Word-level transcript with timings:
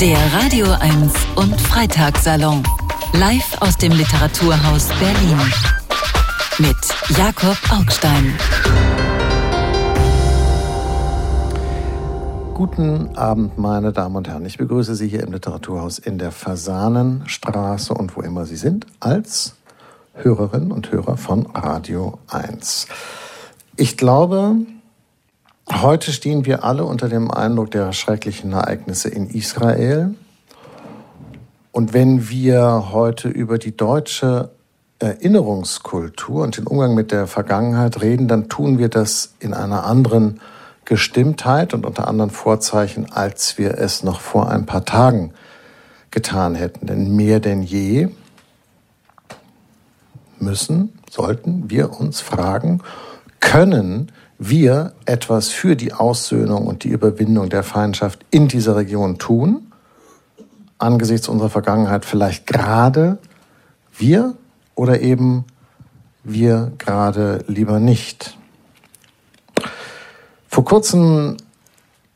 Der 0.00 0.16
Radio 0.32 0.66
1 0.78 1.12
und 1.34 1.60
Freitagssalon. 1.60 2.62
Live 3.14 3.60
aus 3.60 3.76
dem 3.78 3.90
Literaturhaus 3.90 4.90
Berlin. 4.90 5.40
Mit 6.60 6.76
Jakob 7.18 7.56
Augstein. 7.72 8.38
Guten 12.54 13.16
Abend, 13.16 13.58
meine 13.58 13.92
Damen 13.92 14.14
und 14.14 14.28
Herren. 14.28 14.46
Ich 14.46 14.56
begrüße 14.58 14.94
Sie 14.94 15.08
hier 15.08 15.24
im 15.24 15.32
Literaturhaus 15.32 15.98
in 15.98 16.18
der 16.18 16.30
Fasanenstraße 16.30 17.92
und 17.92 18.16
wo 18.16 18.20
immer 18.20 18.46
Sie 18.46 18.56
sind, 18.56 18.86
als 19.00 19.56
Hörerinnen 20.14 20.70
und 20.70 20.92
Hörer 20.92 21.16
von 21.16 21.46
Radio 21.46 22.20
1. 22.28 22.86
Ich 23.74 23.96
glaube, 23.96 24.58
heute 25.72 26.12
stehen 26.12 26.44
wir 26.44 26.64
alle 26.64 26.84
unter 26.84 27.08
dem 27.08 27.30
Eindruck 27.30 27.70
der 27.70 27.92
schrecklichen 27.92 28.52
Ereignisse 28.52 29.08
in 29.08 29.28
Israel. 29.28 30.14
Und 31.72 31.92
wenn 31.92 32.28
wir 32.28 32.88
heute 32.92 33.28
über 33.28 33.58
die 33.58 33.76
deutsche 33.76 34.50
Erinnerungskultur 34.98 36.42
und 36.42 36.56
den 36.56 36.66
Umgang 36.66 36.94
mit 36.94 37.12
der 37.12 37.26
Vergangenheit 37.26 38.00
reden, 38.02 38.26
dann 38.26 38.48
tun 38.48 38.78
wir 38.78 38.88
das 38.88 39.34
in 39.38 39.54
einer 39.54 39.84
anderen 39.84 40.40
Gestimmtheit 40.84 41.74
und 41.74 41.86
unter 41.86 42.08
anderen 42.08 42.30
Vorzeichen, 42.30 43.12
als 43.12 43.58
wir 43.58 43.78
es 43.78 44.02
noch 44.02 44.20
vor 44.20 44.50
ein 44.50 44.66
paar 44.66 44.84
Tagen 44.84 45.32
getan 46.10 46.54
hätten. 46.54 46.86
Denn 46.86 47.14
mehr 47.14 47.40
denn 47.40 47.62
je 47.62 48.08
müssen, 50.40 50.98
sollten 51.10 51.70
wir 51.70 52.00
uns 52.00 52.20
fragen, 52.20 52.82
können 53.40 54.10
wir 54.38 54.92
etwas 55.04 55.48
für 55.48 55.76
die 55.76 55.92
Aussöhnung 55.92 56.66
und 56.66 56.84
die 56.84 56.88
Überwindung 56.88 57.48
der 57.48 57.62
Feindschaft 57.62 58.24
in 58.30 58.48
dieser 58.48 58.76
Region 58.76 59.18
tun? 59.18 59.72
Angesichts 60.78 61.28
unserer 61.28 61.50
Vergangenheit 61.50 62.04
vielleicht 62.04 62.46
gerade 62.46 63.18
wir 63.96 64.34
oder 64.74 65.00
eben 65.00 65.44
wir 66.22 66.72
gerade 66.78 67.44
lieber 67.48 67.80
nicht? 67.80 68.36
Vor 70.46 70.64
kurzem 70.64 71.36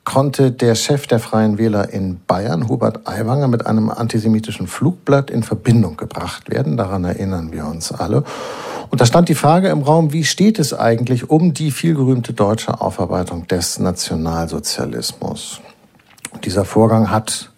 konnte 0.05 0.51
der 0.51 0.75
Chef 0.75 1.07
der 1.07 1.20
Freien 1.20 1.59
Wähler 1.59 1.91
in 1.92 2.20
Bayern, 2.27 2.69
Hubert 2.69 3.07
Aiwanger, 3.07 3.48
mit 3.48 3.67
einem 3.67 3.89
antisemitischen 3.91 4.67
Flugblatt 4.67 5.31
in 5.31 5.42
Verbindung 5.42 5.97
gebracht 5.97 6.51
werden. 6.51 6.77
Daran 6.77 7.05
erinnern 7.05 7.53
wir 7.53 7.67
uns 7.67 7.92
alle. 7.92 8.25
Und 8.93 9.01
da 9.01 9.07
stand 9.07 9.31
die 9.31 9.35
Frage 9.35 9.71
im 9.71 9.81
Raum, 9.81 10.12
wie 10.12 10.23
steht 10.23 10.59
es 10.59 10.75
eigentlich 10.75 11.31
um 11.31 11.55
die 11.55 11.71
vielgerühmte 11.71 12.35
deutsche 12.35 12.83
Aufarbeitung 12.83 13.47
des 13.47 13.79
Nationalsozialismus? 13.79 15.62
Und 16.31 16.45
dieser 16.45 16.67
Vorgang 16.67 17.11
hat 17.11 17.51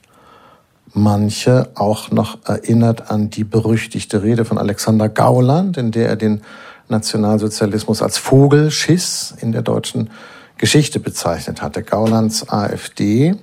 manche 0.93 1.71
auch 1.75 2.13
noch 2.13 2.39
erinnert 2.47 3.11
an 3.11 3.31
die 3.31 3.43
berüchtigte 3.43 4.23
Rede 4.23 4.45
von 4.45 4.59
Alexander 4.59 5.09
Gauland, 5.09 5.77
in 5.77 5.91
der 5.91 6.09
er 6.09 6.15
den 6.15 6.43
Nationalsozialismus 6.89 8.01
als 8.01 8.17
Vogelschiss 8.17 9.35
in 9.41 9.51
der 9.51 9.63
deutschen 9.63 10.11
Geschichte 10.57 11.01
bezeichnet 11.01 11.63
hatte. 11.63 11.83
Gaulands 11.83 12.49
AfD 12.49 13.35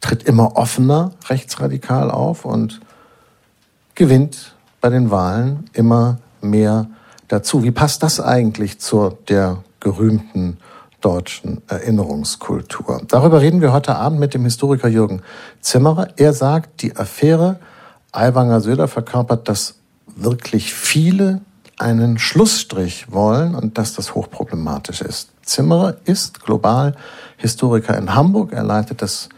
tritt 0.00 0.22
immer 0.22 0.54
offener 0.54 1.10
rechtsradikal 1.28 2.12
auf 2.12 2.44
und 2.44 2.78
gewinnt 3.96 4.53
bei 4.84 4.90
den 4.90 5.10
Wahlen 5.10 5.64
immer 5.72 6.18
mehr 6.42 6.88
dazu. 7.28 7.62
Wie 7.62 7.70
passt 7.70 8.02
das 8.02 8.20
eigentlich 8.20 8.80
zur 8.80 9.16
der 9.30 9.64
gerühmten 9.80 10.58
deutschen 11.00 11.62
Erinnerungskultur? 11.68 13.00
Darüber 13.08 13.40
reden 13.40 13.62
wir 13.62 13.72
heute 13.72 13.96
Abend 13.96 14.20
mit 14.20 14.34
dem 14.34 14.44
Historiker 14.44 14.88
Jürgen 14.88 15.22
Zimmerer. 15.62 16.08
Er 16.16 16.34
sagt, 16.34 16.82
die 16.82 16.96
Affäre 16.96 17.60
Aiwanger 18.12 18.60
Söder 18.60 18.86
verkörpert, 18.86 19.48
dass 19.48 19.76
wirklich 20.16 20.74
viele 20.74 21.40
einen 21.78 22.18
Schlussstrich 22.18 23.10
wollen 23.10 23.54
und 23.54 23.78
dass 23.78 23.94
das 23.94 24.14
hochproblematisch 24.14 25.00
ist. 25.00 25.30
Zimmerer 25.40 25.96
ist 26.04 26.44
global 26.44 26.94
Historiker 27.38 27.96
in 27.96 28.14
Hamburg. 28.14 28.52
Er 28.52 28.64
leitet 28.64 29.00
das 29.00 29.30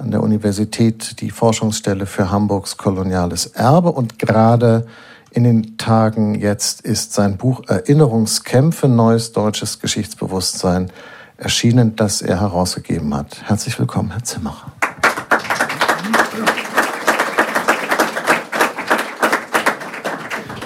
an 0.00 0.10
der 0.10 0.22
Universität 0.22 1.20
die 1.20 1.30
Forschungsstelle 1.30 2.06
für 2.06 2.30
Hamburgs 2.30 2.78
koloniales 2.78 3.46
Erbe 3.46 3.92
und 3.92 4.18
gerade 4.18 4.86
in 5.30 5.44
den 5.44 5.76
Tagen 5.76 6.34
jetzt 6.34 6.80
ist 6.80 7.12
sein 7.12 7.36
Buch 7.36 7.62
Erinnerungskämpfe, 7.68 8.88
neues 8.88 9.32
deutsches 9.32 9.78
Geschichtsbewusstsein 9.78 10.90
erschienen, 11.36 11.96
das 11.96 12.22
er 12.22 12.40
herausgegeben 12.40 13.14
hat. 13.14 13.42
Herzlich 13.44 13.78
willkommen, 13.78 14.10
Herr 14.10 14.24
Zimmerer. 14.24 14.72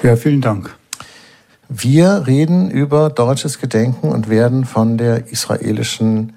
Ja, 0.02 0.16
vielen 0.16 0.40
Dank. 0.42 0.74
Wir 1.68 2.26
reden 2.26 2.70
über 2.70 3.10
deutsches 3.10 3.58
Gedenken 3.58 4.10
und 4.10 4.28
werden 4.28 4.64
von 4.64 4.96
der 4.96 5.32
israelischen 5.32 6.34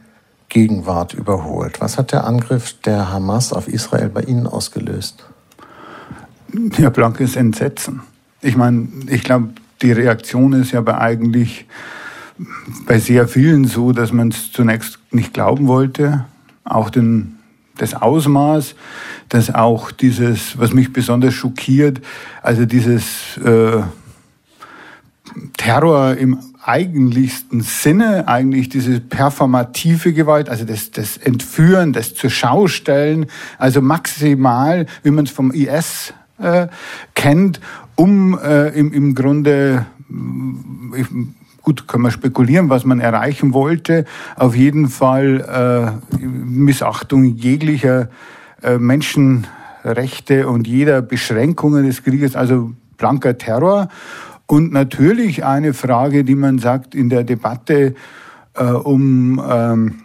Gegenwart 0.50 1.14
überholt. 1.14 1.82
Was 1.82 1.98
hat 1.98 2.12
der 2.12 2.26
Angriff 2.26 2.76
der 2.82 3.12
Hamas 3.12 3.54
auf 3.54 3.68
Israel 3.68 4.10
bei 4.10 4.22
Ihnen 4.22 4.48
ausgelöst? 4.48 5.26
Ja, 6.78 6.90
blankes 6.90 7.36
Entsetzen. 7.36 8.02
Ich 8.42 8.56
meine, 8.56 8.88
ich 9.08 9.24
glaube, 9.24 9.50
die 9.82 9.92
Reaktion 9.92 10.54
ist 10.54 10.72
ja 10.72 10.82
bei 10.82 10.98
eigentlich 10.98 11.66
bei 12.86 13.00
sehr 13.00 13.28
vielen 13.28 13.66
so, 13.66 13.92
dass 13.92 14.12
man 14.12 14.30
es 14.30 14.52
zunächst 14.52 15.00
nicht 15.12 15.34
glauben 15.34 15.68
wollte. 15.68 16.26
Auch 16.64 16.90
den, 16.90 17.40
das 17.78 17.94
Ausmaß, 17.94 18.76
dass 19.30 19.54
auch 19.54 19.92
dieses, 19.92 20.58
was 20.58 20.74
mich 20.74 20.94
besonders 20.94 21.34
schockiert, 21.34 22.02
also 22.42 22.66
dieses 22.66 23.38
äh, 23.38 23.82
Terror 25.58 26.16
im 26.16 26.40
eigentlichsten 26.68 27.62
Sinne, 27.62 28.28
eigentlich 28.28 28.70
diese 28.70 29.00
performative 29.00 30.14
Gewalt, 30.14 30.50
also 30.50 30.66
das, 30.66 30.92
das 30.92 31.18
Entführen, 31.18 31.94
das 31.94 32.14
zur 32.14 32.30
Schaustellen, 32.30 33.28
also 33.58 33.82
maximal, 33.82 34.86
wie 35.04 35.12
man 35.12 35.26
es 35.26 35.32
vom 35.32 35.52
IS 35.52 36.14
äh, 36.40 36.68
kennt, 37.16 37.62
um 37.96 38.38
äh, 38.38 38.70
im, 38.70 38.92
im 38.94 39.16
Grunde, 39.16 39.86
ich, 40.96 41.08
gut, 41.62 41.88
kann 41.88 42.02
man 42.02 42.12
spekulieren, 42.12 42.70
was 42.70 42.86
man 42.86 43.00
erreichen 43.00 43.54
wollte, 43.54 44.06
auf 44.36 44.56
jeden 44.56 44.88
Fall 44.88 46.00
äh, 46.22 46.26
Missachtung 46.26 47.24
jeglicher 47.24 48.10
äh, 48.62 48.78
Menschenrechte 48.78 50.48
und 50.48 50.68
jeder 50.68 51.02
Beschränkungen 51.02 51.86
des 51.86 52.04
Krieges, 52.04 52.36
also 52.36 52.74
blanker 52.98 53.38
Terror. 53.38 53.90
Und 54.48 54.72
natürlich 54.72 55.44
eine 55.46 55.74
Frage, 55.74 56.24
die 56.24 56.36
man 56.36 56.58
sagt 56.58 56.96
in 56.96 57.10
der 57.10 57.24
Debatte 57.24 57.94
äh, 58.56 58.64
um 58.64 59.42
ähm, 59.48 59.96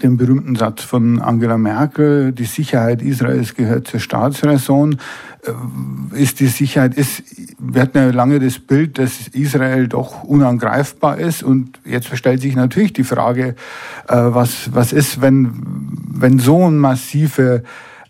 den 0.00 0.16
berühmten 0.16 0.56
Satz 0.56 0.82
von 0.82 1.20
Angela 1.20 1.58
Merkel, 1.58 2.32
die 2.32 2.44
Sicherheit 2.44 3.02
Israels 3.02 3.54
gehört 3.54 3.86
zur 3.86 4.00
Staatsräson, 4.00 4.98
äh, 5.44 6.20
ist 6.20 6.40
die 6.40 6.46
Sicherheit, 6.46 6.94
ist, 6.94 7.22
wir 7.58 7.82
hatten 7.82 7.98
ja 7.98 8.10
lange 8.10 8.40
das 8.40 8.58
Bild, 8.58 8.98
dass 8.98 9.28
Israel 9.28 9.88
doch 9.88 10.24
unangreifbar 10.24 11.18
ist. 11.18 11.42
Und 11.42 11.78
jetzt 11.84 12.14
stellt 12.16 12.40
sich 12.40 12.56
natürlich 12.56 12.92
die 12.94 13.04
Frage, 13.04 13.54
äh, 14.08 14.16
was, 14.16 14.74
was 14.74 14.92
ist, 14.92 15.20
wenn, 15.20 15.52
wenn 16.10 16.38
so 16.38 16.64
eine 16.64 16.76
massive 16.76 17.62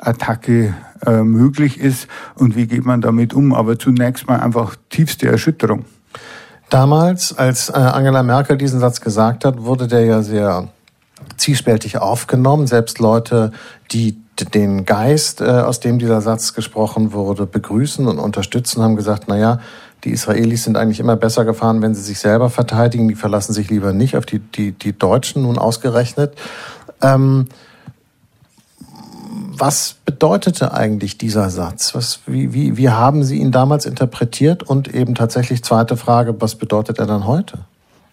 Attacke 0.02 0.74
äh, 1.06 1.22
möglich 1.22 1.80
ist 1.80 2.08
und 2.34 2.56
wie 2.56 2.66
geht 2.66 2.84
man 2.84 3.00
damit 3.00 3.34
um. 3.34 3.54
Aber 3.54 3.78
zunächst 3.78 4.26
mal 4.28 4.40
einfach 4.40 4.76
tiefste 4.90 5.28
Erschütterung. 5.28 5.84
Damals, 6.68 7.36
als 7.36 7.68
äh, 7.68 7.72
Angela 7.72 8.22
Merkel 8.22 8.56
diesen 8.56 8.80
Satz 8.80 9.00
gesagt 9.00 9.44
hat, 9.44 9.62
wurde 9.62 9.88
der 9.88 10.04
ja 10.04 10.22
sehr 10.22 10.68
zwiespältig 11.36 11.98
aufgenommen. 11.98 12.66
Selbst 12.66 12.98
Leute, 12.98 13.52
die 13.90 14.16
den 14.54 14.87
Geist, 14.87 15.40
äh, 15.40 15.44
aus 15.44 15.81
dem 15.81 15.99
dieser 15.99 16.20
Satz 16.20 16.55
gesprochen 16.55 17.12
wurde, 17.12 17.46
begrüßen 17.46 18.06
und 18.06 18.19
unterstützen, 18.19 18.82
haben 18.82 18.96
gesagt, 18.96 19.25
na 19.26 19.37
ja, 19.37 19.60
die 20.05 20.10
Israelis 20.10 20.64
sind 20.64 20.76
eigentlich 20.76 20.98
immer 20.98 21.16
besser 21.16 21.44
gefahren, 21.44 21.81
wenn 21.82 21.94
sie 21.94 22.02
sich 22.02 22.19
selber 22.19 22.50
verteidigen. 22.50 23.06
Die 23.08 23.14
verlassen 23.14 23.52
sich 23.52 23.70
lieber 23.70 23.93
nicht 23.93 24.16
auf 24.16 24.26
die, 24.26 24.40
die, 24.40 24.72
die 24.72 24.98
Deutschen 24.98 25.43
nun 25.43 25.58
ausgerechnet. 25.58 26.34
Ähm, 27.02 27.46
was 29.58 29.96
bedeutete 30.04 30.72
eigentlich 30.72 31.19
dieser 31.19 31.50
Satz? 31.50 31.94
Was, 31.94 32.20
wie, 32.26 32.52
wie, 32.52 32.76
wie 32.76 32.88
haben 32.88 33.22
Sie 33.22 33.38
ihn 33.38 33.52
damals 33.52 33.87
interpretiert? 33.87 34.62
Und 34.62 34.93
eben 34.94 35.14
tatsächlich 35.14 35.62
zweite 35.62 35.96
Frage, 35.96 36.40
was 36.40 36.54
bedeutet 36.54 36.99
er 36.99 37.06
dann 37.06 37.26
heute? 37.26 37.58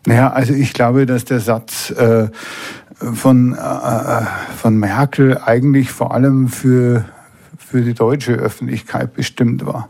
Naja, 0.06 0.32
also 0.32 0.54
ich 0.54 0.74
glaube, 0.74 1.06
dass 1.06 1.26
der 1.26 1.40
Satz 1.40 1.92
äh, 1.92 2.30
von, 2.96 3.54
äh, 3.54 4.26
von 4.58 4.78
Merkel 4.78 5.38
eigentlich 5.38 5.92
vor 5.92 6.14
allem 6.14 6.48
für, 6.48 7.06
für 7.58 7.82
die 7.82 7.94
deutsche 7.94 8.34
Öffentlichkeit 8.34 9.14
bestimmt 9.14 9.66
war. 9.66 9.90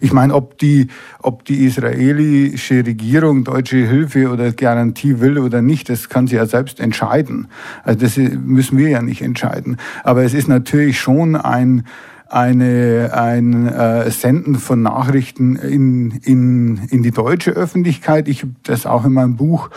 Ich 0.00 0.12
meine, 0.12 0.34
ob 0.34 0.58
die, 0.58 0.88
ob 1.20 1.44
die 1.44 1.64
israelische 1.64 2.86
Regierung 2.86 3.44
deutsche 3.44 3.76
Hilfe 3.76 4.30
oder 4.30 4.52
Garantie 4.52 5.20
will 5.20 5.38
oder 5.38 5.62
nicht, 5.62 5.88
das 5.88 6.08
kann 6.08 6.26
sie 6.26 6.36
ja 6.36 6.46
selbst 6.46 6.80
entscheiden. 6.80 7.48
Also 7.84 8.00
das 8.00 8.16
müssen 8.16 8.78
wir 8.78 8.88
ja 8.88 9.02
nicht 9.02 9.22
entscheiden. 9.22 9.76
Aber 10.04 10.22
es 10.22 10.34
ist 10.34 10.48
natürlich 10.48 11.00
schon 11.00 11.36
ein, 11.36 11.84
eine, 12.28 13.10
ein 13.12 13.66
äh, 13.66 14.10
Senden 14.10 14.54
von 14.56 14.82
Nachrichten 14.82 15.56
in, 15.56 16.12
in, 16.22 16.80
in 16.90 17.02
die 17.02 17.10
deutsche 17.10 17.50
Öffentlichkeit. 17.50 18.28
Ich 18.28 18.42
habe 18.42 18.54
das 18.62 18.86
auch 18.86 19.04
in 19.04 19.12
meinem 19.12 19.36
Buch 19.36 19.70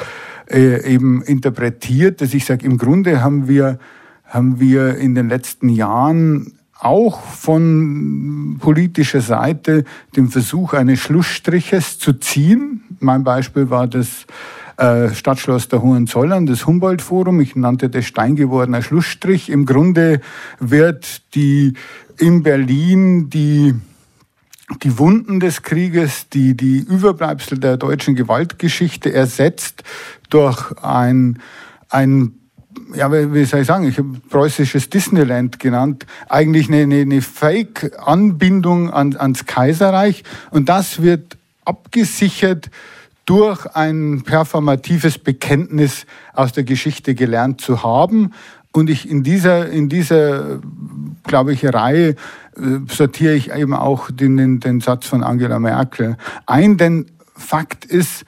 äh, 0.50 0.84
eben 0.94 1.22
interpretiert, 1.24 2.22
dass 2.22 2.34
ich 2.34 2.46
sage, 2.46 2.66
im 2.66 2.78
Grunde 2.78 3.22
haben 3.22 3.48
wir, 3.48 3.80
haben 4.26 4.60
wir 4.60 4.98
in 4.98 5.16
den 5.16 5.30
letzten 5.30 5.70
Jahren 5.70 6.54
auch 6.84 7.22
von 7.22 8.58
politischer 8.60 9.22
Seite 9.22 9.84
den 10.16 10.30
Versuch 10.30 10.74
eines 10.74 11.00
Schlussstriches 11.00 12.00
zu 12.00 12.14
ziehen. 12.14 12.84
Mein 13.00 13.24
Beispiel 13.24 13.70
war 13.70 13.88
das 13.88 14.26
äh, 14.78 15.10
Stadtschloss 15.14 15.68
der 15.68 15.82
Hohenzollern, 15.82 16.46
das 16.46 16.66
Humboldt-Forum. 16.66 17.42
Ich 17.42 17.56
nannte 17.56 17.90
das 17.90 18.06
steingewordener 18.06 18.82
Schlussstrich. 18.82 19.50
Im 19.50 19.66
Grunde 19.66 20.22
wird 20.60 21.22
die 21.36 21.74
in 22.18 22.44
Berlin 22.44 23.30
die 23.30 23.76
die 24.82 24.98
Wunden 24.98 25.40
des 25.40 25.62
Krieges, 25.62 26.30
die, 26.30 26.56
die 26.56 26.80
Überbleibsel 26.80 27.60
der 27.60 27.78
deutschen 27.78 28.16
Gewaltgeschichte 28.16 29.14
ersetzt 29.14 29.84
durch 30.30 30.72
ein, 30.82 31.40
ein 31.90 32.34
ja, 32.96 33.12
wie 33.12 33.46
soll 33.46 33.62
ich 33.62 33.68
sagen, 33.68 33.88
ich 33.88 33.98
habe 33.98 34.20
preußisches 34.30 34.90
Disneyland 34.90 35.60
genannt, 35.60 36.06
eigentlich 36.30 36.68
eine, 36.68 36.84
eine, 36.84 37.02
eine 37.02 37.22
Fake-Anbindung 37.22 38.90
an, 38.90 39.16
ans 39.16 39.46
Kaiserreich. 39.46 40.24
Und 40.52 40.70
das 40.70 41.02
wird 41.02 41.38
abgesichert 41.66 42.70
durch 43.26 43.66
ein 43.74 44.24
performatives 44.24 45.18
Bekenntnis 45.18 46.06
aus 46.34 46.52
der 46.52 46.64
Geschichte 46.64 47.16
gelernt 47.16 47.62
zu 47.62 47.84
haben. 47.84 48.34
Und 48.72 48.90
ich 48.90 49.10
in 49.10 49.24
dieser, 49.24 49.70
in 49.70 49.88
dieser, 49.88 50.60
glaube 51.24 51.54
ich, 51.54 51.64
Reihe 51.66 52.10
äh, 52.10 52.16
sortiere 52.90 53.34
ich 53.34 53.52
eben 53.54 53.74
auch 53.74 54.10
den, 54.12 54.36
den, 54.38 54.60
den 54.60 54.82
Satz 54.82 55.08
von 55.08 55.24
Angela 55.24 55.60
Merkel 55.60 56.18
ein, 56.48 56.78
denn 56.78 57.06
Fakt 57.36 57.86
ist, 57.86 58.26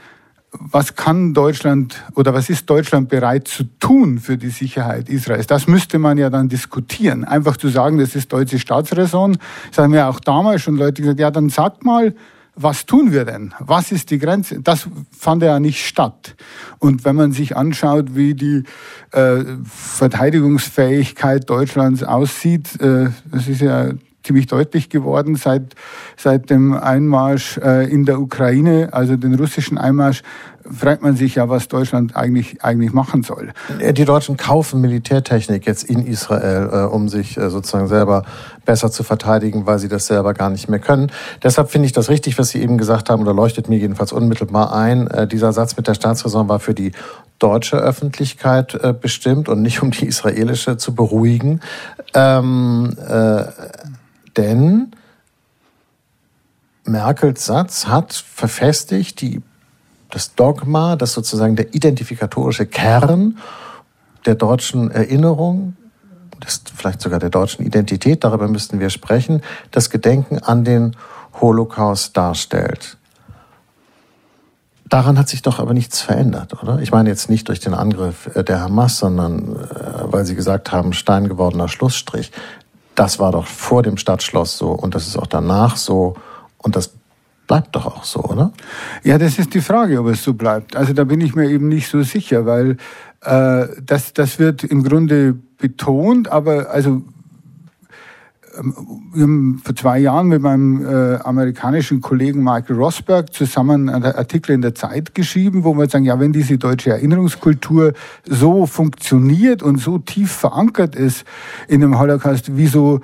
was 0.60 0.96
kann 0.96 1.34
Deutschland 1.34 2.04
oder 2.16 2.34
was 2.34 2.50
ist 2.50 2.70
Deutschland 2.70 3.10
bereit 3.10 3.48
zu 3.48 3.64
tun 3.80 4.20
für 4.20 4.38
die 4.38 4.50
Sicherheit 4.50 5.10
Israels? 5.10 5.48
Das 5.48 5.68
müsste 5.68 6.00
man 6.00 6.18
ja 6.18 6.30
dann 6.30 6.50
diskutieren. 6.50 7.24
Einfach 7.26 7.58
zu 7.58 7.70
sagen, 7.70 7.98
das 7.98 8.16
ist 8.16 8.32
deutsche 8.32 8.60
Staatsräson, 8.60 9.38
das 9.70 9.78
haben 9.78 9.94
ja 9.94 10.10
auch 10.10 10.20
damals 10.20 10.62
schon 10.62 10.76
Leute 10.76 11.02
gesagt, 11.02 11.20
ja, 11.20 11.32
dann 11.32 11.50
sagt 11.50 11.84
mal, 11.86 12.14
was 12.56 12.86
tun 12.86 13.12
wir 13.12 13.26
denn? 13.26 13.54
Was 13.60 13.92
ist 13.92 14.12
die 14.12 14.18
Grenze? 14.18 14.62
Das 14.62 14.88
fand 15.12 15.44
ja 15.44 15.60
nicht 15.60 15.86
statt. 15.86 16.36
Und 16.80 17.04
wenn 17.04 17.16
man 17.16 17.34
sich 17.34 17.58
anschaut, 17.58 18.16
wie 18.16 18.34
die 18.34 18.64
äh, 19.12 19.44
Verteidigungsfähigkeit 19.66 21.50
Deutschlands 21.50 22.04
aussieht, 22.04 22.80
äh, 22.80 23.10
das 23.30 23.48
ist 23.48 23.60
ja 23.60 23.92
ziemlich 24.26 24.48
deutlich 24.48 24.90
geworden 24.90 25.36
seit, 25.36 25.76
seit 26.18 26.50
dem 26.50 26.74
Einmarsch 26.74 27.58
äh, 27.58 27.90
in 27.90 28.06
der 28.06 28.20
Ukraine, 28.20 28.90
also 28.92 29.16
den 29.16 29.36
russischen 29.36 29.78
Einmarsch, 29.78 30.24
fragt 30.68 31.04
man 31.04 31.16
sich 31.16 31.36
ja, 31.36 31.48
was 31.48 31.68
Deutschland 31.68 32.16
eigentlich, 32.16 32.64
eigentlich 32.64 32.92
machen 32.92 33.22
soll. 33.22 33.52
Äh, 33.80 33.94
die 33.94 34.06
Deutschen 34.06 34.36
kaufen 34.36 34.82
Militärtechnik 34.82 35.68
jetzt 35.68 35.84
in 35.84 36.06
Israel, 36.06 36.70
äh, 36.72 36.78
um 36.86 37.08
sich 37.08 37.36
sozusagen 37.36 37.88
selber 37.88 38.24
besser 38.66 38.90
zu 38.90 39.04
verteidigen, 39.04 39.68
weil 39.68 39.78
sie 39.78 39.88
das 39.88 40.08
selber 40.08 40.34
gar 40.34 40.50
nicht 40.50 40.68
mehr 40.68 40.80
können. 40.80 41.12
Deshalb 41.44 41.70
finde 41.70 41.86
ich 41.86 41.92
das 41.92 42.10
richtig, 42.10 42.40
was 42.40 42.50
Sie 42.50 42.62
eben 42.62 42.80
gesagt 42.80 43.12
haben, 43.12 43.22
oder 43.22 43.34
leuchtet 43.34 43.70
mir 43.70 43.78
jedenfalls 43.78 44.12
unmittelbar 44.12 44.74
ein. 44.74 45.08
Dieser 45.32 45.54
Satz 45.54 45.78
mit 45.78 45.88
der 45.88 45.94
Staatsräson 45.94 46.50
war 46.50 46.60
für 46.60 46.74
die 46.74 46.92
deutsche 47.38 47.78
Öffentlichkeit 47.78 48.80
bestimmt 49.02 49.50
und 49.50 49.62
nicht 49.62 49.84
um 49.84 49.92
die 49.92 50.08
israelische 50.08 50.78
zu 50.78 50.96
beruhigen. 50.96 51.60
Ähm, 52.16 52.96
äh, 53.08 53.44
denn 54.38 54.92
Merkels 56.86 57.46
Satz 57.46 57.88
hat 57.88 58.14
verfestigt 58.14 59.22
die, 59.22 59.42
das 60.12 60.36
Dogma, 60.36 60.96
das 60.96 61.14
sozusagen 61.14 61.56
der 61.56 61.74
identifikatorische 61.74 62.66
Kern 62.66 63.40
der 64.26 64.36
deutschen 64.36 64.92
Erinnerung, 64.92 65.76
das 66.40 66.62
vielleicht 66.76 67.02
sogar 67.02 67.20
der 67.20 67.30
deutschen 67.30 67.66
Identität, 67.66 68.24
darüber 68.24 68.48
müssten 68.48 68.80
wir 68.80 68.90
sprechen, 68.90 69.42
das 69.72 69.90
Gedenken 69.90 70.40
an 70.40 70.64
den 70.64 70.96
Holocaust 71.42 72.16
darstellt. 72.16 72.98
Daran 74.88 75.18
hat 75.18 75.28
sich 75.28 75.42
doch 75.42 75.60
aber 75.60 75.74
nichts 75.74 76.02
verändert, 76.02 76.62
oder? 76.62 76.80
Ich 76.80 76.92
meine 76.92 77.10
jetzt 77.10 77.30
nicht 77.30 77.50
durch 77.50 77.60
den 77.60 77.74
Angriff 77.74 78.30
äh, 78.36 78.44
der 78.44 78.62
Hamas, 78.62 79.00
sondern 79.00 79.56
äh, 79.56 80.04
weil 80.04 80.26
Sie 80.26 80.36
gesagt 80.36 80.72
haben, 80.72 80.94
stein 80.94 81.28
gewordener 81.28 81.68
Schlussstrich. 81.68 82.32
Das 82.96 83.20
war 83.20 83.32
doch 83.32 83.46
vor 83.46 83.84
dem 83.84 83.98
Stadtschloss 83.98 84.58
so 84.58 84.72
und 84.72 84.96
das 84.96 85.08
ist 85.08 85.18
auch 85.18 85.28
danach 85.28 85.76
so 85.76 86.16
und 86.58 86.76
das 86.76 86.94
bleibt 87.48 87.76
doch 87.76 87.86
auch 87.86 88.04
so, 88.04 88.22
oder? 88.24 88.52
Ja, 89.04 89.18
das 89.18 89.38
ist 89.38 89.54
die 89.54 89.62
Frage, 89.62 90.00
ob 90.00 90.08
es 90.08 90.24
so 90.24 90.34
bleibt. 90.34 90.76
Also 90.76 90.94
da 90.94 91.04
bin 91.04 91.22
ich 91.22 91.36
mir 91.36 91.50
eben 91.50 91.68
nicht 91.68 91.90
so 91.90 92.02
sicher, 92.02 92.46
weil 92.46 92.78
äh, 93.22 93.68
das, 93.84 94.14
das 94.14 94.40
wird 94.40 94.64
im 94.64 94.84
Grunde 94.84 95.36
betont, 95.58 96.28
aber 96.32 96.70
also 96.72 97.02
wir 99.14 99.24
haben 99.24 99.62
vor 99.64 99.76
zwei 99.76 100.00
Jahren 100.00 100.28
mit 100.28 100.42
meinem 100.42 100.86
äh, 100.86 101.16
amerikanischen 101.18 102.02
Kollegen 102.02 102.44
Michael 102.44 102.76
Rosberg 102.76 103.34
zusammen 103.34 103.90
einen 103.90 104.04
Artikel 104.04 104.54
in 104.54 104.62
der 104.62 104.76
Zeit 104.76 105.16
geschrieben, 105.16 105.64
wo 105.64 105.74
wir 105.78 105.90
sagen, 105.90 106.06
ja, 106.06 106.20
wenn 106.20 106.34
diese 106.34 106.58
deutsche 106.58 106.92
Erinnerungskultur 106.92 107.94
so 108.26 108.66
funktioniert 108.66 109.64
und 109.64 109.78
so 109.78 109.98
tief 109.98 110.32
verankert 110.32 110.96
ist 110.96 111.26
in 111.68 111.82
dem 111.82 112.00
Holocaust, 112.00 112.56
wieso 112.56 113.02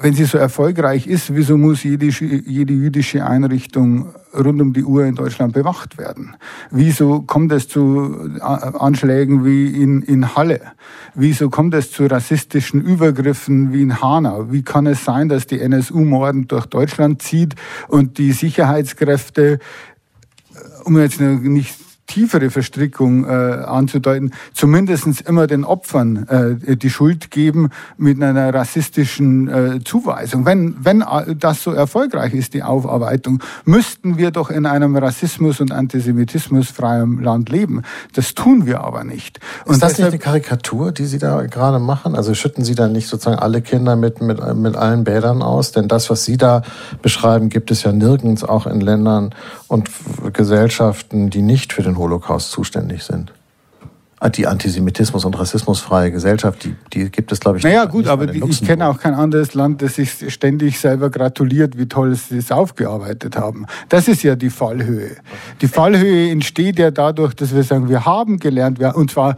wenn 0.00 0.14
sie 0.14 0.24
so 0.24 0.38
erfolgreich 0.38 1.06
ist, 1.06 1.34
wieso 1.34 1.56
muss 1.56 1.82
jede, 1.82 2.06
jede 2.06 2.72
jüdische 2.72 3.24
Einrichtung 3.24 4.14
rund 4.34 4.60
um 4.60 4.72
die 4.72 4.84
Uhr 4.84 5.04
in 5.04 5.14
Deutschland 5.14 5.54
bewacht 5.54 5.98
werden? 5.98 6.36
Wieso 6.70 7.22
kommt 7.22 7.52
es 7.52 7.68
zu 7.68 8.30
äh, 8.36 8.40
Anschlägen 8.40 9.44
wie 9.44 9.68
in, 9.68 10.02
in 10.02 10.34
Halle? 10.36 10.60
Wieso 11.14 11.48
kommt 11.48 11.74
es 11.74 11.90
zu 11.90 12.06
rassistischen 12.06 12.82
Übergriffen 12.82 13.72
wie 13.72 13.82
in 13.82 14.00
Hanau? 14.02 14.52
Wie 14.52 14.62
kann 14.62 14.86
es 14.86 15.04
sein, 15.04 15.28
dass 15.28 15.46
die 15.46 15.60
NSU 15.60 16.00
mordend 16.00 16.52
durch 16.52 16.66
Deutschland 16.66 17.22
zieht 17.22 17.54
und 17.88 18.18
die 18.18 18.32
Sicherheitskräfte, 18.32 19.52
äh, 19.52 19.58
um 20.84 20.98
jetzt 20.98 21.20
nicht 21.20 21.87
tiefere 22.08 22.50
Verstrickung 22.50 23.24
äh, 23.24 23.28
anzudeuten, 23.28 24.32
zumindestens 24.52 25.20
immer 25.20 25.46
den 25.46 25.64
Opfern 25.64 26.26
äh, 26.66 26.76
die 26.76 26.90
Schuld 26.90 27.30
geben 27.30 27.68
mit 27.96 28.20
einer 28.20 28.52
rassistischen 28.52 29.48
äh, 29.48 29.84
Zuweisung. 29.84 30.44
Wenn, 30.44 30.74
wenn 30.80 31.04
das 31.38 31.62
so 31.62 31.70
erfolgreich 31.70 32.34
ist, 32.34 32.54
die 32.54 32.62
Aufarbeitung, 32.62 33.42
müssten 33.64 34.18
wir 34.18 34.30
doch 34.30 34.50
in 34.50 34.66
einem 34.66 34.96
Rassismus- 34.96 35.60
und 35.60 35.70
Antisemitismus 35.70 36.68
freien 36.70 37.22
Land 37.22 37.50
leben. 37.50 37.82
Das 38.14 38.34
tun 38.34 38.66
wir 38.66 38.80
aber 38.80 39.04
nicht. 39.04 39.38
Und 39.66 39.74
ist 39.74 39.82
das 39.82 39.92
deshalb, 39.92 40.12
nicht 40.12 40.24
eine 40.24 40.32
Karikatur, 40.32 40.92
die 40.92 41.04
Sie 41.04 41.18
da 41.18 41.42
gerade 41.42 41.78
machen? 41.78 42.16
Also 42.16 42.34
schütten 42.34 42.64
Sie 42.64 42.74
da 42.74 42.88
nicht 42.88 43.08
sozusagen 43.08 43.38
alle 43.38 43.60
Kinder 43.60 43.96
mit, 43.96 44.22
mit, 44.22 44.40
mit 44.56 44.76
allen 44.76 45.04
Bädern 45.04 45.42
aus? 45.42 45.72
Denn 45.72 45.88
das, 45.88 46.08
was 46.08 46.24
Sie 46.24 46.38
da 46.38 46.62
beschreiben, 47.02 47.50
gibt 47.50 47.70
es 47.70 47.82
ja 47.82 47.92
nirgends, 47.92 48.44
auch 48.44 48.66
in 48.66 48.80
Ländern 48.80 49.34
und 49.68 49.90
Gesellschaften, 50.32 51.30
die 51.30 51.42
nicht 51.42 51.72
für 51.72 51.82
den 51.82 51.98
Holocaust 51.98 52.50
zuständig 52.50 53.02
sind. 53.02 53.32
Ah, 54.20 54.30
die 54.30 54.48
Antisemitismus- 54.48 55.24
und 55.24 55.38
rassismusfreie 55.38 56.10
Gesellschaft, 56.10 56.64
die, 56.64 56.74
die 56.92 57.08
gibt 57.08 57.30
es, 57.30 57.38
glaube 57.38 57.58
ich, 57.58 57.64
Naja, 57.64 57.84
gut, 57.84 58.08
aber 58.08 58.26
die, 58.26 58.42
ich 58.48 58.64
kenne 58.64 58.88
auch 58.88 58.98
kein 58.98 59.14
anderes 59.14 59.54
Land, 59.54 59.80
das 59.80 59.94
sich 59.94 60.34
ständig 60.34 60.80
selber 60.80 61.08
gratuliert, 61.08 61.78
wie 61.78 61.86
toll 61.86 62.16
sie 62.16 62.38
es 62.38 62.50
aufgearbeitet 62.50 63.36
haben. 63.36 63.66
Das 63.88 64.08
ist 64.08 64.24
ja 64.24 64.34
die 64.34 64.50
Fallhöhe. 64.50 65.12
Die 65.60 65.68
Fallhöhe 65.68 66.32
entsteht 66.32 66.80
ja 66.80 66.90
dadurch, 66.90 67.34
dass 67.34 67.54
wir 67.54 67.62
sagen, 67.62 67.88
wir 67.88 68.06
haben 68.06 68.40
gelernt, 68.40 68.80
und 68.80 69.12
zwar 69.12 69.36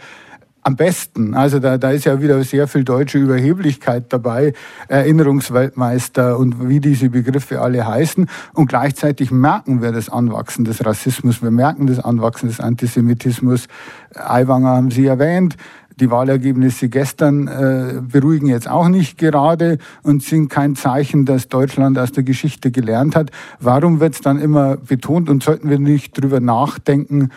am 0.62 0.76
besten. 0.76 1.34
Also 1.34 1.58
da, 1.58 1.78
da 1.78 1.90
ist 1.90 2.04
ja 2.04 2.20
wieder 2.20 2.42
sehr 2.44 2.68
viel 2.68 2.84
deutsche 2.84 3.18
Überheblichkeit 3.18 4.12
dabei, 4.12 4.52
Erinnerungsweltmeister 4.88 6.38
und 6.38 6.68
wie 6.68 6.80
diese 6.80 7.10
Begriffe 7.10 7.60
alle 7.60 7.86
heißen. 7.86 8.26
Und 8.54 8.66
gleichzeitig 8.68 9.30
merken 9.30 9.82
wir 9.82 9.92
das 9.92 10.08
Anwachsen 10.08 10.64
des 10.64 10.84
Rassismus, 10.84 11.42
wir 11.42 11.50
merken 11.50 11.86
das 11.86 11.98
Anwachsen 11.98 12.48
des 12.48 12.60
Antisemitismus. 12.60 13.68
Aiwanger 14.14 14.70
haben 14.70 14.90
Sie 14.90 15.06
erwähnt. 15.06 15.56
Die 16.00 16.10
Wahlergebnisse 16.10 16.88
gestern 16.88 17.46
äh, 17.46 18.00
beruhigen 18.00 18.46
jetzt 18.46 18.70
auch 18.70 18.88
nicht 18.88 19.18
gerade 19.18 19.76
und 20.02 20.22
sind 20.22 20.48
kein 20.48 20.74
Zeichen, 20.74 21.26
dass 21.26 21.48
Deutschland 21.48 21.98
aus 21.98 22.10
der 22.10 22.22
Geschichte 22.22 22.70
gelernt 22.70 23.14
hat. 23.14 23.30
Warum 23.58 24.00
wird 24.00 24.14
es 24.14 24.22
dann 24.22 24.40
immer 24.40 24.78
betont 24.78 25.28
und 25.28 25.42
sollten 25.42 25.68
wir 25.68 25.78
nicht 25.78 26.18
drüber 26.18 26.40
nachdenken, 26.40 27.28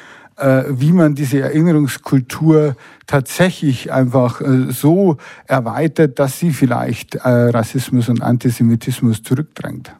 wie 0.70 0.92
man 0.92 1.16
diese 1.16 1.42
Erinnerungskultur 1.42 2.76
tatsächlich 3.06 3.92
einfach 3.92 4.42
äh, 4.42 4.72
so 4.72 5.18
erweitert, 5.46 6.20
dass 6.20 6.40
sie 6.40 6.52
vielleicht 6.52 7.16
äh, 7.16 7.30
Rassismus 7.30 8.10
und 8.10 8.22
Antisemitismus 8.22 9.22
zurückdrängt. 9.24 9.92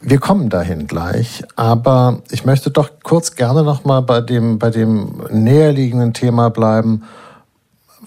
Wir 0.00 0.18
kommen 0.18 0.50
dahin 0.50 0.86
gleich, 0.86 1.42
aber 1.56 2.22
ich 2.30 2.44
möchte 2.44 2.70
doch 2.70 2.90
kurz 3.02 3.34
gerne 3.34 3.64
noch 3.64 3.84
mal 3.84 4.02
bei 4.02 4.20
dem 4.20 4.58
bei 4.58 4.70
dem 4.70 5.22
näherliegenden 5.30 6.12
Thema 6.12 6.50
bleiben. 6.50 7.02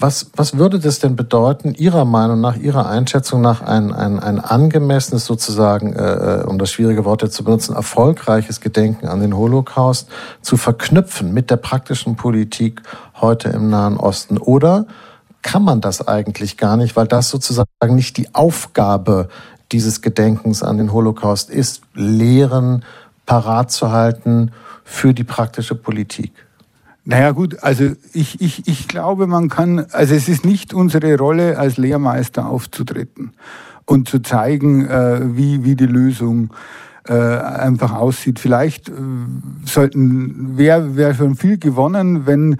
Was, 0.02 0.32
was 0.34 0.58
würde 0.58 0.80
das 0.80 1.00
denn 1.00 1.18
bedeuten, 1.18 1.74
Ihrer 1.74 2.06
Meinung 2.06 2.40
nach, 2.40 2.56
Ihrer 2.56 2.88
Einschätzung 2.88 3.42
nach, 3.42 3.62
ein, 3.62 3.92
ein, 3.92 4.18
ein 4.18 4.40
angemessenes, 4.40 5.26
sozusagen, 5.26 5.92
äh, 5.92 6.40
äh, 6.40 6.44
um 6.46 6.58
das 6.58 6.72
schwierige 6.72 7.04
Wort 7.04 7.22
jetzt 7.22 7.36
zu 7.36 7.44
benutzen, 7.44 7.76
erfolgreiches 7.76 8.62
Gedenken 8.62 9.08
an 9.08 9.20
den 9.20 9.36
Holocaust 9.36 10.08
zu 10.42 10.56
verknüpfen 10.56 11.34
mit 11.34 11.52
der 11.52 11.58
praktischen 11.58 12.16
Politik 12.16 12.82
heute 13.20 13.50
im 13.50 13.70
Nahen 13.70 13.98
Osten? 13.98 14.38
Oder 14.38 14.86
kann 15.42 15.64
man 15.64 15.82
das 15.82 16.08
eigentlich 16.08 16.56
gar 16.56 16.78
nicht, 16.78 16.96
weil 16.96 17.08
das 17.08 17.30
sozusagen 17.30 17.68
nicht 17.90 18.16
die 18.16 18.34
Aufgabe 18.34 19.28
dieses 19.74 20.02
Gedenkens 20.02 20.64
an 20.64 20.78
den 20.78 20.94
Holocaust 20.94 21.50
ist, 21.50 21.82
Lehren 21.94 22.86
parat 23.26 23.70
zu 23.70 23.92
halten 23.92 24.52
für 24.86 25.14
die 25.14 25.26
praktische 25.26 25.76
Politik? 25.76 26.32
Naja 27.10 27.32
gut, 27.32 27.64
also 27.64 27.94
ich, 28.14 28.40
ich, 28.40 28.68
ich 28.68 28.88
glaube, 28.88 29.26
man 29.26 29.50
kann, 29.50 29.84
also 29.94 30.14
es 30.14 30.30
ist 30.30 30.46
nicht 30.46 30.76
unsere 30.76 31.18
Rolle 31.18 31.58
als 31.58 31.78
Lehrmeister 31.78 32.46
aufzutreten 32.46 33.32
und 33.86 34.08
zu 34.08 34.20
zeigen, 34.20 34.86
äh, 34.86 35.36
wie, 35.36 35.64
wie 35.64 35.76
die 35.76 35.88
Lösung 35.88 36.52
äh, 37.08 37.16
einfach 37.16 37.94
aussieht. 37.94 38.38
Vielleicht 38.38 38.90
äh, 38.90 38.92
sollten, 39.66 40.56
wäre 40.56 40.98
wär 40.98 41.16
schon 41.16 41.36
viel 41.36 41.58
gewonnen, 41.58 42.28
wenn 42.28 42.58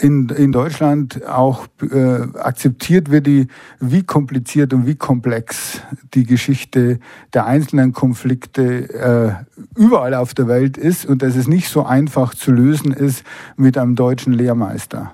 in, 0.00 0.28
in 0.28 0.52
Deutschland 0.52 1.26
auch 1.26 1.66
äh, 1.82 2.22
akzeptiert 2.38 3.10
wird, 3.10 3.26
die, 3.26 3.48
wie 3.80 4.02
kompliziert 4.02 4.72
und 4.72 4.86
wie 4.86 4.94
komplex 4.94 5.80
die 6.14 6.24
Geschichte 6.24 7.00
der 7.32 7.46
einzelnen 7.46 7.92
Konflikte 7.92 9.44
äh, 9.44 9.78
überall 9.78 10.14
auf 10.14 10.34
der 10.34 10.48
Welt 10.48 10.76
ist 10.76 11.06
und 11.06 11.22
dass 11.22 11.36
es 11.36 11.48
nicht 11.48 11.68
so 11.68 11.84
einfach 11.84 12.34
zu 12.34 12.52
lösen 12.52 12.92
ist 12.92 13.24
mit 13.56 13.78
einem 13.78 13.96
deutschen 13.96 14.32
Lehrmeister. 14.32 15.12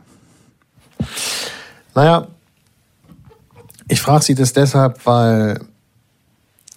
Naja, 1.95 2.29
ich 3.89 4.01
frage 4.01 4.25
Sie 4.25 4.35
das 4.35 4.53
deshalb, 4.53 5.05
weil 5.05 5.61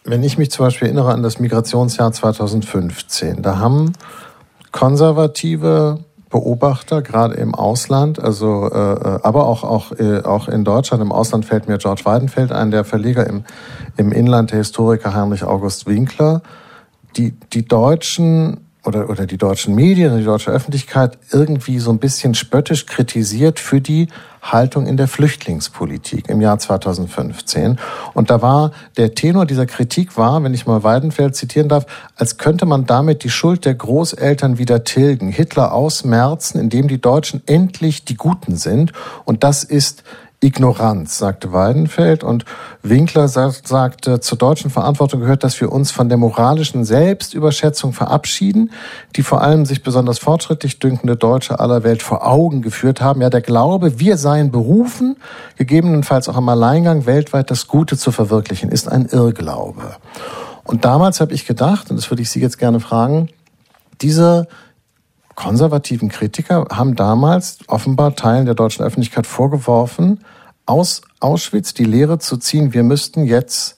wenn 0.03 0.24
ich 0.24 0.38
mich 0.38 0.51
zum 0.51 0.65
Beispiel 0.65 0.88
erinnere 0.88 1.13
an 1.13 1.24
das 1.24 1.39
Migrationsjahr 1.39 2.12
2015, 2.12 3.41
da 3.41 3.57
haben 3.57 3.93
konservative 4.71 6.03
Beobachter, 6.36 7.01
gerade 7.01 7.36
im 7.36 7.56
Ausland, 7.56 8.22
also 8.22 8.70
äh, 8.70 8.77
äh, 8.77 9.20
aber 9.24 9.48
auch, 9.48 9.63
auch, 9.63 9.94
äh, 9.94 10.22
auch 10.24 10.50
in 10.50 10.65
Deutschland. 10.65 11.01
Im 11.01 11.13
Ausland 11.13 11.46
fällt 11.46 11.70
mir 11.70 11.77
George 11.77 12.01
Weidenfeld 12.04 12.51
ein, 12.51 12.72
der 12.72 12.84
Verleger 12.84 13.25
im, 13.25 13.46
im 13.96 14.12
Inland, 14.12 14.51
der 14.51 14.58
Historiker 14.58 15.13
Heinrich 15.13 15.46
August 15.46 15.88
Winkler. 15.88 16.42
Die, 17.15 17.32
die 17.54 17.65
Deutschen 17.65 18.64
oder, 18.86 19.10
oder 19.10 19.25
die 19.25 19.38
deutschen 19.38 19.75
Medien, 19.75 20.18
die 20.18 20.24
deutsche 20.24 20.51
Öffentlichkeit 20.51 21.18
irgendwie 21.32 21.80
so 21.80 21.92
ein 21.92 22.00
bisschen 22.00 22.36
spöttisch 22.36 22.86
kritisiert 22.86 23.60
für 23.60 23.82
die 23.82 24.08
Haltung 24.42 24.86
in 24.86 24.96
der 24.96 25.08
Flüchtlingspolitik 25.08 26.30
im 26.30 26.39
Jahr 26.39 26.60
2015. 26.60 27.80
Und 28.13 28.30
da 28.30 28.42
war 28.42 28.72
der 28.96 29.15
Tenor 29.15 29.46
dieser 29.46 29.65
Kritik 29.65 30.18
war, 30.18 30.44
wenn 30.44 30.54
ich 30.54 30.68
mal 30.68 30.84
Weidenfeld 30.84 31.36
zitieren 31.36 31.68
darf, 31.68 31.86
als 32.15 32.38
könnte 32.38 32.65
man 32.65 32.86
damit 32.86 33.24
die 33.24 33.30
Schuld 33.30 33.65
der 33.65 33.74
Großeltern 33.74 34.58
wieder 34.58 34.84
tilgen, 34.84 35.30
Hitler 35.30 35.74
ausmerzen, 35.74 36.60
indem 36.60 36.88
die 36.88 37.01
Deutschen 37.01 37.42
endlich 37.48 38.06
die 38.06 38.15
Guten 38.15 38.56
sind. 38.56 38.94
Und 39.25 39.44
das 39.44 39.63
ist 39.63 40.04
Ignoranz, 40.45 41.17
sagte 41.17 41.51
Weidenfeld. 41.51 42.23
Und 42.23 42.45
Winkler 42.83 43.27
sagte, 43.27 44.19
zur 44.19 44.37
deutschen 44.37 44.69
Verantwortung 44.69 45.21
gehört, 45.21 45.43
dass 45.43 45.59
wir 45.59 45.71
uns 45.71 45.89
von 45.89 46.07
der 46.07 46.19
moralischen 46.19 46.85
Selbstüberschätzung 46.85 47.93
verabschieden, 47.93 48.71
die 49.15 49.23
vor 49.23 49.41
allem 49.41 49.65
sich 49.65 49.81
besonders 49.81 50.19
fortschrittlich 50.19 50.77
dünkende 50.77 51.15
Deutsche 51.15 51.59
aller 51.59 51.83
Welt 51.83 52.03
vor 52.03 52.27
Augen 52.27 52.61
geführt 52.61 53.01
haben. 53.01 53.21
Ja, 53.21 53.31
der 53.31 53.41
Glaube, 53.41 53.99
wir 53.99 54.17
seien 54.17 54.51
berufen, 54.51 55.17
gegebenenfalls 55.57 56.29
auch 56.29 56.37
im 56.37 56.47
Alleingang 56.47 57.07
weltweit 57.07 57.49
das 57.49 57.67
Gute 57.67 57.97
zu 57.97 58.11
verwirklichen, 58.11 58.69
ist 58.69 58.87
ein 58.87 59.07
Irrglaube. 59.07 59.95
Und 60.63 60.85
damals 60.85 61.21
habe 61.21 61.33
ich 61.33 61.47
gedacht, 61.47 61.89
und 61.89 61.97
das 61.97 62.11
würde 62.11 62.21
ich 62.21 62.29
Sie 62.29 62.39
jetzt 62.39 62.59
gerne 62.59 62.79
fragen, 62.79 63.29
diese 64.01 64.47
konservativen 65.35 66.09
Kritiker 66.09 66.67
haben 66.71 66.95
damals 66.95 67.59
offenbar 67.67 68.15
Teilen 68.15 68.45
der 68.45 68.55
deutschen 68.55 68.85
Öffentlichkeit 68.85 69.27
vorgeworfen, 69.27 70.21
aus 70.65 71.01
Auschwitz 71.19 71.74
die 71.74 71.86
Lehre 71.86 72.19
zu 72.19 72.38
ziehen, 72.38 72.74
wir 72.74 72.84
müssten 72.84 73.24
jetzt 73.24 73.77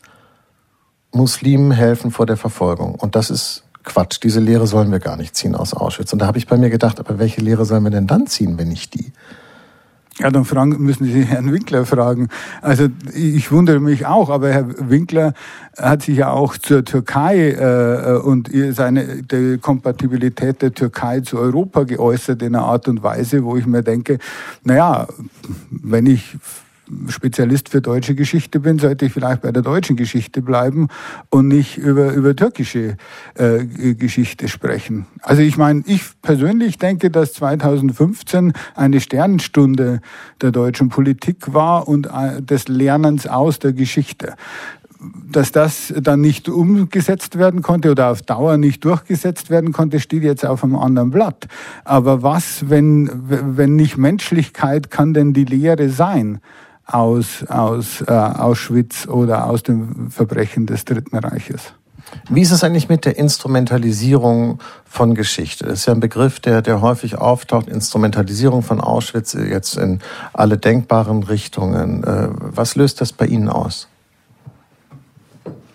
Muslimen 1.11 1.71
helfen 1.71 2.11
vor 2.11 2.25
der 2.25 2.37
Verfolgung. 2.37 2.95
Und 2.95 3.15
das 3.15 3.29
ist 3.29 3.63
Quatsch. 3.83 4.19
Diese 4.21 4.39
Lehre 4.39 4.67
sollen 4.67 4.91
wir 4.91 4.99
gar 4.99 5.17
nicht 5.17 5.35
ziehen 5.35 5.55
aus 5.55 5.73
Auschwitz. 5.73 6.13
Und 6.13 6.19
da 6.19 6.27
habe 6.27 6.37
ich 6.37 6.47
bei 6.47 6.57
mir 6.57 6.69
gedacht, 6.69 6.99
aber 6.99 7.19
welche 7.19 7.41
Lehre 7.41 7.65
sollen 7.65 7.83
wir 7.83 7.89
denn 7.89 8.07
dann 8.07 8.27
ziehen, 8.27 8.57
wenn 8.57 8.67
nicht 8.67 8.93
die? 8.93 9.11
Ja, 10.19 10.31
dann 10.31 10.45
fragen, 10.45 10.77
müssen 10.79 11.05
Sie 11.05 11.21
Herrn 11.25 11.51
Winkler 11.51 11.85
fragen. 11.85 12.29
Also 12.61 12.87
ich 13.13 13.51
wundere 13.51 13.79
mich 13.79 14.05
auch, 14.05 14.29
aber 14.29 14.49
Herr 14.49 14.89
Winkler 14.89 15.33
hat 15.77 16.03
sich 16.03 16.17
ja 16.17 16.31
auch 16.31 16.57
zur 16.57 16.83
Türkei 16.83 17.51
äh, 17.51 18.17
und 18.17 18.49
seine 18.71 19.23
die 19.23 19.57
Kompatibilität 19.59 20.61
der 20.61 20.73
Türkei 20.73 21.21
zu 21.21 21.37
Europa 21.37 21.83
geäußert 21.83 22.41
in 22.41 22.55
einer 22.55 22.65
Art 22.65 22.87
und 22.87 23.03
Weise, 23.03 23.43
wo 23.43 23.57
ich 23.57 23.67
mir 23.67 23.83
denke, 23.83 24.17
naja, 24.63 25.07
wenn 25.69 26.07
ich 26.07 26.37
Spezialist 27.09 27.69
für 27.69 27.81
deutsche 27.81 28.15
Geschichte 28.15 28.59
bin, 28.59 28.79
sollte 28.79 29.05
ich 29.05 29.13
vielleicht 29.13 29.41
bei 29.41 29.51
der 29.51 29.61
deutschen 29.61 29.95
Geschichte 29.95 30.41
bleiben 30.41 30.87
und 31.29 31.47
nicht 31.47 31.77
über, 31.77 32.13
über 32.13 32.35
türkische 32.35 32.97
äh, 33.35 33.65
Geschichte 33.95 34.47
sprechen. 34.47 35.05
Also 35.21 35.41
ich 35.41 35.57
meine, 35.57 35.83
ich 35.85 36.03
persönlich 36.21 36.77
denke, 36.77 37.09
dass 37.09 37.33
2015 37.33 38.53
eine 38.75 39.01
Sternenstunde 39.01 40.01
der 40.41 40.51
deutschen 40.51 40.89
Politik 40.89 41.53
war 41.53 41.87
und 41.87 42.07
äh, 42.07 42.41
des 42.41 42.67
Lernens 42.67 43.27
aus 43.27 43.59
der 43.59 43.73
Geschichte 43.73 44.35
dass 45.31 45.51
das 45.51 45.93
dann 45.95 46.21
nicht 46.21 46.49
umgesetzt 46.49 47.37
werden 47.37 47.61
konnte 47.61 47.91
oder 47.91 48.09
auf 48.09 48.21
Dauer 48.21 48.57
nicht 48.57 48.83
durchgesetzt 48.83 49.49
werden 49.49 49.71
konnte, 49.71 49.99
steht 49.99 50.23
jetzt 50.23 50.45
auf 50.45 50.63
einem 50.63 50.75
anderen 50.75 51.11
Blatt. 51.11 51.47
Aber 51.83 52.23
was, 52.23 52.69
wenn, 52.69 53.09
wenn 53.29 53.75
nicht 53.75 53.97
Menschlichkeit 53.97 54.89
kann 54.89 55.13
denn 55.13 55.33
die 55.33 55.45
Lehre 55.45 55.89
sein? 55.89 56.39
Aus, 56.87 57.43
aus 57.47 58.01
äh, 58.07 58.11
Auschwitz 58.11 59.07
oder 59.07 59.45
aus 59.45 59.63
dem 59.63 60.09
Verbrechen 60.09 60.65
des 60.65 60.85
Dritten 60.85 61.17
Reiches. 61.17 61.73
Wie 62.29 62.41
ist 62.41 62.51
es 62.51 62.63
eigentlich 62.63 62.87
mit 62.87 63.05
der 63.05 63.17
Instrumentalisierung 63.17 64.59
von 64.85 65.13
Geschichte? 65.13 65.65
Das 65.65 65.79
ist 65.79 65.85
ja 65.87 65.93
ein 65.93 65.99
Begriff, 65.99 66.39
der, 66.39 66.61
der 66.61 66.81
häufig 66.81 67.17
auftaucht. 67.17 67.67
Instrumentalisierung 67.67 68.63
von 68.63 68.79
Auschwitz 68.79 69.33
jetzt 69.33 69.75
in 69.75 69.99
alle 70.31 70.57
denkbaren 70.57 71.23
Richtungen. 71.23 72.03
Äh, 72.05 72.29
was 72.31 72.75
löst 72.75 73.01
das 73.01 73.11
bei 73.11 73.25
Ihnen 73.25 73.49
aus? 73.49 73.89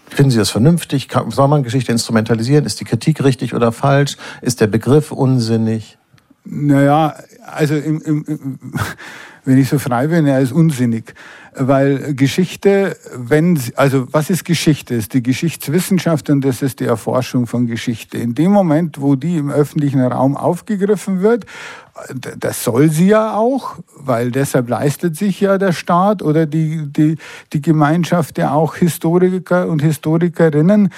Finden 0.08 0.30
Sie 0.30 0.38
das 0.38 0.50
vernünftig? 0.50 1.08
Soll 1.28 1.48
man 1.48 1.62
Geschichte 1.62 1.92
instrumentalisieren? 1.92 2.64
Ist 2.64 2.80
die 2.80 2.84
Kritik 2.84 3.22
richtig 3.24 3.54
oder 3.54 3.72
falsch? 3.72 4.16
Ist 4.40 4.60
der 4.60 4.66
Begriff 4.66 5.10
unsinnig? 5.10 5.98
Naja, 6.44 7.14
also 7.46 7.74
im, 7.74 8.00
im, 8.02 8.24
im 8.26 8.58
wenn 9.44 9.58
ich 9.58 9.68
so 9.68 9.78
frei 9.78 10.06
bin, 10.06 10.26
er 10.26 10.40
ist 10.40 10.52
unsinnig. 10.52 11.14
Weil 11.54 12.14
Geschichte, 12.14 12.96
wenn, 13.14 13.58
also 13.76 14.06
was 14.12 14.30
ist 14.30 14.44
Geschichte? 14.44 14.94
Ist 14.94 15.12
die 15.12 15.22
Geschichtswissenschaft 15.22 16.30
und 16.30 16.42
das 16.42 16.62
ist 16.62 16.80
die 16.80 16.86
Erforschung 16.86 17.46
von 17.46 17.66
Geschichte. 17.66 18.18
In 18.18 18.34
dem 18.34 18.52
Moment, 18.52 19.00
wo 19.00 19.16
die 19.16 19.36
im 19.36 19.50
öffentlichen 19.50 20.00
Raum 20.00 20.36
aufgegriffen 20.36 21.20
wird, 21.20 21.44
das 22.38 22.64
soll 22.64 22.90
sie 22.90 23.08
ja 23.08 23.34
auch, 23.34 23.76
weil 23.96 24.30
deshalb 24.30 24.68
leistet 24.68 25.16
sich 25.16 25.40
ja 25.40 25.58
der 25.58 25.72
Staat 25.72 26.22
oder 26.22 26.46
die, 26.46 26.90
die, 26.90 27.16
die 27.52 27.60
Gemeinschaft 27.60 28.38
ja 28.38 28.52
auch 28.52 28.76
Historiker 28.76 29.68
und 29.68 29.82
Historikerinnen, 29.82 30.90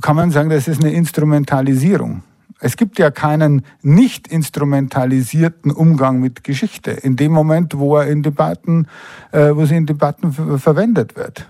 kann 0.00 0.14
man 0.14 0.30
sagen, 0.30 0.50
das 0.50 0.68
ist 0.68 0.84
eine 0.84 0.92
Instrumentalisierung. 0.92 2.22
Es 2.60 2.76
gibt 2.76 2.98
ja 2.98 3.10
keinen 3.10 3.64
nicht 3.82 4.28
instrumentalisierten 4.28 5.70
Umgang 5.70 6.20
mit 6.20 6.44
Geschichte 6.44 6.90
in 6.90 7.16
dem 7.16 7.32
Moment, 7.32 7.78
wo 7.78 7.96
er 7.96 8.06
in 8.06 8.22
Debatten, 8.22 8.86
äh, 9.32 9.50
wo 9.54 9.64
sie 9.64 9.76
in 9.76 9.86
Debatten 9.86 10.58
verwendet 10.58 11.16
wird. 11.16 11.46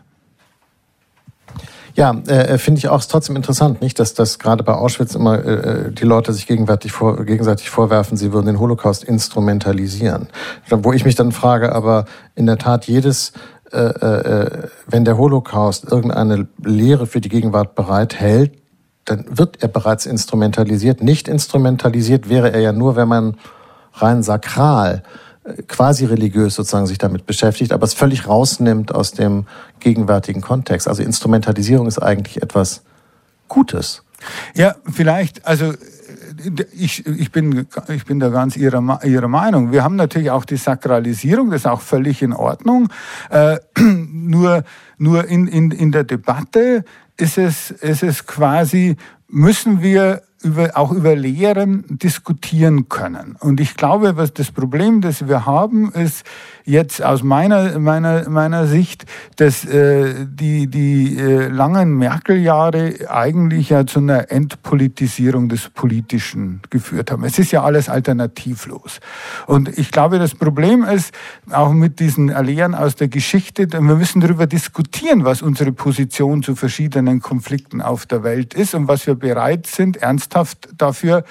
Ja, 1.95 2.12
äh, 2.29 2.57
finde 2.59 2.79
ich 2.79 2.88
auch 2.88 3.05
trotzdem 3.05 3.35
interessant, 3.35 3.83
nicht, 3.83 3.99
dass 3.99 4.14
das 4.14 4.38
gerade 4.38 4.62
bei 4.62 4.73
Auschwitz 4.73 5.17
immer 5.17 5.45
äh, 5.45 5.52
äh, 5.88 5.93
die 5.93 6.05
Leute 6.05 6.33
sich 6.33 6.47
gegenseitig, 6.47 6.93
vor, 6.93 7.25
gegenseitig 7.25 7.69
vorwerfen, 7.69 8.17
sie 8.17 8.33
würden 8.33 8.47
den 8.47 8.61
Holocaust 8.61 9.02
instrumentalisieren. 9.02 10.29
Wo 10.69 10.93
ich 10.93 11.05
mich 11.05 11.17
dann 11.17 11.33
frage, 11.33 11.73
aber 11.73 12.05
in 12.37 12.47
der 12.47 12.59
Tat 12.59 12.87
jedes 12.87 13.33
äh, 13.73 13.79
äh, 13.79 14.69
wenn 14.88 15.05
der 15.05 15.17
Holocaust 15.17 15.85
irgendeine 15.85 16.49
Lehre 16.64 17.07
für 17.07 17.21
die 17.21 17.29
Gegenwart 17.29 17.76
bereithält, 17.76 18.60
dann 19.11 19.25
wird 19.29 19.62
er 19.62 19.69
bereits 19.69 20.07
instrumentalisiert. 20.07 21.02
Nicht 21.02 21.29
instrumentalisiert 21.29 22.29
wäre 22.29 22.52
er 22.52 22.61
ja 22.61 22.73
nur, 22.73 22.97
wenn 22.97 23.09
man 23.09 23.37
rein 23.95 24.23
sakral 24.23 25.02
äh, 25.45 25.62
quasi 25.62 26.05
religiös 26.05 26.55
sozusagen 26.55 26.87
sich 26.87 26.99
damit 26.99 27.26
beschäftigt, 27.26 27.73
aber 27.73 27.85
es 27.85 27.95
völlig 27.95 28.29
rausnimmt 28.29 28.95
aus 28.95 29.12
dem 29.12 29.47
gegenwärtigen 29.81 30.40
Kontext. 30.40 30.87
Also 30.87 31.02
Instrumentalisierung 31.02 31.87
ist 31.87 31.99
eigentlich 31.99 32.43
etwas 32.43 32.83
Gutes. 33.49 34.05
Ja, 34.55 34.76
vielleicht, 34.85 35.47
also 35.47 35.73
ich, 36.73 37.07
ich, 37.07 37.33
bin, 37.33 37.67
ich 37.88 38.05
bin 38.05 38.21
da 38.21 38.29
ganz 38.29 38.57
ihrer, 38.57 39.05
ihrer 39.05 39.29
Meinung. 39.29 39.73
Wir 39.73 39.83
haben 39.83 39.97
natürlich 39.97 40.31
auch 40.31 40.45
die 40.45 40.57
Sakralisierung, 40.57 41.50
das 41.50 41.62
ist 41.62 41.67
auch 41.67 41.81
völlig 41.81 42.23
in 42.23 42.33
Ordnung. 42.33 42.88
Äh, 43.31 43.59
nur 43.81 44.62
nur 45.00 45.26
in, 45.26 45.47
in, 45.47 45.71
in 45.71 45.93
der 45.93 46.05
Debatte 46.05 46.85
ist 47.21 47.39
es, 47.39 47.71
ist 47.71 48.03
es 48.03 48.27
quasi, 48.27 48.97
müssen 49.29 49.83
wir 49.83 50.23
über, 50.42 50.70
auch 50.75 50.92
über 50.92 51.14
Lehren 51.14 51.85
diskutieren 51.88 52.88
können. 52.88 53.37
Und 53.40 53.61
ich 53.61 53.76
glaube, 53.76 54.16
was 54.16 54.32
das 54.32 54.50
Problem, 54.50 55.00
das 55.00 55.28
wir 55.28 55.44
haben, 55.44 55.92
ist 55.92 56.25
jetzt 56.64 57.02
aus 57.02 57.23
meiner, 57.23 57.78
meiner, 57.78 58.28
meiner 58.28 58.66
Sicht, 58.66 59.04
dass 59.37 59.64
äh, 59.64 60.26
die, 60.26 60.68
die 60.68 61.18
äh, 61.18 61.49
langen 61.49 61.97
Merkel-Jahre 61.99 63.11
eigentlich 63.11 63.70
ja 63.70 63.87
zu 63.87 63.99
einer 63.99 64.30
Entpolitisierung 64.30 65.49
des 65.49 65.68
Politischen 65.68 66.62
geführt 66.70 67.11
haben. 67.11 67.25
Es 67.25 67.38
ist 67.38 67.50
ja 67.50 67.62
alles 67.62 67.88
alternativlos. 67.88 69.00
Und 69.47 69.76
ich 69.78 69.90
glaube, 69.90 70.18
das 70.18 70.35
Problem 70.35 70.85
ist, 70.85 71.14
auch 71.50 71.73
mit 71.73 72.00
diesen 72.00 72.28
Lehren 72.28 72.75
aus 72.75 72.97
der 72.97 73.09
Geschichte, 73.09 73.70
wir 73.70 73.80
müssen 73.80 74.20
darüber 74.20 74.47
diskutieren, 74.47 75.25
was 75.25 75.42
unsere 75.42 75.73
Position 75.73 76.42
zu 76.42 76.54
verschiedenen 76.54 77.20
Konflikten 77.20 77.82
auf 77.82 78.06
der 78.06 78.23
Welt 78.23 78.54
ist 78.54 78.75
und 78.75 78.88
was 78.88 79.06
wir 79.06 79.16
bereit 79.16 79.66
sind, 79.66 79.99
ernst 79.99 80.29
ernsthaft 80.30 80.68
dafür 80.76 81.25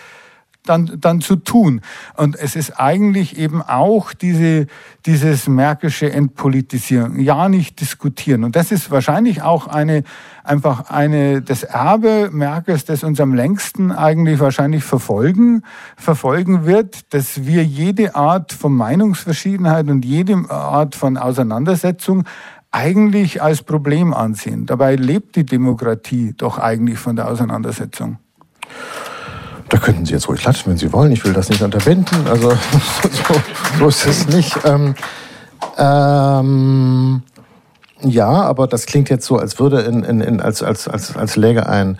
dann, 0.66 0.98
dann 1.00 1.22
zu 1.22 1.38
tun. 1.38 1.82
Und 2.16 2.36
es 2.36 2.56
ist 2.56 2.80
eigentlich 2.80 3.40
eben 3.40 3.62
auch 3.62 4.14
diese, 4.14 4.68
dieses 5.06 5.48
märkische 5.48 6.12
Entpolitisieren, 6.12 7.20
ja 7.20 7.50
nicht 7.50 7.80
diskutieren. 7.80 8.44
Und 8.44 8.56
das 8.56 8.72
ist 8.72 8.92
wahrscheinlich 8.92 9.42
auch 9.42 9.68
eine, 9.68 10.04
einfach 10.44 10.92
eine, 10.92 11.42
das 11.42 11.64
Erbe 11.64 12.30
Merkels, 12.32 12.86
das 12.86 13.04
uns 13.04 13.20
am 13.20 13.34
längsten 13.34 13.92
eigentlich 13.92 14.40
wahrscheinlich 14.40 14.84
verfolgen, 14.84 15.64
verfolgen 15.96 16.66
wird, 16.66 17.14
dass 17.14 17.46
wir 17.46 17.64
jede 17.64 18.16
Art 18.16 18.52
von 18.52 18.74
Meinungsverschiedenheit 18.74 19.90
und 19.90 20.06
jede 20.06 20.52
Art 20.52 20.94
von 20.94 21.18
Auseinandersetzung 21.18 22.26
eigentlich 22.70 23.42
als 23.42 23.64
Problem 23.64 24.14
ansehen. 24.14 24.66
Dabei 24.68 24.96
lebt 24.96 25.36
die 25.36 25.46
Demokratie 25.46 26.34
doch 26.38 26.60
eigentlich 26.60 27.00
von 27.00 27.16
der 27.16 27.28
Auseinandersetzung. 27.28 28.20
Da 29.70 29.78
könnten 29.78 30.06
Sie 30.06 30.14
jetzt 30.14 30.28
ruhig 30.28 30.42
klatschen, 30.42 30.72
wenn 30.72 30.78
Sie 30.78 30.92
wollen. 30.92 31.12
Ich 31.12 31.24
will 31.24 31.34
das 31.34 31.50
nicht 31.50 31.62
unterbinden. 31.62 32.28
Also 32.28 32.50
so, 33.02 33.42
so 33.78 33.88
ist 33.88 34.06
es 34.06 34.28
nicht. 34.28 34.58
Ähm, 34.66 34.96
ähm, 35.78 37.22
ja, 38.02 38.30
aber 38.30 38.68
das 38.68 38.86
klingt 38.86 39.10
jetzt 39.10 39.26
so, 39.26 39.38
als 39.38 39.60
würde 39.60 39.82
in, 39.82 40.04
in, 40.04 40.22
in 40.22 40.42
als, 40.42 40.64
als, 40.64 40.88
als, 40.88 41.18
als 41.18 41.36
läge 41.36 41.68
ein 41.68 41.98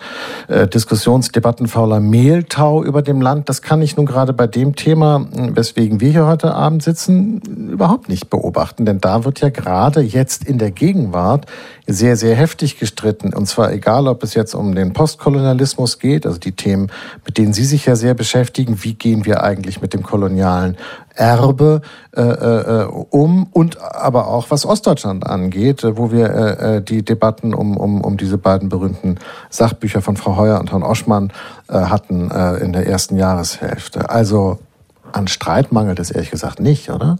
äh, 0.48 0.66
diskussionsdebattenfauler 0.66 2.00
Mehltau 2.00 2.82
über 2.82 3.02
dem 3.02 3.20
Land. 3.20 3.50
Das 3.50 3.60
kann 3.60 3.82
ich 3.82 3.96
nun 3.96 4.06
gerade 4.06 4.32
bei 4.32 4.46
dem 4.46 4.76
Thema, 4.76 5.26
weswegen 5.30 6.00
wir 6.00 6.10
hier 6.10 6.26
heute 6.26 6.54
Abend 6.54 6.82
sitzen, 6.82 7.40
überhaupt 7.70 8.08
nicht 8.08 8.30
beobachten. 8.30 8.86
Denn 8.86 9.00
da 9.00 9.24
wird 9.24 9.40
ja 9.40 9.50
gerade 9.50 10.00
jetzt 10.00 10.44
in 10.44 10.56
der 10.56 10.70
Gegenwart 10.70 11.46
sehr, 11.86 12.16
sehr 12.16 12.34
heftig 12.34 12.78
gestritten. 12.78 13.34
Und 13.34 13.46
zwar 13.46 13.72
egal, 13.72 14.08
ob 14.08 14.22
es 14.22 14.34
jetzt 14.34 14.54
um 14.54 14.74
den 14.74 14.94
Postkolonialismus 14.94 15.98
geht, 15.98 16.24
also 16.24 16.38
die 16.38 16.52
Themen, 16.52 16.90
mit 17.26 17.36
denen 17.36 17.52
Sie 17.52 17.64
sich 17.64 17.84
ja 17.84 17.94
sehr 17.96 18.14
beschäftigen. 18.14 18.82
Wie 18.82 18.94
gehen 18.94 19.26
wir 19.26 19.42
eigentlich 19.42 19.82
mit 19.82 19.92
dem 19.92 20.02
kolonialen 20.02 20.76
Erbe 21.14 21.82
äh, 22.16 22.22
äh, 22.22 22.84
um 22.84 23.46
und 23.52 23.80
aber 23.80 24.28
auch 24.28 24.50
was 24.50 24.64
Ostdeutschland 24.64 25.26
angeht, 25.26 25.84
wo 25.84 26.10
wir 26.10 26.30
äh, 26.30 26.76
äh, 26.76 26.82
die 26.82 27.04
Debatten 27.04 27.54
um, 27.54 27.76
um, 27.76 28.00
um 28.00 28.16
diese 28.16 28.38
beiden 28.38 28.68
berühmten 28.68 29.18
Sachbücher 29.48 30.02
von 30.02 30.16
Frau 30.16 30.36
Heuer 30.36 30.60
und 30.60 30.70
Herrn 30.70 30.82
Oschmann 30.82 31.32
äh, 31.68 31.74
hatten 31.74 32.30
äh, 32.30 32.56
in 32.56 32.72
der 32.72 32.86
ersten 32.86 33.16
Jahreshälfte. 33.16 34.10
Also 34.10 34.58
an 35.12 35.28
Streit 35.28 35.72
mangelt 35.72 35.98
es 35.98 36.10
ehrlich 36.10 36.30
gesagt 36.30 36.60
nicht, 36.60 36.90
oder? 36.90 37.18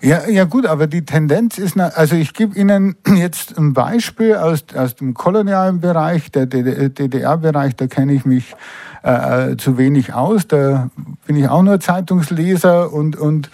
Ja, 0.00 0.28
ja 0.28 0.44
gut, 0.44 0.64
aber 0.64 0.86
die 0.86 1.04
Tendenz 1.04 1.58
ist, 1.58 1.78
also 1.78 2.14
ich 2.14 2.32
gebe 2.32 2.56
Ihnen 2.56 2.94
jetzt 3.16 3.58
ein 3.58 3.72
Beispiel 3.72 4.36
aus, 4.36 4.64
aus 4.76 4.94
dem 4.94 5.14
kolonialen 5.14 5.80
Bereich, 5.80 6.30
der 6.30 6.46
DDR-Bereich, 6.46 7.74
da 7.74 7.88
kenne 7.88 8.12
ich 8.12 8.24
mich 8.24 8.54
äh, 9.02 9.56
zu 9.56 9.76
wenig 9.76 10.14
aus. 10.14 10.46
Da 10.46 10.90
bin 11.26 11.34
ich 11.34 11.48
auch 11.48 11.62
nur 11.62 11.80
Zeitungsleser 11.80 12.92
und, 12.92 13.16
und 13.16 13.50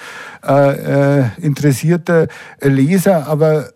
äh, 0.46 1.20
äh, 1.20 1.24
interessierter 1.40 2.28
Leser, 2.60 3.26
aber 3.26 3.70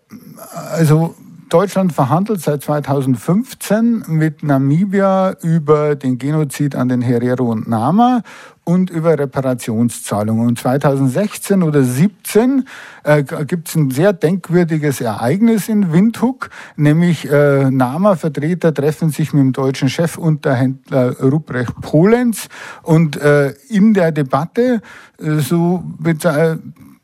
also 0.71 1.15
Deutschland 1.49 1.93
verhandelt 1.93 2.41
seit 2.41 2.61
2015 2.61 4.05
mit 4.07 4.43
Namibia 4.43 5.35
über 5.41 5.95
den 5.95 6.19
Genozid 6.19 6.75
an 6.75 6.89
den 6.89 7.01
Herero 7.01 7.45
und 7.45 7.67
Nama 7.67 8.21
und 8.69 8.91
über 8.91 9.17
Reparationszahlungen. 9.17 10.47
Und 10.47 10.59
2016 10.59 11.63
oder 11.63 11.81
2017 11.81 12.67
äh, 13.03 13.23
gibt 13.23 13.67
es 13.67 13.75
ein 13.75 13.89
sehr 13.89 14.13
denkwürdiges 14.13 15.01
Ereignis 15.01 15.69
in 15.69 15.91
Windhoek, 15.91 16.51
nämlich 16.75 17.27
äh, 17.27 17.71
NAMA-Vertreter 17.71 18.71
treffen 18.71 19.09
sich 19.09 19.33
mit 19.33 19.41
dem 19.41 19.53
deutschen 19.53 19.89
Chefunterhändler 19.89 21.19
Ruprecht 21.19 21.81
Polenz 21.81 22.47
und 22.83 23.19
äh, 23.19 23.53
in 23.69 23.95
der 23.95 24.11
Debatte 24.11 24.81
äh, 25.17 25.39
so 25.39 25.83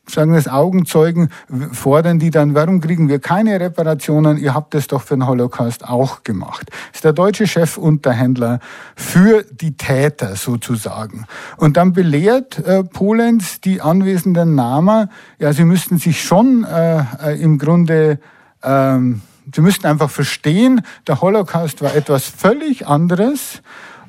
sagen 0.09 0.33
das 0.33 0.47
Augenzeugen, 0.47 1.29
fordern 1.71 2.19
die 2.19 2.29
dann, 2.29 2.55
warum 2.55 2.81
kriegen 2.81 3.09
wir 3.09 3.19
keine 3.19 3.59
Reparationen? 3.59 4.37
Ihr 4.37 4.53
habt 4.53 4.75
es 4.75 4.87
doch 4.87 5.01
für 5.01 5.15
den 5.15 5.27
Holocaust 5.27 5.87
auch 5.87 6.23
gemacht. 6.23 6.69
Das 6.69 6.97
ist 6.97 7.03
der 7.03 7.13
deutsche 7.13 7.45
Chefunterhändler 7.47 8.59
für 8.95 9.43
die 9.43 9.77
Täter 9.77 10.35
sozusagen. 10.35 11.25
Und 11.57 11.77
dann 11.77 11.93
belehrt 11.93 12.59
äh, 12.59 12.83
Polenz 12.83 13.61
die 13.61 13.81
anwesenden 13.81 14.55
Nama, 14.55 15.09
ja, 15.39 15.53
sie 15.53 15.65
müssten 15.65 15.97
sich 15.97 16.23
schon 16.23 16.63
äh, 16.63 17.03
äh 17.23 17.41
im 17.41 17.57
Grunde 17.57 18.19
ähm, 18.63 19.21
Sie 19.53 19.61
müssten 19.61 19.85
einfach 19.85 20.09
verstehen, 20.09 20.81
der 21.07 21.21
Holocaust 21.21 21.81
war 21.83 21.93
etwas 21.93 22.25
völlig 22.25 22.87
anderes 22.87 23.61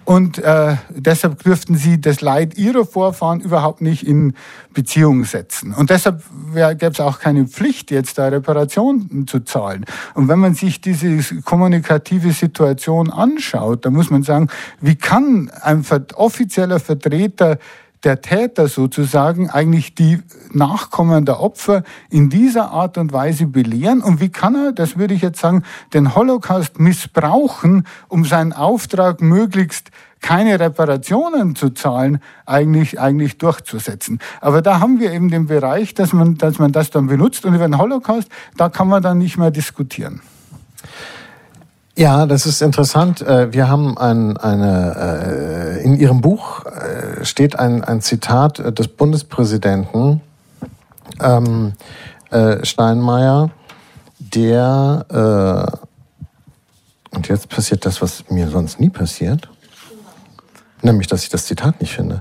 und 0.07 0.39
äh, 0.39 0.77
deshalb 0.89 1.43
dürften 1.43 1.75
sie 1.75 2.01
das 2.01 2.21
Leid 2.21 2.57
ihrer 2.57 2.87
Vorfahren 2.87 3.41
überhaupt 3.41 3.81
nicht 3.81 4.07
in 4.07 4.35
Beziehung 4.73 5.25
setzen. 5.25 5.75
Und 5.75 5.91
deshalb 5.91 6.23
gäbe 6.55 6.93
es 6.93 7.01
auch 7.01 7.19
keine 7.19 7.47
Pflicht, 7.47 7.91
jetzt 7.91 8.17
da 8.17 8.29
Reparationen 8.29 9.27
zu 9.27 9.41
zahlen. 9.41 9.85
Und 10.15 10.29
wenn 10.29 10.39
man 10.39 10.55
sich 10.55 10.81
diese 10.81 11.43
kommunikative 11.43 12.31
Situation 12.31 13.11
anschaut, 13.11 13.85
dann 13.85 13.95
muss 13.95 14.09
man 14.09 14.23
sagen, 14.23 14.49
wie 14.81 14.95
kann 14.95 15.51
ein 15.61 15.85
offizieller 16.15 16.79
Vertreter 16.79 17.59
der 18.07 18.21
Täter 18.21 18.69
sozusagen 18.69 19.51
eigentlich 19.51 19.97
die 19.97 20.23
Nachkommen 20.53 21.25
der 21.25 21.41
Opfer 21.41 21.83
in 22.09 22.31
dieser 22.31 22.71
Art 22.71 22.99
und 22.99 23.13
Weise 23.13 23.47
belehren? 23.47 24.01
Und 24.01 24.21
wie 24.21 24.29
kann 24.29 24.55
er, 24.55 24.73
das 24.73 24.97
würde 24.97 25.13
ich 25.13 25.23
jetzt 25.23 25.41
sagen, 25.41 25.65
den 25.93 26.15
Holocaust 26.15 26.79
missbrauchen, 26.79 27.85
um 28.07 28.25
seinen 28.25 28.53
Auftrag 28.53 29.21
möglichst 29.21 29.91
keine 30.21 30.61
Reparationen 30.61 31.57
zu 31.57 31.71
zahlen, 31.71 32.21
eigentlich, 32.47 33.01
eigentlich 33.01 33.39
durchzusetzen. 33.39 34.21
Aber 34.41 34.63
da 34.63 34.79
haben 34.79 35.01
wir 35.01 35.13
eben 35.13 35.29
den 35.29 35.47
Bereich, 35.47 35.93
dass 35.93 36.13
man, 36.13 36.37
dass 36.37 36.61
man 36.61 36.71
das 36.71 36.91
dann 36.91 37.09
benutzt 37.09 37.45
und 37.45 37.55
über 37.55 37.67
den 37.67 37.77
Holocaust, 37.77 38.29
da 38.57 38.69
kann 38.69 38.87
man 38.87 39.03
dann 39.03 39.19
nicht 39.19 39.37
mehr 39.37 39.51
diskutieren. 39.51 40.21
Ja, 41.99 42.27
das 42.27 42.45
ist 42.45 42.61
interessant. 42.61 43.23
Äh, 43.23 43.55
wir 43.55 43.71
haben 43.71 43.97
ein, 43.97 44.37
eine, 44.37 45.79
äh, 45.79 45.83
in 45.83 45.99
Ihrem 45.99 46.21
Buch 46.21 46.67
äh, 46.67 47.25
steht 47.25 47.59
ein, 47.59 47.83
ein 47.83 48.03
Zitat 48.03 48.79
des 48.79 48.89
Bundespräsidenten 48.89 50.21
ähm, 51.21 51.73
Steinmeier, 52.63 53.51
der, 54.19 55.71
äh, 57.13 57.17
und 57.17 57.29
jetzt 57.29 57.49
passiert 57.49 57.87
das, 57.87 58.03
was 58.03 58.29
mir 58.29 58.49
sonst 58.49 58.79
nie 58.79 58.91
passiert, 58.91 59.49
nämlich, 60.83 61.07
dass 61.07 61.23
ich 61.23 61.31
das 61.31 61.47
Zitat 61.47 61.81
nicht 61.81 61.95
finde, 61.95 62.21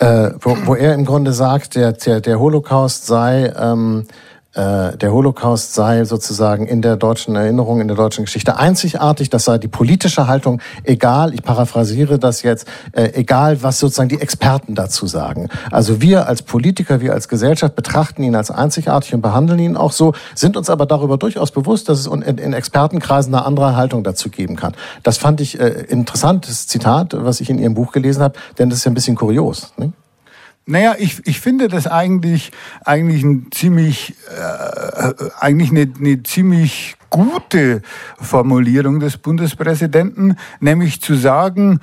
äh, 0.00 0.32
wo, 0.40 0.56
wo 0.64 0.74
er 0.74 0.92
im 0.92 1.06
Grunde 1.06 1.32
sagt, 1.32 1.76
der, 1.76 1.92
der, 1.92 2.20
der 2.20 2.38
Holocaust 2.40 3.06
sei 3.06 3.54
ähm, 3.56 4.06
äh, 4.54 4.96
der 4.96 5.12
Holocaust 5.12 5.74
sei 5.74 6.04
sozusagen 6.04 6.66
in 6.66 6.82
der 6.82 6.96
deutschen 6.96 7.34
Erinnerung, 7.36 7.80
in 7.80 7.88
der 7.88 7.96
deutschen 7.96 8.24
Geschichte 8.24 8.56
einzigartig. 8.56 9.30
Das 9.30 9.44
sei 9.44 9.58
die 9.58 9.68
politische 9.68 10.26
Haltung, 10.26 10.60
egal, 10.84 11.34
ich 11.34 11.42
paraphrasiere 11.42 12.18
das 12.18 12.42
jetzt, 12.42 12.66
äh, 12.92 13.10
egal, 13.14 13.62
was 13.62 13.78
sozusagen 13.78 14.08
die 14.08 14.20
Experten 14.20 14.74
dazu 14.74 15.06
sagen. 15.06 15.48
Also 15.70 16.00
wir 16.00 16.28
als 16.28 16.42
Politiker, 16.42 17.00
wir 17.00 17.12
als 17.12 17.28
Gesellschaft 17.28 17.74
betrachten 17.74 18.22
ihn 18.22 18.36
als 18.36 18.50
einzigartig 18.50 19.14
und 19.14 19.20
behandeln 19.20 19.58
ihn 19.58 19.76
auch 19.76 19.92
so, 19.92 20.14
sind 20.34 20.56
uns 20.56 20.70
aber 20.70 20.86
darüber 20.86 21.18
durchaus 21.18 21.50
bewusst, 21.50 21.88
dass 21.88 21.98
es 21.98 22.06
in, 22.06 22.52
Expertenkreisen 22.52 23.34
eine 23.34 23.44
andere 23.44 23.76
Haltung 23.76 24.04
dazu 24.04 24.30
geben 24.30 24.56
kann. 24.56 24.74
Das 25.02 25.18
fand 25.18 25.40
ich 25.40 25.58
äh, 25.58 25.68
interessantes 25.88 26.68
Zitat, 26.68 27.16
was 27.18 27.40
ich 27.40 27.50
in 27.50 27.58
Ihrem 27.58 27.74
Buch 27.74 27.92
gelesen 27.92 28.22
habe, 28.22 28.38
denn 28.58 28.70
das 28.70 28.78
ist 28.78 28.84
ja 28.84 28.90
ein 28.90 28.94
bisschen 28.94 29.16
kurios. 29.16 29.72
Ne? 29.76 29.92
Naja, 30.66 30.96
ich, 30.98 31.20
ich 31.26 31.40
finde 31.40 31.68
das 31.68 31.86
eigentlich, 31.86 32.50
eigentlich 32.84 33.22
ein 33.22 33.48
ziemlich, 33.50 34.14
äh, 34.34 35.12
eigentlich 35.38 35.70
eine, 35.70 35.92
eine 35.98 36.22
ziemlich 36.22 36.96
gute 37.10 37.82
Formulierung 38.18 38.98
des 38.98 39.18
Bundespräsidenten, 39.18 40.38
nämlich 40.60 41.02
zu 41.02 41.16
sagen, 41.16 41.80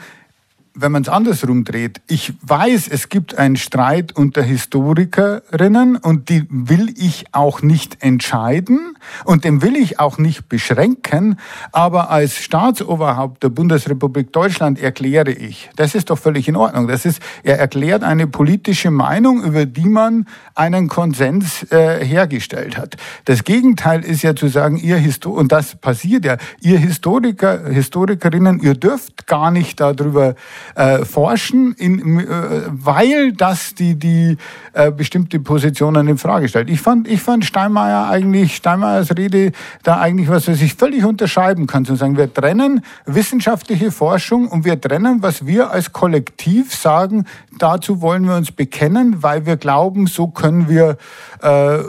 wenn 0.73 0.91
man 0.91 1.01
es 1.01 1.10
andersrum 1.10 1.63
dreht, 1.63 2.01
ich 2.07 2.34
weiß, 2.41 2.88
es 2.88 3.10
gibt 3.10 3.38
einen 3.38 3.57
Streit 3.57 4.15
unter 4.15 4.41
Historikerinnen 4.41 5.97
und 5.97 6.29
die 6.29 6.45
will 6.49 6.93
ich 6.97 7.25
auch 7.34 7.62
nicht 7.62 8.01
entscheiden 8.01 8.95
und 9.25 9.43
den 9.43 9.62
will 9.62 9.75
ich 9.75 9.99
auch 9.99 10.17
nicht 10.17 10.47
beschränken, 10.47 11.38
aber 11.71 12.10
als 12.10 12.38
Staatsoberhaupt 12.38 13.43
der 13.43 13.49
Bundesrepublik 13.49 14.31
Deutschland 14.31 14.79
erkläre 14.79 15.31
ich, 15.31 15.69
das 15.75 15.93
ist 15.93 16.10
doch 16.10 16.17
völlig 16.17 16.47
in 16.47 16.55
Ordnung, 16.55 16.88
das 16.88 17.05
ist, 17.05 17.21
er 17.43 17.60
erklärt 17.60 18.03
eine 18.03 18.27
politische 18.27 18.91
Meinung, 18.91 19.43
über 19.43 19.65
die 19.65 19.89
man 19.89 20.25
einen 20.55 20.88
Konsens 20.88 21.69
äh, 21.71 22.05
hergestellt 22.05 22.77
hat. 22.77 22.95
Das 23.25 23.43
Gegenteil 23.43 24.05
ist 24.05 24.21
ja 24.21 24.36
zu 24.36 24.47
sagen, 24.47 24.77
ihr 24.77 24.97
Histor 24.97 25.34
und 25.34 25.51
das 25.51 25.75
passiert 25.75 26.23
ja, 26.23 26.38
ihr 26.62 26.79
Historiker, 26.79 27.67
Historikerinnen, 27.67 28.62
ihr 28.62 28.75
dürft 28.75 29.27
gar 29.27 29.51
nicht 29.51 29.79
darüber 29.79 30.36
äh, 30.76 31.06
forschen, 31.06 31.74
in, 31.74 32.19
äh, 32.19 32.26
weil 32.67 33.34
das 33.34 33.76
die, 33.76 33.95
die 33.95 34.38
äh, 34.74 34.91
bestimmte 34.91 35.39
Positionen 35.39 36.08
in 36.08 36.17
Frage 36.17 36.47
stellt. 36.47 36.69
Ich 36.69 36.82
fand, 36.82 37.08
ich 37.08 37.21
fand 37.21 37.45
Steinmeier 37.45 38.10
eigentlich, 38.10 38.56
Steinmeiers 38.56 39.15
Rede 39.17 39.52
da 39.84 40.00
eigentlich 40.00 40.30
was, 40.30 40.47
was 40.47 40.62
ich 40.62 40.76
völlig 40.76 41.06
unterschreiben 41.06 41.67
kann, 41.67 41.86
zu 41.86 41.95
sagen, 41.95 42.17
wir 42.17 42.34
trennen 42.34 42.82
wissenschaftliche 43.06 43.91
Forschung 43.91 44.47
und 44.47 44.65
wir 44.65 44.80
trennen, 44.80 45.21
was 45.21 45.45
wir 45.45 45.71
als 45.71 45.91
Kollektiv 45.91 46.76
sagen, 46.76 47.26
dazu 47.58 48.02
wollen 48.02 48.26
wir 48.26 48.36
uns 48.36 48.52
bekennen, 48.52 49.21
weil 49.24 49.45
wir 49.45 49.58
glauben, 49.58 50.08
so 50.08 50.28
können 50.28 50.69
wir 50.69 50.97
äh, 51.41 51.80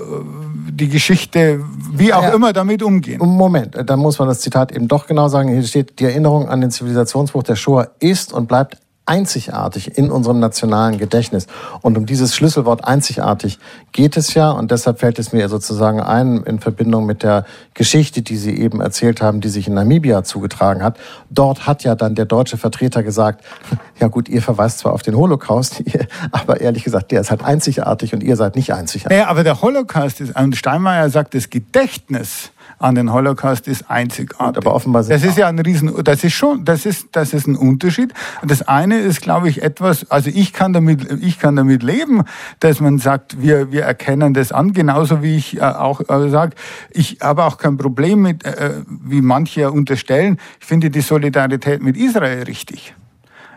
die 0.70 0.88
Geschichte, 0.88 1.64
wie 1.92 2.12
auch 2.12 2.22
ja. 2.22 2.34
immer, 2.34 2.52
damit 2.52 2.82
umgehen. 2.82 3.20
Moment, 3.20 3.76
da 3.84 3.96
muss 3.96 4.18
man 4.18 4.28
das 4.28 4.40
Zitat 4.40 4.72
eben 4.72 4.88
doch 4.88 5.06
genau 5.06 5.28
sagen. 5.28 5.48
Hier 5.50 5.62
steht, 5.62 5.98
die 5.98 6.04
Erinnerung 6.04 6.48
an 6.48 6.60
den 6.60 6.70
Zivilisationsbruch 6.70 7.42
der 7.42 7.56
Shoah 7.56 7.88
ist 8.00 8.32
und 8.32 8.46
bleibt 8.48 8.78
einzigartig 9.12 9.98
in 9.98 10.10
unserem 10.10 10.40
nationalen 10.40 10.96
Gedächtnis. 10.96 11.46
Und 11.82 11.98
um 11.98 12.06
dieses 12.06 12.34
Schlüsselwort 12.34 12.84
einzigartig 12.86 13.58
geht 13.92 14.16
es 14.16 14.32
ja. 14.32 14.50
Und 14.50 14.70
deshalb 14.70 15.00
fällt 15.00 15.18
es 15.18 15.34
mir 15.34 15.50
sozusagen 15.50 16.00
ein 16.00 16.42
in 16.44 16.60
Verbindung 16.60 17.04
mit 17.04 17.22
der 17.22 17.44
Geschichte, 17.74 18.22
die 18.22 18.38
Sie 18.38 18.58
eben 18.58 18.80
erzählt 18.80 19.20
haben, 19.20 19.42
die 19.42 19.50
sich 19.50 19.68
in 19.68 19.74
Namibia 19.74 20.24
zugetragen 20.24 20.82
hat. 20.82 20.96
Dort 21.28 21.66
hat 21.66 21.84
ja 21.84 21.94
dann 21.94 22.14
der 22.14 22.24
deutsche 22.24 22.56
Vertreter 22.56 23.02
gesagt, 23.02 23.44
ja 24.00 24.08
gut, 24.08 24.30
ihr 24.30 24.40
verweist 24.40 24.78
zwar 24.78 24.94
auf 24.94 25.02
den 25.02 25.14
Holocaust, 25.14 25.82
aber 26.32 26.62
ehrlich 26.62 26.82
gesagt, 26.82 27.10
der 27.10 27.20
ist 27.20 27.30
halt 27.30 27.44
einzigartig 27.44 28.14
und 28.14 28.22
ihr 28.22 28.36
seid 28.36 28.56
nicht 28.56 28.72
einzigartig. 28.72 29.18
Ja, 29.18 29.28
aber 29.28 29.44
der 29.44 29.60
Holocaust 29.60 30.22
ist, 30.22 30.34
und 30.40 30.56
Steinmeier 30.56 31.10
sagt, 31.10 31.34
das 31.34 31.50
Gedächtnis 31.50 32.50
an 32.82 32.94
den 32.94 33.12
Holocaust 33.12 33.68
ist 33.68 33.90
einzigartig. 33.90 34.58
Aber 34.58 34.74
offenbar 34.74 35.02
das 35.04 35.24
ist 35.24 35.38
ja 35.38 35.48
ein 35.48 35.58
Riesen, 35.58 35.92
das 36.04 36.24
ist 36.24 36.32
schon, 36.32 36.64
das 36.64 36.86
ist, 36.86 37.08
das 37.12 37.32
ist 37.32 37.46
ein 37.46 37.56
Unterschied. 37.56 38.12
Das 38.44 38.62
eine 38.62 38.98
ist, 38.98 39.20
glaube 39.20 39.48
ich, 39.48 39.62
etwas, 39.62 40.10
also 40.10 40.30
ich 40.32 40.52
kann 40.52 40.72
damit, 40.72 41.22
ich 41.22 41.38
kann 41.38 41.56
damit 41.56 41.82
leben, 41.82 42.24
dass 42.60 42.80
man 42.80 42.98
sagt, 42.98 43.40
wir, 43.40 43.72
wir 43.72 43.82
erkennen 43.84 44.34
das 44.34 44.52
an, 44.52 44.72
genauso 44.72 45.22
wie 45.22 45.36
ich 45.36 45.58
äh, 45.58 45.60
auch 45.60 46.00
äh, 46.00 46.28
sage, 46.30 46.56
ich 46.90 47.18
habe 47.20 47.44
auch 47.44 47.58
kein 47.58 47.76
Problem 47.76 48.22
mit, 48.22 48.44
äh, 48.44 48.82
wie 48.86 49.22
manche 49.22 49.70
unterstellen, 49.70 50.38
ich 50.60 50.66
finde 50.66 50.90
die 50.90 51.00
Solidarität 51.00 51.82
mit 51.82 51.96
Israel 51.96 52.42
richtig. 52.44 52.94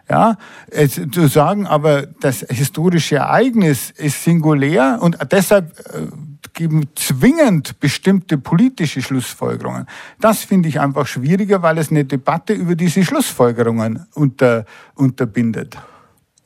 Ja, 0.07 0.37
es, 0.69 1.01
zu 1.11 1.27
sagen, 1.27 1.65
aber 1.65 2.05
das 2.05 2.45
historische 2.47 3.15
Ereignis 3.15 3.89
ist 3.89 4.23
singulär 4.23 4.99
und 5.01 5.17
deshalb 5.31 5.79
äh, 5.79 6.01
zwingend 6.95 7.79
bestimmte 7.79 8.37
politische 8.37 9.01
Schlussfolgerungen. 9.01 9.87
Das 10.19 10.43
finde 10.43 10.69
ich 10.69 10.79
einfach 10.79 11.07
schwieriger, 11.07 11.61
weil 11.61 11.77
es 11.77 11.91
eine 11.91 12.05
Debatte 12.05 12.53
über 12.53 12.75
diese 12.75 13.03
Schlussfolgerungen 13.03 14.05
unter, 14.13 14.65
unterbindet. 14.95 15.77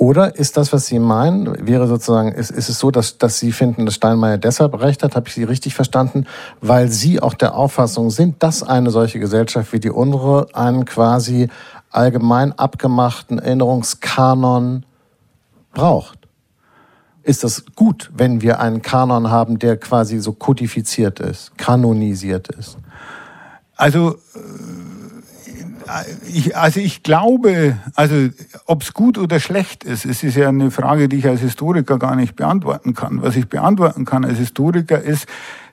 Oder 0.02 0.38
ist 0.38 0.56
das, 0.56 0.72
was 0.72 0.86
Sie 0.86 0.98
meinen, 0.98 1.68
wäre 1.68 1.86
sozusagen, 1.86 2.32
ist, 2.32 2.52
ist 2.52 2.70
es 2.70 2.80
so, 2.80 2.90
dass, 2.90 3.18
dass 3.18 3.38
Sie 3.38 3.52
finden, 3.52 3.86
dass 3.86 3.96
Steinmeier 3.96 4.38
deshalb 4.38 4.80
recht 4.80 5.04
hat, 5.04 5.16
habe 5.16 5.28
ich 5.28 5.36
Sie 5.36 5.44
richtig 5.44 5.76
verstanden, 5.76 6.26
weil 6.62 6.88
Sie 6.88 7.22
auch 7.22 7.34
der 7.34 7.54
Auffassung 7.54 8.10
sind, 8.10 8.42
dass 8.42 8.64
eine 8.64 8.92
solche 8.92 9.20
Gesellschaft 9.20 9.74
wie 9.74 9.82
die 9.82 9.90
unsere 9.90 10.48
einen 10.56 10.86
quasi 10.86 11.50
allgemein 11.92 12.54
abgemachten 12.58 13.40
Erinnerungskanon 13.40 14.86
braucht? 15.74 16.19
Ist 17.30 17.44
das 17.44 17.64
gut, 17.76 18.10
wenn 18.12 18.42
wir 18.42 18.60
einen 18.60 18.82
Kanon 18.82 19.30
haben, 19.30 19.60
der 19.60 19.78
quasi 19.78 20.20
so 20.20 20.34
kodifiziert 20.34 21.20
ist, 21.20 21.56
kanonisiert 21.58 22.50
ist? 22.50 22.78
Also, 23.76 24.18
äh, 24.34 24.40
ich, 26.28 26.58
also 26.58 26.80
ich 26.80 27.04
glaube, 27.04 27.78
also 27.94 28.30
ob 28.66 28.82
es 28.82 28.94
gut 28.94 29.20
oder 29.20 29.40
schlecht 29.40 29.84
ist, 29.84 30.06
es 30.06 30.24
ist 30.24 30.36
ja 30.36 30.50
eine 30.50 30.72
Frage, 30.72 31.08
die 31.08 31.18
ich 31.18 31.28
als 31.28 31.42
Historiker 31.42 32.00
gar 32.00 32.16
nicht 32.16 32.36
beantworten 32.36 32.96
kann. 32.96 33.22
Was 33.22 33.36
ich 33.36 33.48
beantworten 33.48 34.06
kann 34.06 34.26
als 34.26 34.40
Historiker 34.40 35.00
ist, 35.00 35.28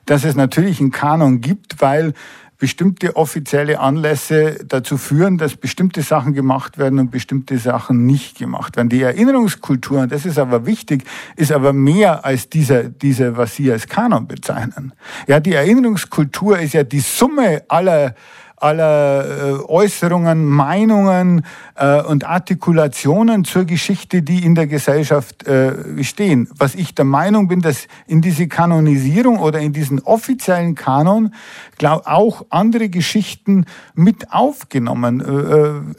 dass 0.05 0.25
es 0.25 0.35
natürlich 0.35 0.79
einen 0.79 0.91
Kanon 0.91 1.41
gibt, 1.41 1.81
weil 1.81 2.13
bestimmte 2.57 3.15
offizielle 3.15 3.79
Anlässe 3.79 4.57
dazu 4.65 4.97
führen, 4.97 5.37
dass 5.37 5.55
bestimmte 5.55 6.01
Sachen 6.01 6.33
gemacht 6.33 6.77
werden 6.77 6.99
und 6.99 7.11
bestimmte 7.11 7.59
Sachen 7.59 8.05
nicht 8.05 8.39
gemacht 8.39 8.77
werden. 8.77 8.89
Die 8.89 9.01
Erinnerungskultur, 9.01 10.07
das 10.07 10.25
ist 10.25 10.39
aber 10.39 10.65
wichtig, 10.65 11.03
ist 11.35 11.51
aber 11.51 11.71
mehr 11.73 12.25
als 12.25 12.49
dieser, 12.49 12.85
dieser, 12.85 13.37
was 13.37 13.55
Sie 13.55 13.71
als 13.71 13.87
Kanon 13.87 14.27
bezeichnen. 14.27 14.93
Ja, 15.27 15.39
die 15.39 15.53
Erinnerungskultur 15.53 16.57
ist 16.57 16.73
ja 16.73 16.83
die 16.83 16.99
Summe 16.99 17.63
aller 17.67 18.15
aller 18.59 19.25
äh, 19.25 19.63
Äußerungen, 19.67 20.45
Meinungen 20.45 21.45
äh, 21.75 22.01
und 22.01 22.25
Artikulationen 22.25 23.45
zur 23.45 23.65
Geschichte, 23.65 24.23
die 24.23 24.43
in 24.43 24.55
der 24.55 24.65
Gesellschaft 24.65 25.45
äh, 25.45 26.03
stehen. 26.03 26.49
Was 26.57 26.73
ich 26.73 26.95
der 26.95 27.05
Meinung 27.05 27.47
bin, 27.47 27.61
dass 27.61 27.87
in 28.07 28.21
diese 28.21 28.47
Kanonisierung 28.47 29.37
oder 29.37 29.59
in 29.59 29.73
diesen 29.73 29.99
offiziellen 30.01 30.73
Kanon 30.73 31.35
glaub, 31.77 32.07
auch 32.07 32.45
andere 32.49 32.89
Geschichten 32.89 33.65
mit 33.93 34.33
aufgenommen 34.33 35.23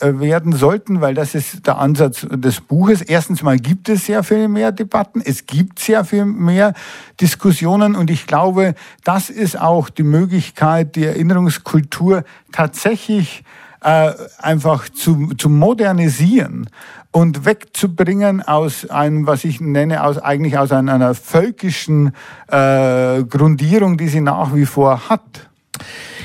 werden 0.00 0.52
sollten, 0.52 1.00
weil 1.00 1.14
das 1.14 1.34
ist 1.34 1.66
der 1.66 1.78
Ansatz 1.78 2.26
des 2.28 2.60
Buches. 2.60 3.02
Erstens 3.02 3.42
mal 3.42 3.58
gibt 3.58 3.88
es 3.88 4.06
sehr 4.06 4.22
viel 4.24 4.48
mehr 4.48 4.72
Debatten, 4.72 5.22
es 5.24 5.46
gibt 5.46 5.78
sehr 5.78 6.04
viel 6.04 6.24
mehr 6.24 6.74
Diskussionen 7.20 7.94
und 7.94 8.10
ich 8.10 8.26
glaube, 8.26 8.74
das 9.04 9.30
ist 9.30 9.60
auch 9.60 9.88
die 9.88 10.02
Möglichkeit, 10.02 10.96
die 10.96 11.04
Erinnerungskultur 11.04 12.24
tatsächlich 12.52 13.44
äh, 13.82 14.12
einfach 14.38 14.88
zu, 14.88 15.34
zu 15.36 15.48
modernisieren 15.48 16.68
und 17.12 17.44
wegzubringen 17.44 18.42
aus 18.42 18.88
einem, 18.90 19.26
was 19.26 19.44
ich 19.44 19.60
nenne, 19.60 20.04
aus 20.04 20.18
eigentlich 20.18 20.58
aus 20.58 20.72
einer, 20.72 20.94
einer 20.94 21.14
völkischen 21.14 22.12
äh, 22.48 23.22
Grundierung, 23.24 23.96
die 23.96 24.08
sie 24.08 24.20
nach 24.20 24.54
wie 24.54 24.66
vor 24.66 25.08
hat. 25.08 25.48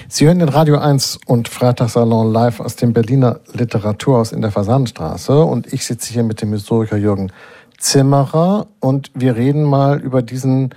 Sie 0.07 0.25
hören 0.25 0.39
den 0.39 0.49
Radio 0.49 0.77
1 0.77 1.19
und 1.25 1.47
Freitagssalon 1.47 2.31
live 2.31 2.59
aus 2.59 2.75
dem 2.75 2.93
Berliner 2.93 3.39
Literaturhaus 3.53 4.31
in 4.31 4.41
der 4.41 4.51
Fasanstraße 4.51 5.43
und 5.43 5.71
ich 5.71 5.85
sitze 5.85 6.13
hier 6.13 6.23
mit 6.23 6.41
dem 6.41 6.51
Historiker 6.51 6.97
Jürgen 6.97 7.31
Zimmerer 7.77 8.67
und 8.79 9.11
wir 9.13 9.35
reden 9.35 9.63
mal 9.63 9.99
über 9.99 10.21
diesen 10.21 10.73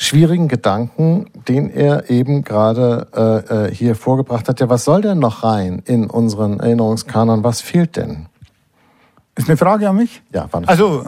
schwierigen 0.00 0.48
Gedanken, 0.48 1.26
den 1.46 1.70
er 1.70 2.08
eben 2.08 2.42
gerade 2.42 3.06
äh, 3.14 3.66
äh, 3.66 3.74
hier 3.74 3.94
vorgebracht 3.94 4.48
hat. 4.48 4.58
Ja, 4.58 4.70
was 4.70 4.84
soll 4.84 5.02
denn 5.02 5.18
noch 5.18 5.44
rein 5.44 5.82
in 5.84 6.08
unseren 6.08 6.58
Erinnerungskanon? 6.58 7.44
Was 7.44 7.60
fehlt 7.60 7.96
denn? 7.96 8.26
Ist 9.34 9.48
eine 9.48 9.58
Frage 9.58 9.90
an 9.90 9.96
mich? 9.96 10.22
Ja, 10.32 10.48
wann? 10.52 10.64
Also, 10.64 11.04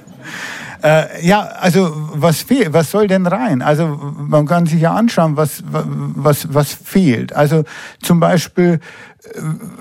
äh, 0.82 1.26
ja, 1.26 1.40
also 1.42 1.92
was 2.14 2.40
fehlt? 2.40 2.72
Was 2.72 2.90
soll 2.90 3.06
denn 3.06 3.26
rein? 3.26 3.60
Also 3.60 3.86
man 3.86 4.46
kann 4.46 4.64
sich 4.64 4.80
ja 4.80 4.94
anschauen, 4.94 5.36
was 5.36 5.62
was 5.66 6.54
was 6.54 6.72
fehlt. 6.72 7.34
Also 7.34 7.64
zum 8.02 8.18
Beispiel 8.18 8.80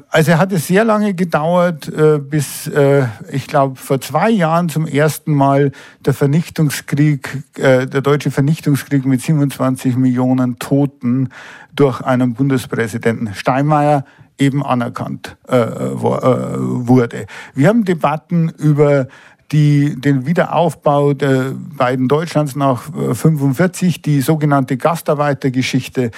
also 0.09 0.37
hat 0.37 0.51
es 0.51 0.67
sehr 0.67 0.83
lange 0.83 1.13
gedauert, 1.13 1.87
äh, 1.87 2.19
bis 2.19 2.67
äh, 2.67 3.05
ich 3.31 3.47
glaube 3.47 3.75
vor 3.75 3.99
zwei 4.01 4.29
Jahren 4.29 4.69
zum 4.69 4.87
ersten 4.87 5.33
Mal 5.33 5.71
der 6.05 6.13
Vernichtungskrieg, 6.13 7.43
äh, 7.57 7.85
der 7.85 8.01
deutsche 8.01 8.31
Vernichtungskrieg 8.31 9.05
mit 9.05 9.21
27 9.21 9.95
Millionen 9.95 10.59
Toten 10.59 11.29
durch 11.73 12.01
einen 12.01 12.33
Bundespräsidenten 12.33 13.33
Steinmeier 13.33 14.05
eben 14.37 14.65
anerkannt 14.65 15.37
wurde. 15.47 17.25
Wir 17.53 17.69
haben 17.69 17.85
Debatten 17.85 18.49
über 18.49 19.07
die, 19.51 19.95
den 19.99 20.25
Wiederaufbau 20.25 21.13
der 21.13 21.53
beiden 21.77 22.07
Deutschlands 22.07 22.55
nach 22.55 22.83
45, 23.13 24.01
die 24.01 24.21
sogenannte 24.21 24.75
Gastarbeitergeschichte 24.75 26.11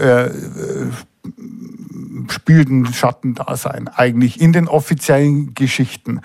äh, 0.00 0.30
spielt 2.28 2.68
ein 2.70 2.86
Schattendasein 2.86 3.88
eigentlich 3.88 4.40
in 4.40 4.52
den 4.52 4.68
offiziellen 4.68 5.54
Geschichten. 5.54 6.20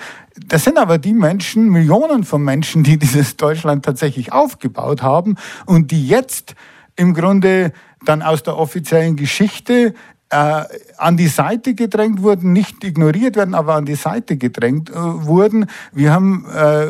Das 0.47 0.63
sind 0.63 0.77
aber 0.77 0.97
die 0.97 1.13
Menschen, 1.13 1.69
Millionen 1.69 2.23
von 2.23 2.43
Menschen, 2.43 2.83
die 2.83 2.97
dieses 2.99 3.37
Deutschland 3.37 3.85
tatsächlich 3.85 4.31
aufgebaut 4.31 5.01
haben 5.01 5.35
und 5.65 5.91
die 5.91 6.07
jetzt 6.07 6.55
im 6.95 7.13
Grunde 7.13 7.73
dann 8.05 8.21
aus 8.21 8.43
der 8.43 8.57
offiziellen 8.57 9.15
Geschichte 9.15 9.93
äh, 10.35 10.65
an 10.97 11.15
die 11.15 11.27
Seite 11.27 11.75
gedrängt 11.75 12.21
wurden, 12.21 12.51
nicht 12.51 12.83
ignoriert 12.83 13.37
werden, 13.37 13.53
aber 13.53 13.75
an 13.75 13.85
die 13.85 13.95
Seite 13.95 14.35
gedrängt 14.35 14.89
äh, 14.89 14.95
wurden. 14.95 15.67
Wir 15.93 16.11
haben 16.11 16.45
äh, 16.53 16.87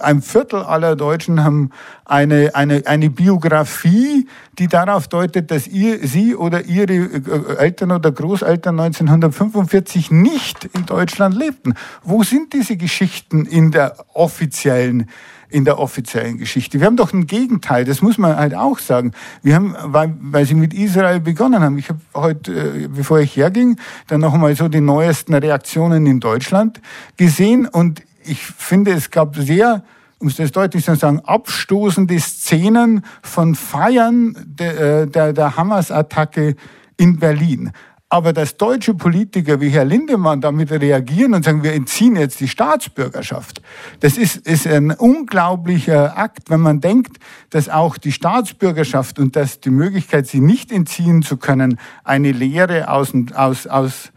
ein 0.00 0.22
Viertel 0.22 0.62
aller 0.62 0.96
Deutschen 0.96 1.44
haben 1.44 1.70
eine, 2.06 2.54
eine, 2.54 2.86
eine 2.86 3.10
Biografie, 3.10 4.26
die 4.58 4.68
darauf 4.68 5.08
deutet, 5.08 5.50
dass 5.50 5.66
ihr, 5.66 6.06
sie 6.06 6.34
oder 6.34 6.64
ihre 6.64 6.94
äh, 6.94 7.56
Eltern 7.58 7.92
oder 7.92 8.10
Großeltern 8.10 8.80
1945 8.80 10.10
nicht 10.10 10.64
in 10.74 10.86
Deutschland 10.86 11.36
lebten. 11.36 11.74
Wo 12.02 12.22
sind 12.22 12.54
diese 12.54 12.76
Geschichten 12.76 13.44
in 13.44 13.70
der 13.70 13.96
offiziellen 14.14 15.08
in 15.50 15.64
der 15.64 15.78
offiziellen 15.78 16.38
Geschichte. 16.38 16.80
Wir 16.80 16.86
haben 16.86 16.96
doch 16.96 17.12
ein 17.12 17.26
Gegenteil, 17.26 17.84
das 17.84 18.02
muss 18.02 18.18
man 18.18 18.36
halt 18.36 18.54
auch 18.54 18.78
sagen. 18.78 19.12
Wir 19.42 19.54
haben, 19.54 19.74
weil, 19.82 20.14
weil 20.20 20.44
sie 20.44 20.54
mit 20.54 20.74
Israel 20.74 21.20
begonnen 21.20 21.62
haben. 21.62 21.78
Ich 21.78 21.88
habe 21.88 22.00
heute, 22.14 22.52
äh, 22.52 22.88
bevor 22.88 23.20
ich 23.20 23.36
herging, 23.36 23.78
dann 24.08 24.20
noch 24.20 24.34
einmal 24.34 24.54
so 24.56 24.68
die 24.68 24.80
neuesten 24.80 25.34
Reaktionen 25.34 26.06
in 26.06 26.20
Deutschland 26.20 26.80
gesehen 27.16 27.66
und 27.66 28.02
ich 28.24 28.40
finde, 28.42 28.92
es 28.92 29.10
gab 29.10 29.36
sehr 29.36 29.82
um 30.20 30.28
es 30.28 30.36
das 30.36 30.50
deutlich 30.52 30.84
zu 30.84 30.96
sagen, 30.96 31.20
abstoßende 31.20 32.18
Szenen 32.18 33.04
von 33.22 33.54
Feiern 33.54 34.36
der, 34.44 35.02
äh, 35.02 35.06
der, 35.06 35.32
der 35.32 35.56
Hamas-Attacke 35.56 36.56
in 36.96 37.18
Berlin. 37.18 37.72
Aber 38.10 38.32
dass 38.32 38.56
deutsche 38.56 38.94
Politiker 38.94 39.60
wie 39.60 39.68
Herr 39.68 39.84
Lindemann 39.84 40.40
damit 40.40 40.70
reagieren 40.70 41.34
und 41.34 41.44
sagen, 41.44 41.62
wir 41.62 41.74
entziehen 41.74 42.16
jetzt 42.16 42.40
die 42.40 42.48
Staatsbürgerschaft, 42.48 43.60
das 44.00 44.16
ist, 44.16 44.46
ist 44.46 44.66
ein 44.66 44.92
unglaublicher 44.92 46.16
Akt, 46.16 46.48
wenn 46.48 46.60
man 46.60 46.80
denkt, 46.80 47.18
dass 47.50 47.68
auch 47.68 47.98
die 47.98 48.12
Staatsbürgerschaft 48.12 49.18
und 49.18 49.36
dass 49.36 49.60
die 49.60 49.70
Möglichkeit, 49.70 50.26
sie 50.26 50.40
nicht 50.40 50.72
entziehen 50.72 51.20
zu 51.22 51.36
können, 51.36 51.78
eine 52.02 52.32
Lehre 52.32 52.90
aus, 52.90 53.12
aus, 53.34 53.66
aus 53.66 54.10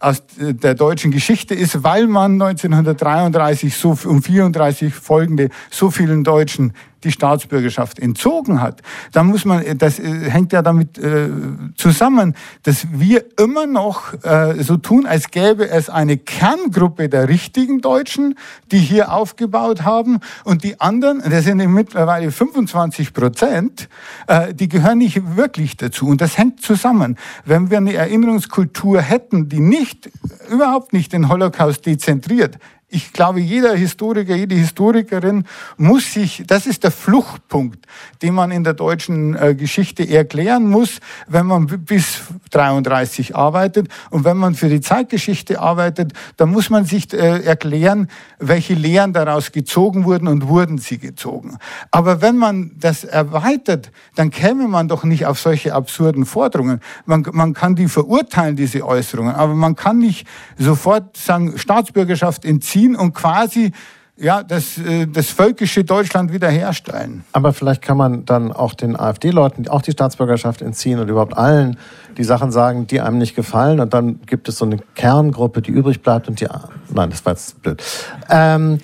aus 0.00 0.22
der 0.36 0.74
deutschen 0.74 1.12
Geschichte 1.12 1.54
ist, 1.54 1.82
weil 1.82 2.06
man 2.06 2.32
1933 2.32 3.74
so 3.74 3.96
um 4.04 4.22
34 4.22 4.92
folgende 4.92 5.48
so 5.70 5.90
vielen 5.90 6.24
Deutschen 6.24 6.74
die 7.04 7.12
Staatsbürgerschaft 7.12 7.98
entzogen 7.98 8.60
hat, 8.60 8.82
dann 9.12 9.26
muss 9.26 9.44
man, 9.44 9.62
das 9.78 9.98
äh, 9.98 10.30
hängt 10.30 10.52
ja 10.52 10.62
damit 10.62 10.98
äh, 10.98 11.28
zusammen, 11.76 12.34
dass 12.62 12.86
wir 12.92 13.24
immer 13.38 13.66
noch 13.66 14.14
äh, 14.24 14.62
so 14.62 14.76
tun, 14.76 15.06
als 15.06 15.30
gäbe 15.30 15.68
es 15.68 15.90
eine 15.90 16.16
Kerngruppe 16.16 17.08
der 17.08 17.28
richtigen 17.28 17.80
Deutschen, 17.80 18.36
die 18.72 18.78
hier 18.78 19.12
aufgebaut 19.12 19.82
haben 19.82 20.20
und 20.44 20.64
die 20.64 20.80
anderen, 20.80 21.22
das 21.28 21.44
sind 21.44 21.58
mittlerweile 21.72 22.30
25 22.30 23.12
Prozent, 23.12 23.88
äh, 24.26 24.54
die 24.54 24.68
gehören 24.68 24.98
nicht 24.98 25.36
wirklich 25.36 25.76
dazu 25.76 26.06
und 26.06 26.20
das 26.20 26.38
hängt 26.38 26.62
zusammen. 26.62 27.16
Wenn 27.44 27.70
wir 27.70 27.78
eine 27.78 27.94
Erinnerungskultur 27.94 29.00
hätten, 29.00 29.48
die 29.48 29.60
nicht, 29.60 30.10
überhaupt 30.50 30.92
nicht 30.92 31.12
den 31.12 31.28
Holocaust 31.28 31.86
dezentriert, 31.86 32.58
ich 32.94 33.12
glaube, 33.12 33.40
jeder 33.40 33.74
Historiker, 33.74 34.36
jede 34.36 34.54
Historikerin 34.54 35.44
muss 35.76 36.12
sich, 36.12 36.44
das 36.46 36.66
ist 36.66 36.84
der 36.84 36.92
Fluchtpunkt, 36.92 37.86
den 38.22 38.34
man 38.34 38.52
in 38.52 38.62
der 38.62 38.74
deutschen 38.74 39.34
äh, 39.34 39.56
Geschichte 39.56 40.08
erklären 40.08 40.70
muss, 40.70 41.00
wenn 41.26 41.46
man 41.46 41.66
bis 41.66 42.20
33 42.52 43.34
arbeitet. 43.34 43.88
Und 44.10 44.24
wenn 44.24 44.36
man 44.36 44.54
für 44.54 44.68
die 44.68 44.80
Zeitgeschichte 44.80 45.60
arbeitet, 45.60 46.12
dann 46.36 46.50
muss 46.50 46.70
man 46.70 46.84
sich 46.84 47.12
äh, 47.12 47.42
erklären, 47.42 48.08
welche 48.38 48.74
Lehren 48.74 49.12
daraus 49.12 49.50
gezogen 49.50 50.04
wurden 50.04 50.28
und 50.28 50.46
wurden 50.46 50.78
sie 50.78 50.98
gezogen. 50.98 51.58
Aber 51.90 52.22
wenn 52.22 52.36
man 52.36 52.70
das 52.78 53.02
erweitert, 53.02 53.90
dann 54.14 54.30
käme 54.30 54.68
man 54.68 54.86
doch 54.86 55.02
nicht 55.02 55.26
auf 55.26 55.40
solche 55.40 55.74
absurden 55.74 56.26
Forderungen. 56.26 56.80
Man, 57.06 57.26
man 57.32 57.54
kann 57.54 57.74
die 57.74 57.88
verurteilen, 57.88 58.54
diese 58.54 58.86
Äußerungen, 58.86 59.34
aber 59.34 59.54
man 59.54 59.74
kann 59.74 59.98
nicht 59.98 60.28
sofort 60.56 61.16
sagen, 61.16 61.58
Staatsbürgerschaft 61.58 62.44
entziehen, 62.44 62.83
ziehen 62.84 62.96
und 62.96 63.14
quasi 63.14 63.72
ja, 64.16 64.44
das, 64.44 64.78
äh, 64.78 65.08
das 65.08 65.30
völkische 65.30 65.82
Deutschland 65.82 66.32
wiederherstellen. 66.32 67.24
Aber 67.32 67.52
vielleicht 67.52 67.82
kann 67.82 67.96
man 67.96 68.24
dann 68.24 68.52
auch 68.52 68.74
den 68.74 68.94
AfD-Leuten 68.94 69.66
auch 69.66 69.82
die 69.82 69.90
Staatsbürgerschaft 69.90 70.62
entziehen 70.62 71.00
und 71.00 71.08
überhaupt 71.08 71.36
allen 71.36 71.78
die 72.16 72.22
Sachen 72.22 72.52
sagen, 72.52 72.86
die 72.86 73.00
einem 73.00 73.18
nicht 73.18 73.34
gefallen. 73.34 73.80
Und 73.80 73.92
dann 73.92 74.20
gibt 74.26 74.48
es 74.48 74.58
so 74.58 74.66
eine 74.66 74.78
Kerngruppe, 74.94 75.62
die 75.62 75.72
übrig 75.72 76.00
bleibt 76.00 76.28
und 76.28 76.40
die. 76.40 76.46
Nein, 76.92 77.10
das 77.10 77.26
war 77.26 77.32
jetzt 77.32 77.60
blöd. 77.60 77.82
Ähm, 78.30 78.78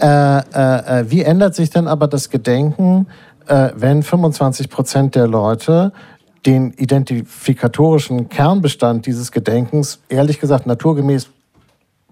äh, 0.00 0.38
äh, 0.38 1.00
äh 1.00 1.10
wie 1.10 1.22
ändert 1.22 1.56
sich 1.56 1.70
denn 1.70 1.88
aber 1.88 2.06
das 2.06 2.30
Gedenken, 2.30 3.08
äh, 3.48 3.70
wenn 3.74 4.04
25 4.04 4.70
Prozent 4.70 5.16
der 5.16 5.26
Leute 5.26 5.92
den 6.46 6.70
identifikatorischen 6.70 8.28
Kernbestand 8.28 9.06
dieses 9.06 9.32
Gedenkens 9.32 9.98
ehrlich 10.08 10.38
gesagt 10.38 10.64
naturgemäß 10.64 11.28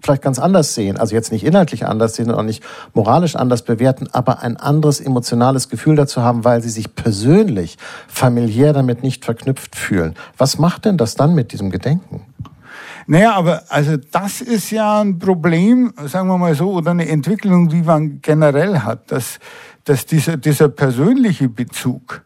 vielleicht 0.05 0.21
ganz 0.21 0.39
anders 0.39 0.73
sehen, 0.75 0.97
also 0.97 1.15
jetzt 1.15 1.31
nicht 1.31 1.45
inhaltlich 1.45 1.85
anders 1.85 2.15
sehen 2.15 2.29
und 2.29 2.35
auch 2.35 2.43
nicht 2.43 2.63
moralisch 2.93 3.35
anders 3.35 3.63
bewerten, 3.63 4.07
aber 4.11 4.41
ein 4.41 4.57
anderes 4.57 4.99
emotionales 4.99 5.69
Gefühl 5.69 5.95
dazu 5.95 6.21
haben, 6.21 6.45
weil 6.45 6.61
sie 6.61 6.69
sich 6.69 6.95
persönlich, 6.95 7.77
familiär 8.07 8.71
damit 8.71 9.03
nicht 9.03 9.25
verknüpft 9.25 9.75
fühlen. 9.75 10.15
Was 10.37 10.57
macht 10.57 10.85
denn 10.85 10.97
das 10.97 11.15
dann 11.15 11.35
mit 11.35 11.51
diesem 11.51 11.71
Gedenken? 11.71 12.21
Naja, 13.07 13.33
aber 13.35 13.63
also 13.69 13.97
das 13.97 14.41
ist 14.41 14.71
ja 14.71 15.01
ein 15.01 15.19
Problem, 15.19 15.93
sagen 16.05 16.27
wir 16.27 16.37
mal 16.37 16.55
so, 16.55 16.71
oder 16.71 16.91
eine 16.91 17.07
Entwicklung, 17.07 17.69
die 17.69 17.83
man 17.83 18.19
generell 18.21 18.79
hat, 18.79 19.11
dass, 19.11 19.39
dass 19.83 20.05
dieser, 20.05 20.37
dieser 20.37 20.69
persönliche 20.69 21.49
Bezug, 21.49 22.23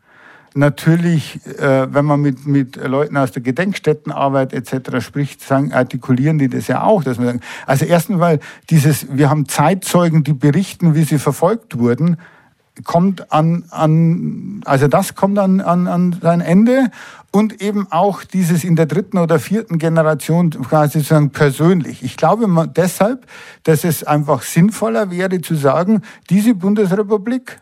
natürlich, 0.60 1.40
äh, 1.46 1.94
wenn 1.94 2.06
man 2.06 2.22
mit, 2.22 2.46
mit 2.46 2.76
Leuten 2.76 3.18
aus 3.18 3.32
der 3.32 3.42
Gedenkstättenarbeit 3.42 4.54
etc. 4.54 5.04
spricht, 5.04 5.42
sagen, 5.42 5.74
artikulieren 5.74 6.38
die 6.38 6.50
das 6.50 6.68
ja 6.68 6.84
auch. 6.84 7.04
Dass 7.04 7.18
man 7.18 7.28
sagen, 7.28 7.42
also 7.66 7.86
erstens, 7.86 8.20
weil 8.20 8.40
dieses, 8.70 9.08
wir 9.18 9.30
haben 9.30 9.48
Zeitzeugen, 9.48 10.24
die 10.24 10.34
berichten, 10.34 10.94
wie 10.94 11.04
sie 11.04 11.18
verfolgt 11.18 11.80
wurden, 11.80 12.18
kommt 12.84 13.32
an, 13.32 13.66
an 13.70 14.62
also 14.66 14.88
das 14.88 15.16
kommt 15.16 15.40
an, 15.40 15.62
an, 15.62 15.88
an 15.88 16.16
sein 16.22 16.42
Ende 16.42 16.92
und 17.32 17.62
eben 17.62 17.88
auch 17.92 18.24
dieses 18.24 18.64
in 18.64 18.76
der 18.76 18.86
dritten 18.86 19.18
oder 19.18 19.40
vierten 19.40 19.78
Generation 19.78 20.50
quasi 20.50 21.00
sozusagen 21.00 21.32
persönlich. 21.32 22.04
Ich 22.04 22.18
glaube 22.18 22.48
deshalb, 22.76 23.26
dass 23.64 23.84
es 23.84 24.04
einfach 24.04 24.42
sinnvoller 24.42 25.12
wäre 25.12 25.42
zu 25.42 25.56
sagen, 25.56 26.02
diese 26.30 26.56
Bundesrepublik 26.56 27.60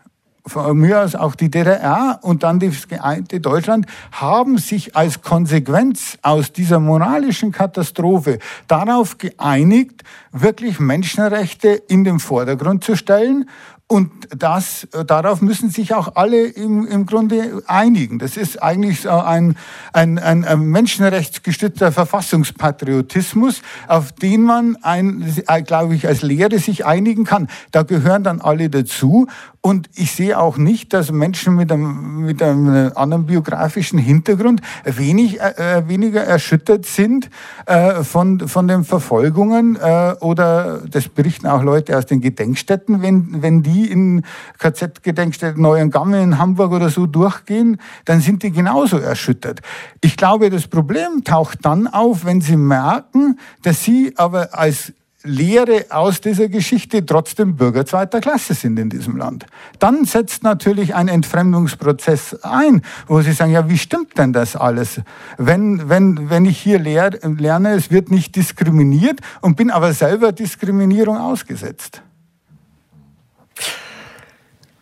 von 0.48 0.76
mir 0.76 1.02
aus 1.02 1.14
auch 1.14 1.34
die 1.34 1.50
DDR 1.50 2.18
und 2.22 2.42
dann 2.42 2.60
das 2.60 2.88
geeinte 2.88 3.40
Deutschland, 3.40 3.86
haben 4.12 4.58
sich 4.58 4.96
als 4.96 5.22
Konsequenz 5.22 6.18
aus 6.22 6.52
dieser 6.52 6.80
moralischen 6.80 7.52
Katastrophe 7.52 8.38
darauf 8.66 9.18
geeinigt, 9.18 10.02
wirklich 10.32 10.80
Menschenrechte 10.80 11.68
in 11.68 12.04
den 12.04 12.18
Vordergrund 12.18 12.84
zu 12.84 12.96
stellen 12.96 13.46
und 13.90 14.10
das, 14.36 14.84
äh, 14.92 15.02
darauf 15.06 15.40
müssen 15.40 15.70
sich 15.70 15.94
auch 15.94 16.14
alle 16.14 16.44
im, 16.44 16.86
im 16.86 17.06
Grunde 17.06 17.62
einigen. 17.66 18.18
Das 18.18 18.36
ist 18.36 18.62
eigentlich 18.62 19.00
so 19.00 19.08
ein, 19.08 19.56
ein, 19.94 20.18
ein, 20.18 20.44
ein 20.44 20.60
menschenrechtsgestützter 20.60 21.90
Verfassungspatriotismus, 21.90 23.62
auf 23.86 24.12
den 24.12 24.42
man, 24.42 24.76
ein, 24.82 25.34
äh, 25.46 25.62
glaube 25.62 25.94
ich, 25.94 26.06
als 26.06 26.20
Lehre 26.20 26.58
sich 26.58 26.84
einigen 26.84 27.24
kann. 27.24 27.48
Da 27.72 27.82
gehören 27.82 28.24
dann 28.24 28.42
alle 28.42 28.68
dazu. 28.68 29.26
Und 29.68 29.90
ich 29.96 30.12
sehe 30.12 30.38
auch 30.38 30.56
nicht, 30.56 30.94
dass 30.94 31.12
Menschen 31.12 31.54
mit 31.54 31.70
einem, 31.70 32.22
mit 32.24 32.42
einem 32.42 32.90
anderen 32.94 33.26
biografischen 33.26 33.98
Hintergrund 33.98 34.62
wenig, 34.86 35.42
äh, 35.42 35.80
äh 35.80 35.88
weniger 35.88 36.24
erschüttert 36.24 36.86
sind 36.86 37.28
äh, 37.66 38.02
von, 38.02 38.48
von 38.48 38.66
den 38.66 38.84
Verfolgungen 38.84 39.76
äh, 39.76 40.14
oder 40.20 40.80
das 40.90 41.10
berichten 41.10 41.46
auch 41.46 41.62
Leute 41.62 41.98
aus 41.98 42.06
den 42.06 42.22
Gedenkstätten, 42.22 43.02
wenn, 43.02 43.42
wenn 43.42 43.62
die 43.62 43.90
in 43.90 44.24
KZ-Gedenkstätten 44.58 45.60
Neuengamme 45.60 46.22
in 46.22 46.38
Hamburg 46.38 46.72
oder 46.72 46.88
so 46.88 47.04
durchgehen, 47.04 47.76
dann 48.06 48.22
sind 48.22 48.42
die 48.44 48.52
genauso 48.52 48.96
erschüttert. 48.96 49.60
Ich 50.00 50.16
glaube, 50.16 50.48
das 50.48 50.66
Problem 50.66 51.24
taucht 51.24 51.58
dann 51.66 51.88
auf, 51.88 52.24
wenn 52.24 52.40
sie 52.40 52.56
merken, 52.56 53.38
dass 53.64 53.84
sie 53.84 54.14
aber 54.16 54.58
als 54.58 54.94
Lehre 55.28 55.86
aus 55.90 56.20
dieser 56.20 56.48
Geschichte 56.48 57.04
trotzdem 57.04 57.56
Bürger 57.56 57.84
zweiter 57.84 58.20
Klasse 58.20 58.54
sind 58.54 58.78
in 58.78 58.88
diesem 58.88 59.16
Land. 59.16 59.46
Dann 59.78 60.04
setzt 60.04 60.42
natürlich 60.42 60.94
ein 60.94 61.08
Entfremdungsprozess 61.08 62.42
ein, 62.42 62.82
wo 63.06 63.20
sie 63.20 63.32
sagen, 63.32 63.52
ja, 63.52 63.68
wie 63.68 63.78
stimmt 63.78 64.16
denn 64.18 64.32
das 64.32 64.56
alles? 64.56 65.00
Wenn, 65.36 65.88
wenn, 65.88 66.30
wenn 66.30 66.44
ich 66.46 66.58
hier 66.58 66.78
lehr, 66.78 67.10
lerne, 67.22 67.74
es 67.74 67.90
wird 67.90 68.10
nicht 68.10 68.36
diskriminiert 68.36 69.20
und 69.40 69.56
bin 69.56 69.70
aber 69.70 69.92
selber 69.92 70.32
Diskriminierung 70.32 71.18
ausgesetzt. 71.18 72.02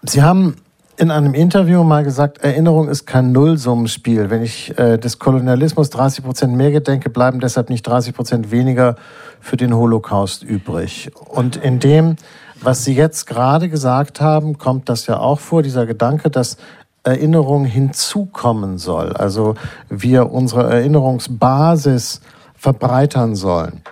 Sie 0.02 0.22
haben 0.22 0.54
in 0.96 1.10
einem 1.10 1.34
Interview 1.34 1.84
mal 1.84 2.04
gesagt, 2.04 2.38
Erinnerung 2.38 2.88
ist 2.88 3.06
kein 3.06 3.32
Nullsummenspiel. 3.32 4.30
Wenn 4.30 4.42
ich 4.42 4.78
äh, 4.78 4.98
des 4.98 5.18
Kolonialismus 5.18 5.90
30 5.90 6.24
Prozent 6.24 6.54
mehr 6.54 6.70
gedenke, 6.70 7.10
bleiben 7.10 7.40
deshalb 7.40 7.70
nicht 7.70 7.82
30 7.86 8.14
Prozent 8.14 8.50
weniger 8.50 8.96
für 9.40 9.56
den 9.56 9.74
Holocaust 9.74 10.42
übrig. 10.42 11.10
Und 11.28 11.56
in 11.56 11.80
dem, 11.80 12.16
was 12.60 12.84
Sie 12.84 12.94
jetzt 12.94 13.26
gerade 13.26 13.68
gesagt 13.68 14.20
haben, 14.20 14.58
kommt 14.58 14.88
das 14.88 15.06
ja 15.06 15.18
auch 15.18 15.38
vor, 15.38 15.62
dieser 15.62 15.86
Gedanke, 15.86 16.30
dass 16.30 16.56
Erinnerung 17.02 17.64
hinzukommen 17.64 18.78
soll. 18.78 19.12
Also 19.12 19.54
wir 19.88 20.32
unsere 20.32 20.68
Erinnerungsbasis 20.72 22.20
verbreitern 22.54 23.36
sollen. 23.36 23.82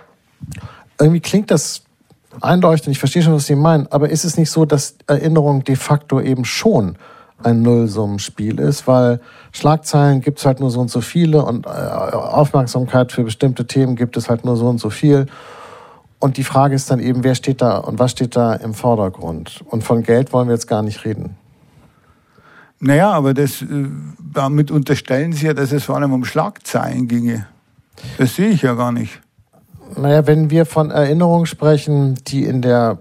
Irgendwie 0.99 1.21
klingt 1.21 1.51
das 1.51 1.84
einleuchtend, 2.41 2.91
ich 2.91 2.99
verstehe 2.99 3.21
schon, 3.21 3.33
was 3.33 3.45
Sie 3.45 3.55
meinen, 3.55 3.87
aber 3.91 4.09
ist 4.09 4.25
es 4.25 4.37
nicht 4.37 4.51
so, 4.51 4.65
dass 4.65 4.95
Erinnerung 5.07 5.63
de 5.63 5.75
facto 5.75 6.19
eben 6.19 6.45
schon 6.45 6.97
ein 7.43 7.61
Nullsummenspiel 7.61 8.59
ist, 8.59 8.87
weil 8.87 9.19
Schlagzeilen 9.51 10.21
gibt 10.21 10.39
es 10.39 10.45
halt 10.45 10.59
nur 10.59 10.71
so 10.71 10.79
und 10.79 10.89
so 10.89 11.01
viele 11.01 11.43
und 11.43 11.65
äh, 11.65 11.69
Aufmerksamkeit 11.69 13.11
für 13.11 13.23
bestimmte 13.23 13.67
Themen 13.67 13.95
gibt 13.95 14.17
es 14.17 14.29
halt 14.29 14.45
nur 14.45 14.55
so 14.55 14.67
und 14.67 14.79
so 14.79 14.89
viel. 14.89 15.27
Und 16.19 16.37
die 16.37 16.43
Frage 16.43 16.75
ist 16.75 16.89
dann 16.89 16.99
eben, 16.99 17.23
wer 17.23 17.35
steht 17.35 17.61
da 17.61 17.77
und 17.77 17.99
was 17.99 18.11
steht 18.11 18.35
da 18.35 18.53
im 18.53 18.73
Vordergrund? 18.73 19.63
Und 19.69 19.83
von 19.83 20.01
Geld 20.01 20.33
wollen 20.33 20.47
wir 20.47 20.55
jetzt 20.55 20.67
gar 20.67 20.81
nicht 20.81 21.05
reden. 21.05 21.35
Naja, 22.79 23.11
aber 23.11 23.33
das, 23.33 23.61
äh, 23.61 23.65
damit 24.19 24.71
unterstellen 24.71 25.33
Sie 25.33 25.45
ja, 25.45 25.53
dass 25.53 25.71
es 25.71 25.83
vor 25.83 25.95
allem 25.95 26.13
um 26.13 26.25
Schlagzeilen 26.25 27.07
ginge. 27.07 27.47
Das 28.17 28.35
sehe 28.35 28.49
ich 28.49 28.61
ja 28.61 28.73
gar 28.73 28.91
nicht. 28.91 29.21
Naja, 29.95 30.27
wenn 30.27 30.49
wir 30.49 30.65
von 30.65 30.91
Erinnerung 30.91 31.45
sprechen, 31.45 32.15
die 32.27 32.43
in 32.43 32.61
der 32.61 32.97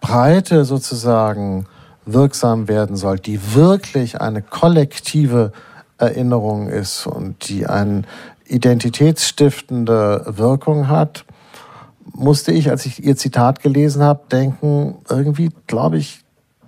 Breite 0.00 0.64
sozusagen 0.64 1.66
wirksam 2.06 2.68
werden 2.68 2.96
soll, 2.96 3.18
die 3.18 3.54
wirklich 3.54 4.20
eine 4.20 4.42
kollektive 4.42 5.52
Erinnerung 5.98 6.68
ist 6.68 7.06
und 7.06 7.48
die 7.48 7.66
eine 7.66 8.02
identitätsstiftende 8.46 10.24
Wirkung 10.26 10.88
hat, 10.88 11.24
musste 12.12 12.52
ich, 12.52 12.70
als 12.70 12.86
ich 12.86 13.04
Ihr 13.04 13.16
Zitat 13.16 13.62
gelesen 13.62 14.02
habe, 14.02 14.22
denken, 14.30 14.98
irgendwie, 15.08 15.50
glaube 15.66 15.98
ich, 15.98 16.24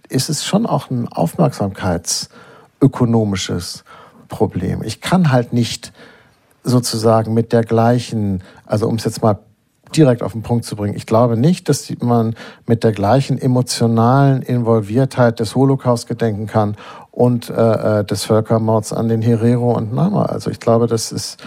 ist 0.08 0.28
es 0.28 0.44
schon 0.44 0.66
auch 0.66 0.90
ein 0.90 1.06
aufmerksamkeitsökonomisches 1.08 3.84
Problem. 4.28 4.82
Ich 4.82 5.00
kann 5.00 5.30
halt 5.32 5.52
nicht 5.52 5.92
sozusagen 6.62 7.34
mit 7.34 7.52
der 7.52 7.62
gleichen, 7.62 8.42
also 8.66 8.88
um 8.88 8.96
es 8.96 9.04
jetzt 9.04 9.22
mal 9.22 9.38
direkt 9.94 10.22
auf 10.22 10.32
den 10.32 10.42
Punkt 10.42 10.64
zu 10.64 10.76
bringen. 10.76 10.96
Ich 10.96 11.06
glaube 11.06 11.36
nicht, 11.36 11.68
dass 11.68 11.92
man 12.00 12.34
mit 12.66 12.82
der 12.84 12.92
gleichen 12.92 13.38
emotionalen 13.38 14.42
Involviertheit 14.42 15.40
des 15.40 15.54
Holocaust 15.54 16.06
gedenken 16.06 16.46
kann 16.46 16.76
und 17.10 17.50
äh, 17.50 18.00
äh, 18.00 18.04
des 18.04 18.24
Völkermords 18.24 18.92
an 18.92 19.08
den 19.08 19.22
Herero 19.22 19.76
und 19.76 19.92
Nama. 19.92 20.24
Also 20.26 20.50
ich 20.50 20.60
glaube, 20.60 20.86
das 20.86 21.12
ist 21.12 21.42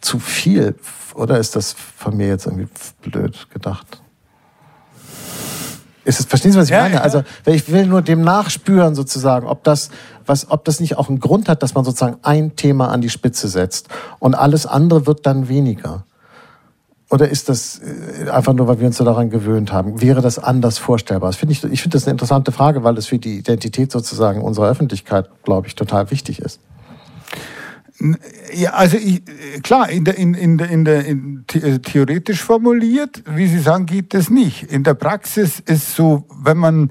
zu 0.00 0.18
viel. 0.18 0.76
Oder 1.14 1.38
ist 1.38 1.56
das 1.56 1.72
von 1.72 2.16
mir 2.16 2.28
jetzt 2.28 2.46
irgendwie 2.46 2.68
blöd 3.02 3.50
gedacht? 3.50 4.00
Ist 6.04 6.20
es, 6.20 6.26
verstehen 6.26 6.52
Sie, 6.52 6.58
was 6.58 6.66
ich 6.66 6.70
ja, 6.70 6.82
meine? 6.82 6.94
Ja. 6.94 7.00
Also 7.02 7.22
ich 7.44 7.70
will 7.70 7.86
nur 7.86 8.00
dem 8.00 8.22
nachspüren 8.22 8.94
sozusagen, 8.94 9.46
ob 9.46 9.64
das, 9.64 9.90
was, 10.28 10.50
ob 10.50 10.64
das 10.64 10.80
nicht 10.80 10.96
auch 10.96 11.08
einen 11.08 11.20
Grund 11.20 11.48
hat, 11.48 11.62
dass 11.62 11.74
man 11.74 11.84
sozusagen 11.84 12.18
ein 12.22 12.56
Thema 12.56 12.88
an 12.88 13.00
die 13.00 13.10
Spitze 13.10 13.48
setzt 13.48 13.88
und 14.18 14.34
alles 14.34 14.66
andere 14.66 15.06
wird 15.06 15.26
dann 15.26 15.48
weniger. 15.48 16.04
Oder 17.10 17.30
ist 17.30 17.48
das 17.48 17.80
äh, 17.80 18.28
einfach 18.28 18.52
nur, 18.52 18.68
weil 18.68 18.80
wir 18.80 18.86
uns 18.86 18.98
so 18.98 19.04
daran 19.04 19.30
gewöhnt 19.30 19.72
haben? 19.72 20.00
Wäre 20.02 20.20
das 20.20 20.38
anders 20.38 20.76
vorstellbar? 20.76 21.30
Das 21.30 21.36
finde 21.36 21.52
ich, 21.52 21.64
ich 21.64 21.80
finde 21.80 21.96
das 21.96 22.04
eine 22.04 22.12
interessante 22.12 22.52
Frage, 22.52 22.84
weil 22.84 22.98
es 22.98 23.06
für 23.06 23.18
die 23.18 23.38
Identität 23.38 23.90
sozusagen 23.90 24.42
unserer 24.42 24.68
Öffentlichkeit, 24.68 25.30
glaube 25.42 25.68
ich, 25.68 25.74
total 25.74 26.10
wichtig 26.10 26.40
ist. 26.40 26.60
Ja, 28.54 28.74
also 28.74 28.96
ich, 28.96 29.22
klar, 29.62 29.88
in 29.88 30.04
der, 30.04 30.18
in, 30.18 30.34
in 30.34 30.58
der, 30.58 30.68
in 30.68 30.84
der 30.84 31.04
in, 31.04 31.44
äh, 31.52 31.78
theoretisch 31.80 32.42
formuliert, 32.42 33.24
wie 33.26 33.48
Sie 33.48 33.58
sagen, 33.58 33.86
geht 33.86 34.14
das 34.14 34.30
nicht. 34.30 34.64
In 34.64 34.84
der 34.84 34.94
Praxis 34.94 35.60
ist 35.60 35.96
so, 35.96 36.24
wenn 36.42 36.58
man 36.58 36.90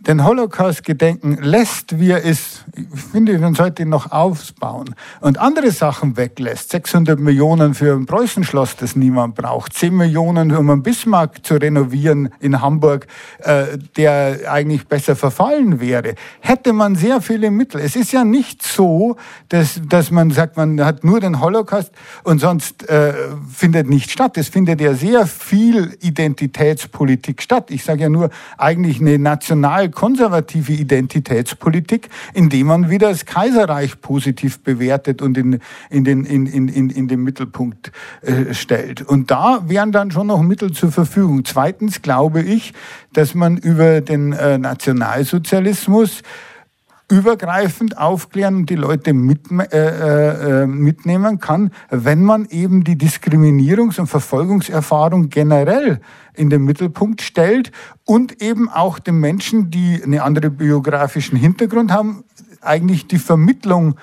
den 0.00 0.24
Holocaust 0.24 0.82
gedenken 0.82 1.36
lässt, 1.42 2.00
wie 2.00 2.10
er 2.10 2.22
ist, 2.22 2.64
ich 2.74 3.00
finde, 3.00 3.38
man 3.38 3.54
sollte 3.54 3.82
ihn 3.82 3.90
noch 3.90 4.10
aufbauen 4.10 4.94
und 5.20 5.38
andere 5.38 5.70
Sachen 5.72 6.16
weglässt, 6.16 6.70
600 6.70 7.20
Millionen 7.20 7.74
für 7.74 7.94
ein 7.94 8.06
Preußenschloss, 8.06 8.76
das 8.76 8.96
niemand 8.96 9.34
braucht, 9.34 9.74
10 9.74 9.94
Millionen, 9.94 10.56
um 10.56 10.70
einen 10.70 10.82
Bismarck 10.82 11.44
zu 11.44 11.56
renovieren 11.56 12.30
in 12.40 12.62
Hamburg, 12.62 13.06
äh, 13.40 13.76
der 13.96 14.50
eigentlich 14.50 14.86
besser 14.86 15.16
verfallen 15.16 15.80
wäre, 15.80 16.14
hätte 16.40 16.72
man 16.72 16.94
sehr 16.94 17.20
viele 17.20 17.50
Mittel. 17.50 17.80
Es 17.82 17.94
ist 17.94 18.12
ja 18.12 18.24
nicht 18.24 18.62
so, 18.62 19.16
dass, 19.50 19.80
dass 19.86 20.10
man 20.10 20.30
sagt, 20.30 20.56
man 20.56 20.82
hat 20.82 21.04
nur 21.04 21.20
den 21.20 21.40
Holocaust 21.40 21.92
und 22.24 22.38
sonst 22.38 22.88
äh, 22.88 23.12
findet 23.52 23.90
nicht 23.90 24.10
statt. 24.10 24.38
Es 24.38 24.48
findet 24.48 24.80
ja 24.80 24.94
sehr 24.94 25.26
viel 25.26 25.96
Identitätspolitik 26.00 27.42
statt. 27.42 27.70
Ich 27.70 27.84
sage 27.84 28.02
ja 28.02 28.08
nur 28.08 28.30
eigentlich 28.56 29.00
eine 29.00 29.18
national 29.18 29.89
konservative 29.90 30.72
Identitätspolitik, 30.72 32.08
indem 32.34 32.68
man 32.68 32.90
wieder 32.90 33.10
das 33.10 33.26
Kaiserreich 33.26 34.00
positiv 34.00 34.60
bewertet 34.60 35.22
und 35.22 35.36
in, 35.36 35.60
in, 35.90 36.04
den, 36.04 36.24
in, 36.24 36.46
in, 36.46 36.68
in, 36.68 36.90
in 36.90 37.08
den 37.08 37.22
Mittelpunkt 37.22 37.92
äh, 38.22 38.54
stellt. 38.54 39.02
Und 39.02 39.30
da 39.30 39.62
wären 39.66 39.92
dann 39.92 40.10
schon 40.10 40.26
noch 40.26 40.42
Mittel 40.42 40.72
zur 40.72 40.92
Verfügung. 40.92 41.44
Zweitens 41.44 42.02
glaube 42.02 42.42
ich, 42.42 42.72
dass 43.12 43.34
man 43.34 43.56
über 43.56 44.00
den 44.00 44.32
äh, 44.32 44.58
Nationalsozialismus 44.58 46.22
übergreifend 47.10 47.98
aufklären 47.98 48.56
und 48.56 48.70
die 48.70 48.76
Leute 48.76 49.12
mit, 49.12 49.50
äh, 49.50 50.62
äh, 50.62 50.66
mitnehmen 50.66 51.40
kann, 51.40 51.72
wenn 51.90 52.22
man 52.22 52.46
eben 52.46 52.84
die 52.84 52.96
Diskriminierungs- 52.96 53.98
und 53.98 54.06
Verfolgungserfahrung 54.06 55.28
generell 55.28 56.00
in 56.34 56.50
den 56.50 56.64
Mittelpunkt 56.64 57.20
stellt 57.20 57.72
und 58.04 58.40
eben 58.40 58.68
auch 58.68 58.98
den 58.98 59.18
Menschen, 59.18 59.70
die 59.70 60.00
einen 60.02 60.20
anderen 60.20 60.56
biografischen 60.56 61.36
Hintergrund 61.36 61.92
haben, 61.92 62.24
eigentlich 62.60 63.08
die 63.08 63.18
Vermittlung 63.18 63.96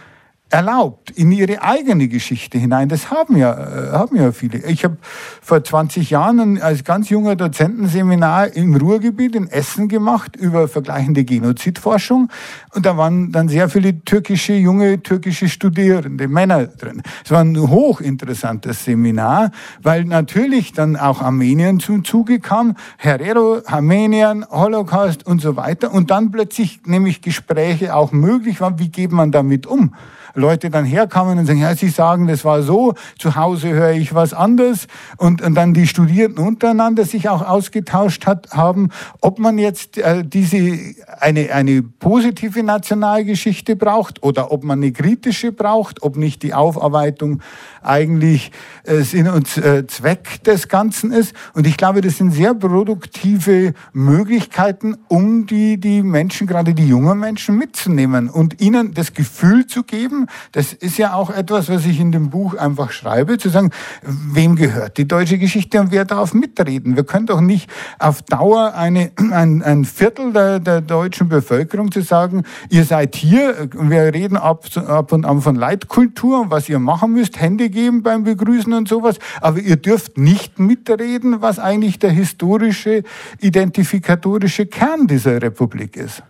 erlaubt 0.50 1.12
in 1.12 1.32
ihre 1.32 1.62
eigene 1.62 2.08
Geschichte 2.08 2.58
hinein. 2.58 2.88
Das 2.88 3.12
haben 3.12 3.36
ja, 3.36 3.52
äh, 3.54 3.92
haben 3.92 4.16
ja 4.16 4.32
viele. 4.32 4.60
Ich 4.66 4.86
habe 4.86 4.98
vor 5.42 5.62
20 5.62 6.10
Jahren 6.10 6.62
als 6.62 6.86
ganz 6.86 7.10
junger 7.10 7.36
Dozentenseminar 7.36 8.56
im 8.56 8.76
Ruhrgebiet 8.76 9.36
in 9.36 9.48
Essen 9.48 9.90
gemacht 9.90 10.38
über 10.38 10.70
vergleichende 10.70 11.26
Genozidforschung. 11.26 12.30
Und 12.74 12.86
da 12.86 12.96
waren 12.96 13.32
dann 13.34 13.50
sehr 13.50 13.68
viele 13.68 14.00
türkische, 14.06 14.54
junge 14.54 15.04
türkische 15.04 15.50
Studierende, 15.50 16.30
Männer 16.30 16.68
drin. 16.68 17.02
Es 17.26 17.32
war 17.32 17.42
ein 17.42 17.58
hochinteressantes 17.58 18.86
Seminar, 18.86 19.52
weil 19.82 20.06
natürlich 20.06 20.72
dann 20.72 20.96
auch 20.96 21.22
Armenien 21.22 21.82
zum 21.82 22.06
Zuge 22.06 22.40
kam. 22.40 22.76
Herero, 22.98 23.62
Armenien, 23.66 24.46
Holocaust 24.50 25.26
und 25.26 25.42
so 25.42 25.58
weiter. 25.58 25.94
Und 25.94 26.10
dann 26.10 26.32
plötzlich 26.32 26.82
nämlich 26.86 27.22
Gespräche 27.22 27.94
auch 27.94 28.14
möglich 28.14 28.62
waren. 28.62 28.80
Wie 28.80 28.90
geht 28.90 29.12
man 29.12 29.34
damit 29.34 29.68
um? 29.68 29.94
Leute 30.34 30.70
dann 30.70 30.86
herkamen 30.86 31.38
und 31.40 31.46
sagen, 31.46 31.60
ja, 31.60 31.76
Sie 31.76 31.90
sagen, 31.90 32.28
das 32.28 32.46
war 32.46 32.64
so, 32.64 32.94
zu 33.20 33.36
Hause 33.36 33.70
höre 33.70 33.92
ich 33.92 34.14
was 34.14 34.34
anderes 34.34 34.88
und, 35.18 35.42
und 35.42 35.56
dann 35.56 35.74
die 35.74 35.88
Studierenden 35.88 36.46
untereinander 36.46 37.06
sich 37.06 37.30
auch 37.30 37.42
ausgetauscht 37.42 38.26
hat, 38.26 38.52
haben, 38.52 38.90
ob 39.22 39.40
man 39.40 39.58
jetzt 39.58 39.98
äh, 39.98 40.24
diese 40.24 40.80
eine, 41.20 41.52
eine 41.52 41.82
positive 41.82 42.64
Nationalgeschichte 42.64 43.76
braucht 43.76 44.24
oder 44.24 44.52
ob 44.52 44.64
man 44.64 44.80
eine 44.80 44.92
kritische 44.92 45.52
braucht, 45.52 46.04
ob 46.04 46.18
nicht 46.18 46.44
die 46.44 46.54
Aufarbeitung 46.54 47.42
eigentlich 47.82 48.52
äh, 48.84 49.02
Sinn 49.02 49.28
und 49.28 49.58
äh, 49.58 49.88
Zweck 49.88 50.44
des 50.44 50.68
Ganzen 50.68 51.12
ist. 51.12 51.34
Und 51.54 51.68
ich 51.68 51.78
glaube, 51.78 52.02
das 52.02 52.18
sind 52.18 52.32
sehr 52.32 52.54
produktive 52.54 53.74
Möglichkeiten, 53.94 54.98
um 55.08 55.46
die, 55.48 55.80
die 55.80 56.04
Menschen, 56.04 56.48
gerade 56.48 56.74
die 56.74 56.88
jungen 56.88 57.20
Menschen 57.20 57.58
mitzunehmen 57.58 58.30
und 58.30 58.62
ihnen 58.62 58.94
das 58.94 59.14
Gefühl 59.14 59.68
zu 59.68 59.84
geben, 59.84 60.27
das 60.52 60.74
ist 60.74 60.98
ja 60.98 61.14
auch 61.14 61.30
etwas, 61.30 61.70
was 61.70 61.86
ich 61.86 62.00
in 62.00 62.12
dem 62.12 62.30
Buch 62.30 62.56
einfach 62.56 62.92
schreibe, 62.92 63.38
zu 63.38 63.50
sagen, 63.50 63.72
wem 64.02 64.56
gehört 64.56 64.98
die 64.98 65.08
deutsche 65.08 65.38
Geschichte 65.38 65.80
und 65.80 65.92
wer 65.92 66.06
darf 66.06 66.34
mitreden? 66.34 66.96
Wir 66.96 67.04
können 67.04 67.26
doch 67.26 67.42
nicht 67.42 67.70
auf 68.00 68.22
Dauer 68.22 68.74
eine, 68.76 69.12
ein, 69.32 69.62
ein 69.64 69.86
Viertel 69.86 70.34
der, 70.34 70.60
der 70.60 70.82
deutschen 70.82 71.30
Bevölkerung 71.30 71.92
zu 71.92 72.02
sagen, 72.02 72.44
ihr 72.70 72.86
seid 72.86 73.16
hier, 73.16 73.70
wir 73.74 74.14
reden 74.14 74.38
ab, 74.38 74.66
ab 74.76 75.12
und 75.12 75.26
an 75.26 75.42
von 75.42 75.56
Leitkultur, 75.56 76.50
was 76.50 76.70
ihr 76.70 76.80
machen 76.80 77.14
müsst, 77.14 77.40
Hände 77.40 77.70
geben 77.70 78.04
beim 78.04 78.24
Begrüßen 78.24 78.74
und 78.74 78.88
sowas, 78.88 79.20
aber 79.42 79.60
ihr 79.60 79.78
dürft 79.78 80.18
nicht 80.18 80.60
mitreden, 80.60 81.42
was 81.42 81.60
eigentlich 81.60 82.00
der 82.00 82.12
historische, 82.12 83.04
identifikatorische 83.40 84.66
Kern 84.66 85.08
dieser 85.08 85.42
Republik 85.42 85.96
ist. 85.96 86.24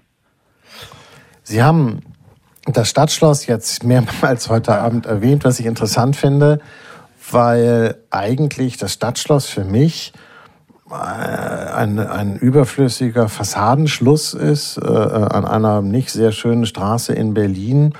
Sie 1.43 1.63
haben 1.63 2.01
das 2.75 2.89
Stadtschloss 2.89 3.45
jetzt 3.45 3.83
mehrmals 3.83 4.49
heute 4.49 4.75
Abend 4.75 5.05
erwähnt, 5.05 5.43
was 5.45 5.59
ich 5.59 5.65
interessant 5.65 6.15
finde, 6.15 6.59
weil 7.31 7.95
eigentlich 8.09 8.77
das 8.77 8.93
Stadtschloss 8.93 9.45
für 9.45 9.63
mich 9.63 10.13
ein, 10.89 11.99
ein 11.99 12.37
überflüssiger 12.37 13.27
Fassadenschluss 13.27 14.33
ist 14.33 14.77
äh, 14.77 14.87
an 14.87 15.45
einer 15.45 15.81
nicht 15.81 16.11
sehr 16.11 16.31
schönen 16.31 16.65
Straße 16.65 17.13
in 17.13 17.33
Berlin. 17.33 17.93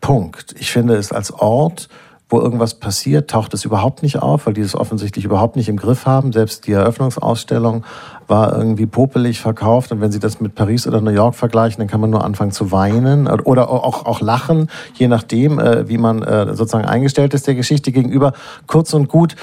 Punkt. 0.00 0.54
Ich 0.58 0.70
finde 0.70 0.96
es 0.96 1.12
als 1.12 1.30
Ort, 1.30 1.88
wo 2.28 2.40
irgendwas 2.40 2.74
passiert, 2.74 3.30
taucht 3.30 3.54
es 3.54 3.64
überhaupt 3.64 4.02
nicht 4.02 4.18
auf, 4.18 4.46
weil 4.46 4.52
die 4.52 4.60
es 4.60 4.74
offensichtlich 4.74 5.24
überhaupt 5.24 5.56
nicht 5.56 5.68
im 5.68 5.76
Griff 5.76 6.04
haben. 6.04 6.32
Selbst 6.32 6.66
die 6.66 6.72
Eröffnungsausstellung 6.72 7.84
war 8.26 8.54
irgendwie 8.54 8.84
popelig 8.84 9.40
verkauft. 9.40 9.92
Und 9.92 10.02
wenn 10.02 10.12
Sie 10.12 10.18
das 10.18 10.38
mit 10.40 10.54
Paris 10.54 10.86
oder 10.86 11.00
New 11.00 11.10
York 11.10 11.34
vergleichen, 11.34 11.78
dann 11.78 11.88
kann 11.88 12.00
man 12.00 12.10
nur 12.10 12.24
anfangen 12.24 12.50
zu 12.50 12.70
weinen 12.70 13.28
oder 13.28 13.70
auch, 13.70 14.04
auch 14.04 14.20
lachen, 14.20 14.68
je 14.94 15.08
nachdem, 15.08 15.58
äh, 15.58 15.88
wie 15.88 15.96
man 15.96 16.22
äh, 16.22 16.54
sozusagen 16.54 16.84
eingestellt 16.84 17.32
ist 17.32 17.46
der 17.46 17.54
Geschichte 17.54 17.92
gegenüber. 17.92 18.34
Kurz 18.66 18.92
und 18.92 19.08
gut, 19.08 19.34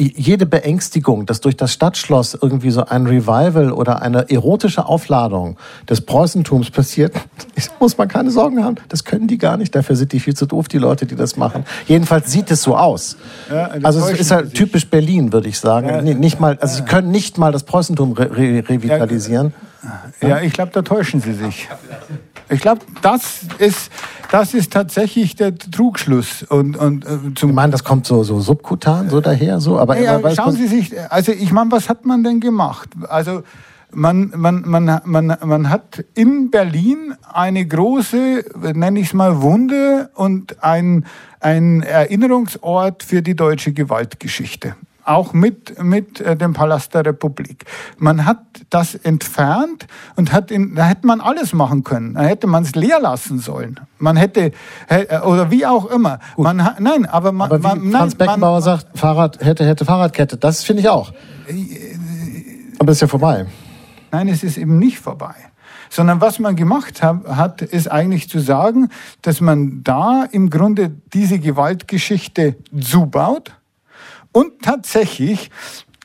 jede 0.00 0.46
Beängstigung, 0.46 1.26
dass 1.26 1.40
durch 1.40 1.56
das 1.56 1.72
Stadtschloss 1.72 2.38
irgendwie 2.40 2.70
so 2.70 2.84
ein 2.84 3.06
Revival 3.06 3.72
oder 3.72 4.02
eine 4.02 4.30
erotische 4.30 4.86
Aufladung 4.86 5.56
des 5.88 6.00
Preußentums 6.00 6.70
passiert, 6.70 7.14
muss 7.80 7.98
man 7.98 8.08
keine 8.08 8.30
Sorgen 8.30 8.64
haben. 8.64 8.76
Das 8.88 9.04
können 9.04 9.28
die 9.28 9.38
gar 9.38 9.56
nicht. 9.56 9.74
Dafür 9.74 9.96
sind 9.96 10.12
die 10.12 10.20
viel 10.20 10.34
zu 10.34 10.46
doof, 10.46 10.68
die 10.68 10.78
Leute, 10.78 11.06
die 11.06 11.16
das 11.16 11.36
machen. 11.36 11.64
Jedenfalls 11.86 12.32
sieht 12.32 12.50
es 12.50 12.62
so 12.62 12.76
aus. 12.76 13.16
Ja, 13.50 13.70
also 13.82 14.00
es 14.00 14.20
ist 14.20 14.30
halt 14.30 14.54
typisch 14.54 14.88
Berlin, 14.88 15.32
würde 15.32 15.48
ich 15.48 15.58
sagen. 15.58 15.88
Ja, 15.88 16.02
nicht 16.02 16.40
mal, 16.40 16.58
also 16.60 16.76
sie 16.76 16.82
können 16.82 17.10
nicht 17.10 17.38
mal 17.38 17.52
das 17.52 17.64
Preußentum 17.64 18.12
re 18.12 18.30
re 18.30 18.64
revitalisieren. 18.68 19.52
Ja 20.20 20.40
ich 20.42 20.52
glaube, 20.52 20.72
da 20.72 20.82
täuschen 20.82 21.20
sie 21.20 21.32
sich. 21.32 21.68
Ich 22.50 22.60
glaube, 22.60 22.80
das 23.00 23.42
ist, 23.58 23.90
das 24.30 24.54
ist 24.54 24.72
tatsächlich 24.72 25.36
der 25.36 25.56
Trugschluss. 25.56 26.42
Und, 26.42 26.76
und, 26.76 27.04
äh, 27.04 27.34
zum 27.34 27.50
ich 27.50 27.56
meine, 27.56 27.72
das 27.72 27.84
kommt 27.84 28.06
so, 28.06 28.24
so 28.24 28.40
subkutan 28.40 29.08
so 29.08 29.20
daher, 29.20 29.60
so. 29.60 29.78
Aber 29.78 29.98
ja, 29.98 30.18
schauen 30.34 30.52
Sie 30.52 30.66
sich, 30.66 30.92
also 31.10 31.32
ich 31.32 31.52
meine, 31.52 31.70
was 31.70 31.88
hat 31.88 32.04
man 32.06 32.24
denn 32.24 32.40
gemacht? 32.40 32.90
Also 33.08 33.42
man, 33.92 34.32
man, 34.36 34.62
man, 34.66 35.00
man, 35.04 35.36
man 35.44 35.70
hat 35.70 36.04
in 36.14 36.50
Berlin 36.50 37.14
eine 37.32 37.64
große, 37.64 38.44
nenne 38.74 39.00
ich 39.00 39.08
es 39.08 39.14
mal, 39.14 39.42
Wunde 39.42 40.10
und 40.14 40.62
ein, 40.62 41.06
ein 41.38 41.82
Erinnerungsort 41.82 43.02
für 43.02 43.22
die 43.22 43.36
deutsche 43.36 43.72
Gewaltgeschichte 43.72 44.74
auch 45.10 45.32
mit, 45.32 45.82
mit 45.82 46.20
äh, 46.20 46.36
dem 46.36 46.52
Palast 46.52 46.94
der 46.94 47.04
Republik. 47.04 47.64
Man 47.98 48.24
hat 48.24 48.38
das 48.70 48.94
entfernt 48.94 49.86
und 50.16 50.32
hat 50.32 50.50
in, 50.50 50.74
da 50.74 50.86
hätte 50.86 51.06
man 51.06 51.20
alles 51.20 51.52
machen 51.52 51.84
können. 51.84 52.14
Da 52.14 52.22
hätte 52.22 52.46
man 52.46 52.62
es 52.62 52.74
leer 52.74 53.00
lassen 53.00 53.38
sollen. 53.38 53.80
Man 53.98 54.16
hätte, 54.16 54.52
äh, 54.88 55.20
oder 55.20 55.50
wie 55.50 55.66
auch 55.66 55.86
immer. 55.90 56.20
Man, 56.36 56.56
nein, 56.78 57.06
aber 57.06 57.32
man, 57.32 57.50
aber 57.50 57.58
man, 57.58 57.90
Franz 57.90 58.14
nein, 58.14 58.18
Beckenbauer 58.18 58.52
man, 58.52 58.62
sagt, 58.62 58.86
Fahrrad, 58.98 59.44
hätte, 59.44 59.66
hätte 59.66 59.84
Fahrradkette. 59.84 60.36
Das 60.36 60.62
finde 60.62 60.82
ich 60.82 60.88
auch. 60.88 61.12
Aber 62.78 62.92
ist 62.92 63.00
ja 63.00 63.08
vorbei. 63.08 63.46
Nein, 64.12 64.28
es 64.28 64.42
ist 64.42 64.56
eben 64.56 64.78
nicht 64.78 64.98
vorbei 64.98 65.34
sondern 65.92 66.20
was 66.20 66.38
man 66.38 66.54
gemacht 66.54 67.02
hat, 67.02 67.62
ist 67.62 67.90
eigentlich 67.90 68.30
zu 68.30 68.38
sagen, 68.38 68.90
dass 69.22 69.40
man 69.40 69.82
da 69.82 70.24
im 70.30 70.48
Grunde 70.48 70.92
diese 71.12 71.40
Gewaltgeschichte 71.40 72.54
zubaut 72.80 73.59
und 74.32 74.62
tatsächlich 74.62 75.50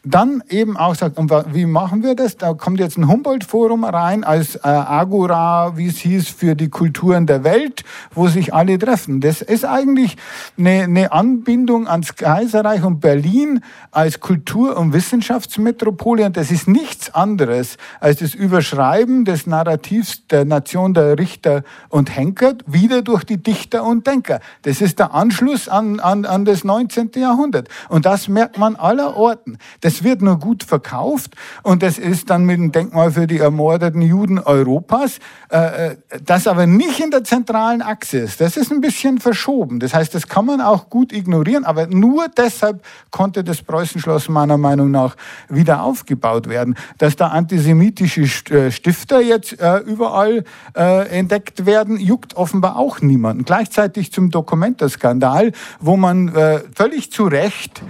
dann 0.06 0.44
eben 0.50 0.78
auch 0.78 0.94
sagt, 0.94 1.18
und 1.18 1.32
wie 1.54 1.66
machen 1.66 2.04
wir 2.04 2.16
das? 2.16 2.38
Da 2.38 2.54
kommt 2.54 2.80
jetzt 2.80 2.98
ein 2.98 3.08
Humboldt-Forum 3.08 3.84
rein 3.84 4.24
als 4.24 4.56
äh, 4.56 4.60
Agora, 4.62 5.78
wie 5.78 5.88
es 5.88 5.98
hieß, 5.98 6.30
für 6.30 6.56
die 6.56 6.70
Kulturen 6.70 7.26
der 7.26 7.44
Welt, 7.44 7.84
wo 8.14 8.28
sich 8.28 8.54
alle 8.54 8.78
treffen. 8.78 9.20
Das 9.20 9.42
ist 9.42 9.66
eigentlich 9.66 10.16
eine, 10.58 10.84
eine 10.84 11.12
Anbindung 11.12 11.88
ans 11.88 12.16
Kaiserreich 12.16 12.84
und 12.84 13.00
Berlin 13.00 13.62
als 13.90 14.20
Kultur- 14.20 14.78
und 14.78 14.94
Wissenschaftsmetropole. 14.94 16.26
Und 16.26 16.38
das 16.38 16.52
ist 16.52 16.68
nichts 16.68 17.14
anderes 17.14 17.78
als 18.00 18.20
das 18.20 18.36
Überschreiben 18.36 19.26
des 19.26 19.48
Narrativs 19.48 20.28
der 20.28 20.46
Nation 20.46 20.94
der 20.94 21.18
Richter 21.18 21.64
und 21.90 22.16
Henker 22.16 22.54
wieder 22.68 23.02
durch 23.02 23.24
die 23.24 23.42
Dichter 23.42 23.84
und 23.84 24.06
Denker. 24.06 24.40
Das 24.62 24.82
ist 24.82 25.00
der 25.00 25.16
Anschluss 25.16 25.68
an, 25.68 26.00
an, 26.00 26.26
an 26.26 26.46
das 26.46 26.64
19. 26.64 27.12
Jahrhundert. 27.16 27.70
Und 27.90 28.06
das 28.06 28.28
merkt 28.28 28.60
man 28.60 28.76
aller 28.76 29.18
Orten. 29.18 29.58
Das 29.82 29.95
es 29.96 30.04
wird 30.04 30.22
nur 30.22 30.38
gut 30.40 30.64
verkauft 30.64 31.36
und 31.64 31.82
das 31.82 31.98
ist 31.98 32.30
dann 32.30 32.44
mit 32.44 32.58
dem 32.58 32.72
Denkmal 32.72 33.12
für 33.12 33.28
die 33.28 33.40
ermordeten 33.40 34.02
Juden 34.02 34.40
Europas, 34.40 35.20
äh, 35.50 35.92
äh, 35.92 35.96
das 36.24 36.48
aber 36.48 36.68
nicht 36.68 37.00
in 37.00 37.12
der 37.12 37.24
zentralen 37.24 37.82
Achse 37.82 38.18
ist. 38.20 38.42
Das 38.42 38.58
ist 38.58 38.72
ein 38.72 38.82
bisschen 38.82 39.20
verschoben. 39.20 39.80
Das 39.80 39.94
heißt, 39.94 40.14
das 40.14 40.28
kann 40.28 40.46
man 40.46 40.60
auch 40.60 40.90
gut 40.90 41.14
ignorieren, 41.14 41.64
aber 41.64 41.88
nur 41.88 42.28
deshalb 42.28 42.84
konnte 43.10 43.44
das 43.44 43.62
Preußenschloss 43.62 44.28
meiner 44.28 44.58
Meinung 44.58 44.92
nach 44.92 45.16
wieder 45.48 45.82
aufgebaut 45.82 46.50
werden. 46.50 46.76
Dass 46.98 47.16
da 47.16 47.28
antisemitische 47.28 48.24
äh, 48.54 48.72
Stifter 48.72 49.22
jetzt 49.22 49.56
überall 49.86 50.44
entdeckt 50.74 51.66
werden, 51.66 52.00
juckt 52.00 52.36
offenbar 52.36 52.78
auch 52.78 53.02
niemanden. 53.02 53.46
Gleichzeitig 53.46 54.12
zum 54.12 54.30
Dokumentarskandal, 54.30 55.52
wo 55.80 55.96
man 55.96 56.32
völlig 56.74 57.12
zu 57.12 57.26
Recht 57.26 57.82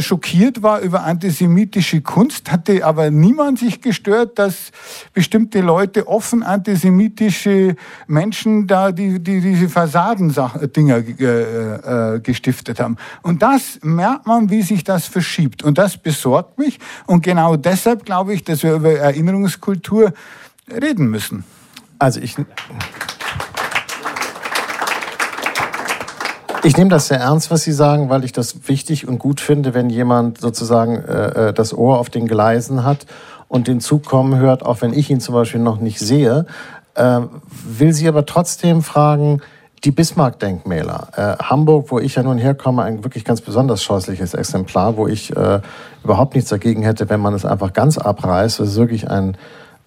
schockiert 0.00 0.62
war 0.62 0.80
über 0.80 1.04
antisemitische 1.04 2.02
Kunst, 2.02 2.52
hatte 2.52 2.84
aber 2.84 3.10
niemand 3.10 3.58
sich 3.58 3.80
gestört, 3.80 4.38
dass 4.38 4.72
bestimmte 5.14 5.60
Leute 5.60 6.06
offen 6.06 6.42
antisemitische 6.42 7.76
Menschen 8.06 8.66
da 8.66 8.92
die, 8.92 9.18
die 9.20 9.40
diese 9.40 9.68
Fassadendinger 9.68 10.96
äh, 11.18 12.14
äh, 12.16 12.20
gestiftet 12.20 12.78
haben. 12.78 12.96
Und 13.22 13.42
das 13.42 13.78
merkt 13.82 14.26
man, 14.26 14.50
wie 14.50 14.62
sich 14.62 14.84
das 14.84 15.06
verschiebt. 15.06 15.62
Und 15.62 15.78
das 15.78 15.96
besorgt 15.96 16.58
mich. 16.58 16.78
Und 17.06 17.22
genau 17.22 17.56
deshalb 17.56 18.04
glaube 18.04 18.34
ich, 18.34 18.44
dass 18.44 18.62
wir 18.62 18.74
über 18.74 18.92
Erinnerungskultur 18.92 20.12
reden 20.70 21.08
müssen. 21.08 21.44
Also 21.98 22.20
ich 22.20 22.36
Ich 26.62 26.76
nehme 26.76 26.90
das 26.90 27.08
sehr 27.08 27.20
ernst, 27.20 27.50
was 27.50 27.62
Sie 27.62 27.72
sagen, 27.72 28.10
weil 28.10 28.22
ich 28.22 28.32
das 28.32 28.68
wichtig 28.68 29.08
und 29.08 29.18
gut 29.18 29.40
finde, 29.40 29.72
wenn 29.72 29.88
jemand 29.88 30.38
sozusagen 30.38 30.96
äh, 30.96 31.48
äh, 31.48 31.52
das 31.54 31.72
Ohr 31.72 31.98
auf 31.98 32.10
den 32.10 32.26
Gleisen 32.26 32.84
hat 32.84 33.06
und 33.48 33.66
den 33.66 33.80
Zug 33.80 34.04
kommen 34.04 34.38
hört, 34.38 34.62
auch 34.62 34.82
wenn 34.82 34.92
ich 34.92 35.08
ihn 35.08 35.20
zum 35.20 35.34
Beispiel 35.34 35.60
noch 35.60 35.80
nicht 35.80 35.98
sehe. 35.98 36.44
Äh, 36.94 37.20
will 37.64 37.94
Sie 37.94 38.06
aber 38.06 38.26
trotzdem 38.26 38.82
fragen, 38.82 39.40
die 39.84 39.90
Bismarck-Denkmäler. 39.90 41.08
Äh, 41.40 41.42
Hamburg, 41.42 41.90
wo 41.90 41.98
ich 41.98 42.16
ja 42.16 42.22
nun 42.22 42.36
herkomme, 42.36 42.82
ein 42.82 43.04
wirklich 43.04 43.24
ganz 43.24 43.40
besonders 43.40 43.82
scheußliches 43.82 44.34
Exemplar, 44.34 44.98
wo 44.98 45.08
ich 45.08 45.34
äh, 45.34 45.60
überhaupt 46.04 46.34
nichts 46.34 46.50
dagegen 46.50 46.82
hätte, 46.82 47.08
wenn 47.08 47.20
man 47.20 47.32
es 47.32 47.46
einfach 47.46 47.72
ganz 47.72 47.96
abreißt. 47.96 48.60
Es 48.60 48.70
ist 48.72 48.76
wirklich 48.76 49.10
ein 49.10 49.38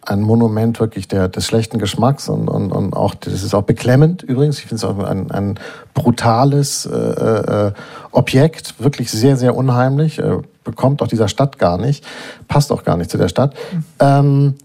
ein 0.05 0.21
Monument 0.21 0.79
wirklich 0.79 1.07
der, 1.07 1.29
des 1.29 1.45
schlechten 1.45 1.79
Geschmacks 1.79 2.29
und, 2.29 2.47
und, 2.47 2.71
und 2.71 2.93
auch, 2.93 3.15
das 3.15 3.43
ist 3.43 3.53
auch 3.53 3.63
beklemmend 3.63 4.23
übrigens. 4.23 4.59
Ich 4.59 4.65
finde 4.65 4.75
es 4.75 4.83
auch 4.83 4.99
ein, 4.99 5.31
ein 5.31 5.59
brutales 5.93 6.85
äh, 6.85 6.97
äh, 6.97 7.71
Objekt, 8.11 8.79
wirklich 8.79 9.11
sehr, 9.11 9.37
sehr 9.37 9.55
unheimlich. 9.55 10.19
Äh, 10.19 10.39
bekommt 10.63 11.01
auch 11.01 11.07
dieser 11.07 11.27
Stadt 11.27 11.59
gar 11.59 11.77
nicht, 11.77 12.05
passt 12.47 12.71
auch 12.71 12.83
gar 12.83 12.97
nicht 12.97 13.11
zu 13.11 13.17
der 13.17 13.27
Stadt. 13.27 13.53
Ähm, 13.99 14.55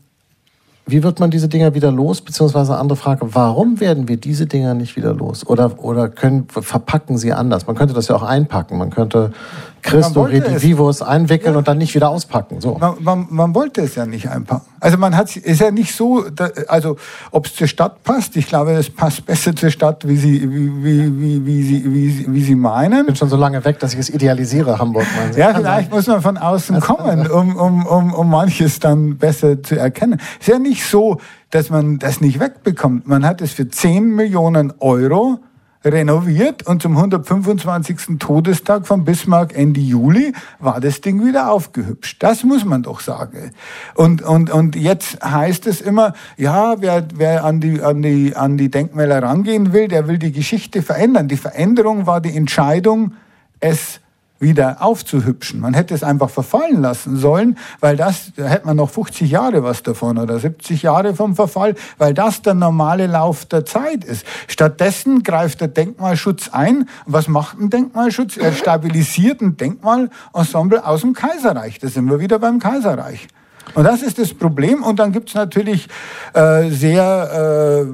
wie 0.86 1.02
wird 1.02 1.20
man 1.20 1.30
diese 1.30 1.48
Dinger 1.48 1.74
wieder 1.74 1.90
los? 1.90 2.22
Beziehungsweise 2.22 2.76
andere 2.76 2.96
Frage, 2.96 3.34
warum 3.34 3.78
werden 3.78 4.08
wir 4.08 4.16
diese 4.16 4.46
Dinger 4.46 4.72
nicht 4.72 4.96
wieder 4.96 5.12
los? 5.12 5.46
Oder, 5.46 5.84
oder 5.84 6.08
können, 6.08 6.46
verpacken 6.48 7.18
sie 7.18 7.34
anders? 7.34 7.66
Man 7.66 7.76
könnte 7.76 7.92
das 7.92 8.08
ja 8.08 8.16
auch 8.16 8.22
einpacken. 8.22 8.78
Man 8.78 8.88
könnte 8.88 9.32
Christo 9.82 10.22
Redivivus 10.22 11.02
einwickeln 11.02 11.52
ja. 11.52 11.58
und 11.58 11.68
dann 11.68 11.78
nicht 11.78 11.94
wieder 11.94 12.08
auspacken. 12.10 12.60
So. 12.60 12.76
Man, 12.78 12.96
man, 13.00 13.26
man, 13.30 13.54
wollte 13.54 13.82
es 13.82 13.94
ja 13.94 14.06
nicht 14.06 14.28
einpacken. 14.28 14.66
Also 14.80 14.96
man 14.96 15.16
hat 15.16 15.34
ist 15.36 15.60
ja 15.60 15.70
nicht 15.70 15.94
so, 15.94 16.24
also 16.68 16.96
ob 17.30 17.46
es 17.46 17.54
zur 17.54 17.66
Stadt 17.66 18.02
passt, 18.04 18.36
ich 18.36 18.46
glaube, 18.46 18.72
es 18.72 18.90
passt 18.90 19.26
besser 19.26 19.54
zur 19.54 19.70
Stadt, 19.70 20.06
wie 20.06 20.16
sie, 20.16 20.42
wie, 20.42 20.84
wie, 20.84 21.20
wie, 21.20 21.46
wie, 21.46 21.62
sie, 21.62 21.94
wie, 21.94 22.26
wie 22.28 22.42
sie 22.42 22.54
meinen. 22.54 23.00
Ich 23.00 23.06
bin 23.06 23.16
schon 23.16 23.28
so 23.28 23.36
lange 23.36 23.64
weg, 23.64 23.78
dass 23.78 23.94
ich 23.94 24.00
es 24.00 24.10
idealisiere, 24.10 24.78
Hamburg. 24.78 25.06
Ja, 25.36 25.54
vielleicht 25.54 25.90
muss 25.90 26.06
man 26.06 26.22
von 26.22 26.36
außen 26.36 26.80
kommen, 26.80 27.26
um, 27.28 27.56
um, 27.56 27.86
um, 27.86 28.14
um 28.14 28.30
manches 28.30 28.78
dann 28.78 29.18
besser 29.18 29.62
zu 29.62 29.78
erkennen. 29.78 30.20
Es 30.40 30.48
ist 30.48 30.52
ja 30.52 30.58
nicht 30.58 30.84
so, 30.84 31.18
dass 31.50 31.70
man 31.70 31.98
das 31.98 32.20
nicht 32.20 32.40
wegbekommt. 32.40 33.06
Man 33.06 33.24
hat 33.24 33.40
es 33.40 33.52
für 33.52 33.68
10 33.68 34.14
Millionen 34.14 34.72
Euro 34.80 35.38
renoviert 35.84 36.66
und 36.66 36.82
zum 36.82 36.96
125. 36.96 38.18
Todestag 38.18 38.86
von 38.86 39.04
Bismarck 39.04 39.56
Ende 39.56 39.80
Juli 39.80 40.32
war 40.58 40.80
das 40.80 41.00
Ding 41.00 41.24
wieder 41.24 41.50
aufgehübscht. 41.50 42.22
Das 42.22 42.44
muss 42.44 42.64
man 42.64 42.82
doch 42.82 43.00
sagen. 43.00 43.52
Und, 43.94 44.22
und, 44.22 44.50
und 44.50 44.76
jetzt 44.76 45.22
heißt 45.22 45.66
es 45.66 45.80
immer, 45.80 46.14
ja, 46.36 46.80
wer, 46.80 47.06
wer 47.14 47.44
an, 47.44 47.60
die, 47.60 47.82
an, 47.82 48.02
die, 48.02 48.34
an 48.34 48.58
die 48.58 48.70
Denkmäler 48.70 49.22
rangehen 49.22 49.72
will, 49.72 49.88
der 49.88 50.08
will 50.08 50.18
die 50.18 50.32
Geschichte 50.32 50.82
verändern. 50.82 51.28
Die 51.28 51.36
Veränderung 51.36 52.06
war 52.06 52.20
die 52.20 52.36
Entscheidung, 52.36 53.12
es 53.60 54.00
wieder 54.40 54.76
aufzuhübschen. 54.80 55.60
Man 55.60 55.74
hätte 55.74 55.94
es 55.94 56.02
einfach 56.02 56.30
verfallen 56.30 56.80
lassen 56.80 57.16
sollen, 57.16 57.58
weil 57.80 57.96
das, 57.96 58.32
da 58.36 58.46
hätte 58.46 58.66
man 58.66 58.76
noch 58.76 58.90
50 58.90 59.30
Jahre 59.30 59.62
was 59.62 59.82
davon 59.82 60.18
oder 60.18 60.38
70 60.38 60.82
Jahre 60.82 61.14
vom 61.14 61.34
Verfall, 61.34 61.74
weil 61.98 62.14
das 62.14 62.42
der 62.42 62.54
normale 62.54 63.06
Lauf 63.06 63.46
der 63.46 63.64
Zeit 63.64 64.04
ist. 64.04 64.24
Stattdessen 64.46 65.22
greift 65.22 65.60
der 65.60 65.68
Denkmalschutz 65.68 66.50
ein. 66.52 66.88
was 67.06 67.28
macht 67.28 67.58
ein 67.58 67.70
Denkmalschutz? 67.70 68.36
Er 68.36 68.52
stabilisiert 68.52 69.40
ein 69.40 69.56
Denkmalensemble 69.56 70.84
aus 70.86 71.00
dem 71.00 71.14
Kaiserreich. 71.14 71.78
Da 71.78 71.88
sind 71.88 72.08
wir 72.08 72.20
wieder 72.20 72.38
beim 72.38 72.58
Kaiserreich. 72.58 73.28
Und 73.74 73.84
das 73.84 74.02
ist 74.02 74.18
das 74.18 74.32
Problem. 74.34 74.82
Und 74.82 74.98
dann 74.98 75.12
gibt 75.12 75.28
es 75.28 75.34
natürlich 75.34 75.88
äh, 76.32 76.70
sehr 76.70 77.86
äh, 77.86 77.92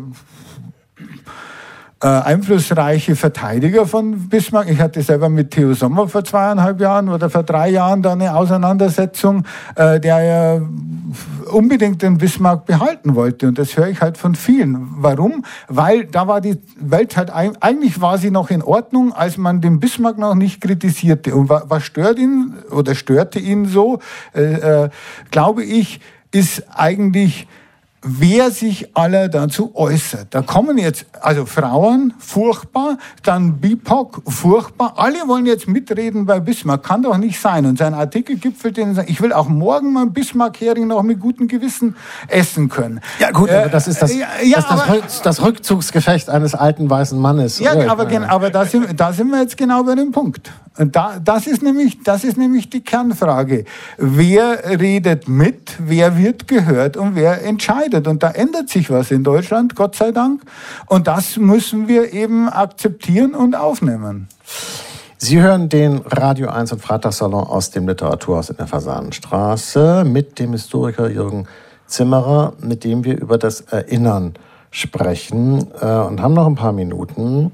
äh, 2.04 2.06
einflussreiche 2.06 3.16
Verteidiger 3.16 3.86
von 3.86 4.28
Bismarck. 4.28 4.68
Ich 4.68 4.78
hatte 4.78 5.00
selber 5.00 5.30
mit 5.30 5.52
Theo 5.52 5.72
Sommer 5.72 6.06
vor 6.06 6.22
zweieinhalb 6.22 6.78
Jahren 6.78 7.08
oder 7.08 7.30
vor 7.30 7.44
drei 7.44 7.70
Jahren 7.70 8.02
da 8.02 8.12
eine 8.12 8.36
Auseinandersetzung, 8.36 9.44
äh, 9.74 9.98
der 10.00 10.22
ja 10.22 10.60
unbedingt 11.50 12.02
den 12.02 12.18
Bismarck 12.18 12.66
behalten 12.66 13.14
wollte. 13.14 13.48
Und 13.48 13.58
das 13.58 13.78
höre 13.78 13.88
ich 13.88 14.02
halt 14.02 14.18
von 14.18 14.34
vielen. 14.34 14.86
Warum? 14.98 15.46
Weil 15.68 16.04
da 16.04 16.28
war 16.28 16.42
die 16.42 16.58
Welt 16.78 17.16
halt, 17.16 17.30
eigentlich 17.32 18.02
war 18.02 18.18
sie 18.18 18.30
noch 18.30 18.50
in 18.50 18.62
Ordnung, 18.62 19.14
als 19.14 19.38
man 19.38 19.62
den 19.62 19.80
Bismarck 19.80 20.18
noch 20.18 20.34
nicht 20.34 20.60
kritisierte. 20.60 21.34
Und 21.34 21.48
was 21.48 21.84
stört 21.84 22.18
ihn 22.18 22.52
oder 22.70 22.94
störte 22.94 23.38
ihn 23.38 23.64
so, 23.64 24.00
äh, 24.34 24.42
äh, 24.84 24.90
glaube 25.30 25.64
ich, 25.64 26.00
ist 26.32 26.64
eigentlich 26.74 27.46
wer 28.04 28.50
sich 28.50 28.94
alle 28.94 29.30
dazu 29.30 29.72
äußert. 29.74 30.28
Da 30.30 30.42
kommen 30.42 30.78
jetzt, 30.78 31.06
also 31.20 31.46
Frauen, 31.46 32.12
furchtbar, 32.18 32.98
dann 33.22 33.58
BIPOC, 33.58 34.22
furchtbar. 34.28 34.94
Alle 34.96 35.26
wollen 35.26 35.46
jetzt 35.46 35.66
mitreden 35.66 36.26
bei 36.26 36.38
Bismarck. 36.38 36.84
Kann 36.84 37.02
doch 37.02 37.16
nicht 37.16 37.40
sein. 37.40 37.64
Und 37.66 37.78
sein 37.78 37.94
Artikel 37.94 38.36
gipfelt 38.36 38.78
in, 38.78 38.98
ich 39.06 39.20
will 39.20 39.32
auch 39.32 39.48
morgen 39.48 39.92
mal 39.92 40.06
Bismarck-Hering 40.06 40.86
noch 40.86 41.02
mit 41.02 41.18
gutem 41.18 41.48
Gewissen 41.48 41.96
essen 42.28 42.68
können. 42.68 43.00
Ja 43.18 43.30
gut, 43.30 43.48
äh, 43.48 43.56
aber 43.56 43.68
das 43.70 43.88
ist 43.88 44.02
das, 44.02 44.14
ja, 44.14 44.26
das, 44.54 44.66
aber, 44.66 44.98
das, 45.00 45.22
das, 45.22 45.42
Rückzugsgefecht 45.42 46.28
eines 46.28 46.54
alten 46.54 46.88
weißen 46.88 47.18
Mannes. 47.18 47.58
Ja, 47.58 47.72
aber, 47.90 48.06
aber 48.28 48.50
da, 48.50 48.66
sind, 48.66 49.00
da 49.00 49.12
sind 49.12 49.30
wir 49.30 49.40
jetzt 49.40 49.56
genau 49.56 49.82
bei 49.82 49.94
dem 49.94 50.12
Punkt. 50.12 50.52
Und 50.76 50.96
da, 50.96 51.20
das, 51.22 51.46
ist 51.46 51.62
nämlich, 51.62 52.02
das 52.02 52.24
ist 52.24 52.36
nämlich 52.36 52.68
die 52.68 52.80
Kernfrage. 52.80 53.64
Wer 53.96 54.78
redet 54.78 55.28
mit, 55.28 55.76
wer 55.78 56.18
wird 56.18 56.48
gehört 56.48 56.96
und 56.96 57.14
wer 57.14 57.44
entscheidet? 57.44 57.93
Und 57.94 58.22
da 58.22 58.30
ändert 58.30 58.68
sich 58.68 58.90
was 58.90 59.10
in 59.10 59.24
Deutschland, 59.24 59.74
Gott 59.76 59.96
sei 59.96 60.12
Dank. 60.12 60.42
Und 60.86 61.06
das 61.06 61.36
müssen 61.36 61.88
wir 61.88 62.12
eben 62.12 62.48
akzeptieren 62.48 63.34
und 63.34 63.54
aufnehmen. 63.54 64.28
Sie 65.16 65.40
hören 65.40 65.68
den 65.68 65.98
Radio 66.04 66.48
1 66.48 66.72
und 66.72 66.82
Freitagssalon 66.82 67.44
aus 67.44 67.70
dem 67.70 67.88
Literaturhaus 67.88 68.50
in 68.50 68.56
der 68.56 68.66
Fasanenstraße 68.66 70.04
mit 70.04 70.38
dem 70.38 70.52
Historiker 70.52 71.08
Jürgen 71.08 71.46
Zimmerer, 71.86 72.54
mit 72.60 72.84
dem 72.84 73.04
wir 73.04 73.18
über 73.18 73.38
das 73.38 73.62
Erinnern 73.62 74.34
sprechen 74.70 75.68
äh, 75.80 75.86
und 75.86 76.20
haben 76.20 76.34
noch 76.34 76.46
ein 76.46 76.56
paar 76.56 76.72
Minuten. 76.72 77.52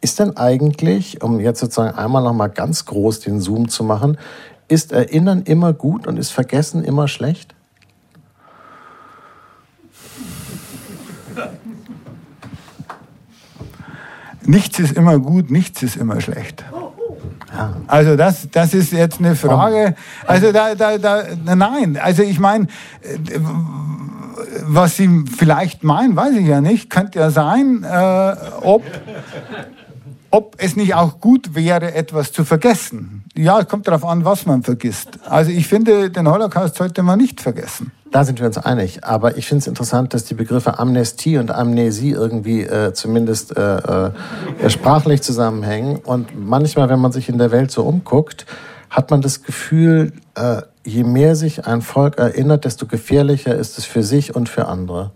Ist 0.00 0.20
denn 0.20 0.36
eigentlich, 0.36 1.22
um 1.22 1.40
jetzt 1.40 1.60
sozusagen 1.60 1.98
einmal 1.98 2.22
noch 2.22 2.32
mal 2.32 2.48
ganz 2.48 2.86
groß 2.86 3.20
den 3.20 3.40
Zoom 3.40 3.68
zu 3.68 3.84
machen, 3.84 4.16
ist 4.68 4.92
Erinnern 4.92 5.42
immer 5.42 5.72
gut 5.72 6.06
und 6.06 6.16
ist 6.16 6.30
Vergessen 6.30 6.84
immer 6.84 7.08
schlecht? 7.08 7.54
Nichts 14.50 14.80
ist 14.80 14.96
immer 14.96 15.20
gut, 15.20 15.50
nichts 15.52 15.80
ist 15.82 15.96
immer 15.96 16.20
schlecht. 16.20 16.64
Also 17.86 18.16
das, 18.16 18.48
das 18.50 18.74
ist 18.74 18.92
jetzt 18.92 19.20
eine 19.20 19.36
Frage. 19.36 19.94
Also 20.26 20.50
da, 20.50 20.74
da, 20.74 20.98
da, 20.98 21.22
nein, 21.54 21.96
also 21.96 22.22
ich 22.22 22.40
meine, 22.40 22.66
was 24.66 24.96
Sie 24.96 25.24
vielleicht 25.36 25.84
meinen, 25.84 26.16
weiß 26.16 26.34
ich 26.34 26.46
ja 26.46 26.60
nicht. 26.60 26.90
Könnte 26.90 27.20
ja 27.20 27.30
sein, 27.30 27.84
äh, 27.84 28.34
ob 28.62 28.82
ob 30.32 30.54
es 30.58 30.76
nicht 30.76 30.94
auch 30.94 31.20
gut 31.20 31.54
wäre, 31.54 31.94
etwas 31.94 32.32
zu 32.32 32.44
vergessen. 32.44 33.24
Ja, 33.36 33.60
es 33.60 33.68
kommt 33.68 33.88
darauf 33.88 34.04
an, 34.04 34.24
was 34.24 34.46
man 34.46 34.62
vergisst. 34.62 35.18
Also 35.28 35.50
ich 35.50 35.66
finde, 35.66 36.10
den 36.10 36.28
Holocaust 36.28 36.76
sollte 36.76 37.02
man 37.02 37.18
nicht 37.18 37.40
vergessen. 37.40 37.90
Da 38.10 38.24
sind 38.24 38.40
wir 38.40 38.46
uns 38.46 38.58
einig. 38.58 39.04
Aber 39.04 39.36
ich 39.36 39.46
finde 39.46 39.60
es 39.60 39.66
interessant, 39.66 40.14
dass 40.14 40.24
die 40.24 40.34
Begriffe 40.34 40.78
Amnestie 40.78 41.38
und 41.38 41.50
Amnesie 41.50 42.10
irgendwie 42.10 42.62
äh, 42.62 42.92
zumindest 42.92 43.56
äh, 43.56 43.76
äh, 43.76 44.70
sprachlich 44.70 45.22
zusammenhängen. 45.22 45.96
Und 45.96 46.30
manchmal, 46.36 46.88
wenn 46.88 46.98
man 46.98 47.12
sich 47.12 47.28
in 47.28 47.38
der 47.38 47.52
Welt 47.52 47.70
so 47.70 47.84
umguckt, 47.84 48.46
hat 48.88 49.10
man 49.10 49.22
das 49.22 49.44
Gefühl, 49.44 50.12
äh, 50.34 50.62
je 50.84 51.04
mehr 51.04 51.36
sich 51.36 51.66
ein 51.66 51.82
Volk 51.82 52.18
erinnert, 52.18 52.64
desto 52.64 52.86
gefährlicher 52.86 53.54
ist 53.54 53.78
es 53.78 53.84
für 53.84 54.02
sich 54.02 54.34
und 54.34 54.48
für 54.48 54.66
andere. 54.66 55.12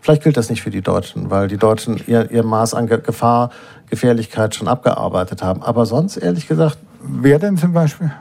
Vielleicht 0.00 0.22
gilt 0.22 0.36
das 0.36 0.50
nicht 0.50 0.62
für 0.62 0.70
die 0.70 0.82
Deutschen, 0.82 1.30
weil 1.30 1.48
die 1.48 1.58
Deutschen 1.58 2.02
ihr, 2.06 2.30
ihr 2.30 2.42
Maß 2.42 2.74
an 2.74 2.86
Gefahr, 2.86 3.50
Gefährlichkeit 3.88 4.54
schon 4.54 4.68
abgearbeitet 4.68 5.42
haben. 5.42 5.62
Aber 5.62 5.86
sonst, 5.86 6.16
ehrlich 6.18 6.48
gesagt. 6.48 6.78
Wer 7.02 7.38
denn 7.38 7.56
zum 7.56 7.72
Beispiel? 7.72 8.12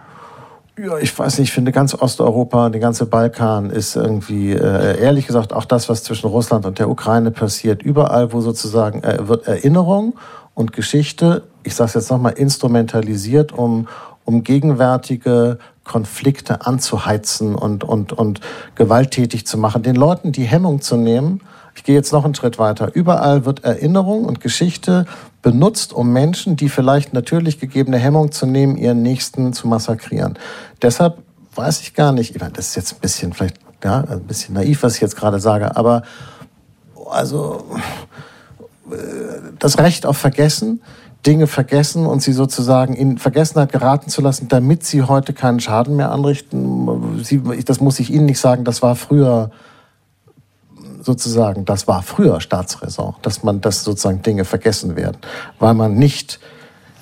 Ja, 0.81 0.97
ich 0.97 1.17
weiß 1.17 1.39
nicht, 1.39 1.49
ich 1.49 1.53
finde 1.53 1.73
ganz 1.73 1.93
Osteuropa, 1.93 2.69
der 2.69 2.79
ganze 2.79 3.05
Balkan 3.05 3.69
ist 3.69 3.97
irgendwie, 3.97 4.53
äh, 4.53 4.97
ehrlich 5.01 5.27
gesagt, 5.27 5.51
auch 5.51 5.65
das, 5.65 5.89
was 5.89 6.03
zwischen 6.03 6.27
Russland 6.27 6.65
und 6.65 6.79
der 6.79 6.89
Ukraine 6.89 7.31
passiert, 7.31 7.83
überall, 7.83 8.31
wo 8.31 8.39
sozusagen 8.39 9.03
äh, 9.03 9.27
wird 9.27 9.45
Erinnerung 9.45 10.13
und 10.53 10.71
Geschichte, 10.71 11.43
ich 11.63 11.75
sage 11.75 11.89
es 11.89 11.93
jetzt 11.95 12.11
nochmal, 12.11 12.31
instrumentalisiert, 12.31 13.51
um, 13.51 13.89
um 14.23 14.43
gegenwärtige 14.43 15.57
Konflikte 15.83 16.65
anzuheizen 16.65 17.55
und, 17.55 17.83
und, 17.83 18.13
und 18.13 18.39
gewalttätig 18.75 19.45
zu 19.45 19.57
machen, 19.57 19.83
den 19.83 19.95
Leuten 19.95 20.31
die 20.31 20.45
Hemmung 20.45 20.79
zu 20.79 20.95
nehmen, 20.95 21.41
ich 21.75 21.83
gehe 21.83 21.95
jetzt 21.95 22.13
noch 22.13 22.25
einen 22.25 22.35
Schritt 22.35 22.59
weiter. 22.59 22.93
Überall 22.93 23.45
wird 23.45 23.63
Erinnerung 23.63 24.25
und 24.25 24.39
Geschichte 24.41 25.05
benutzt, 25.41 25.93
um 25.93 26.11
Menschen, 26.11 26.55
die 26.55 26.69
vielleicht 26.69 27.13
natürlich 27.13 27.59
gegebene 27.59 27.97
Hemmung 27.97 28.31
zu 28.31 28.45
nehmen, 28.45 28.75
ihren 28.75 29.01
Nächsten 29.01 29.53
zu 29.53 29.67
massakrieren. 29.67 30.37
Deshalb 30.81 31.17
weiß 31.55 31.81
ich 31.81 31.93
gar 31.93 32.11
nicht, 32.11 32.35
ich 32.35 32.41
meine, 32.41 32.53
das 32.53 32.67
ist 32.67 32.75
jetzt 32.75 32.93
ein 32.93 32.99
bisschen 32.99 33.33
vielleicht 33.33 33.59
ja, 33.83 34.01
ein 34.01 34.23
bisschen 34.23 34.55
naiv, 34.55 34.83
was 34.83 34.95
ich 34.95 35.01
jetzt 35.01 35.15
gerade 35.15 35.39
sage, 35.39 35.77
aber 35.77 36.03
also 37.09 37.63
das 39.59 39.77
Recht 39.77 40.05
auf 40.05 40.17
Vergessen, 40.17 40.81
Dinge 41.25 41.47
vergessen 41.47 42.05
und 42.05 42.21
sie 42.21 42.31
sozusagen 42.31 42.93
in 42.93 43.17
Vergessenheit 43.17 43.71
geraten 43.71 44.09
zu 44.09 44.21
lassen, 44.21 44.47
damit 44.47 44.85
sie 44.85 45.03
heute 45.03 45.33
keinen 45.33 45.59
Schaden 45.59 45.95
mehr 45.95 46.11
anrichten. 46.11 47.21
Sie, 47.23 47.41
das 47.65 47.81
muss 47.81 47.99
ich 47.99 48.09
Ihnen 48.09 48.25
nicht 48.25 48.39
sagen, 48.39 48.63
das 48.63 48.81
war 48.81 48.95
früher 48.95 49.51
sozusagen, 51.01 51.65
das 51.65 51.87
war 51.87 52.01
früher 52.03 52.41
Staatsräson, 52.41 53.15
dass 53.21 53.43
man, 53.43 53.61
dass 53.61 53.83
sozusagen 53.83 54.21
Dinge 54.21 54.45
vergessen 54.45 54.95
werden, 54.95 55.17
weil 55.59 55.73
man 55.73 55.95
nicht 55.95 56.39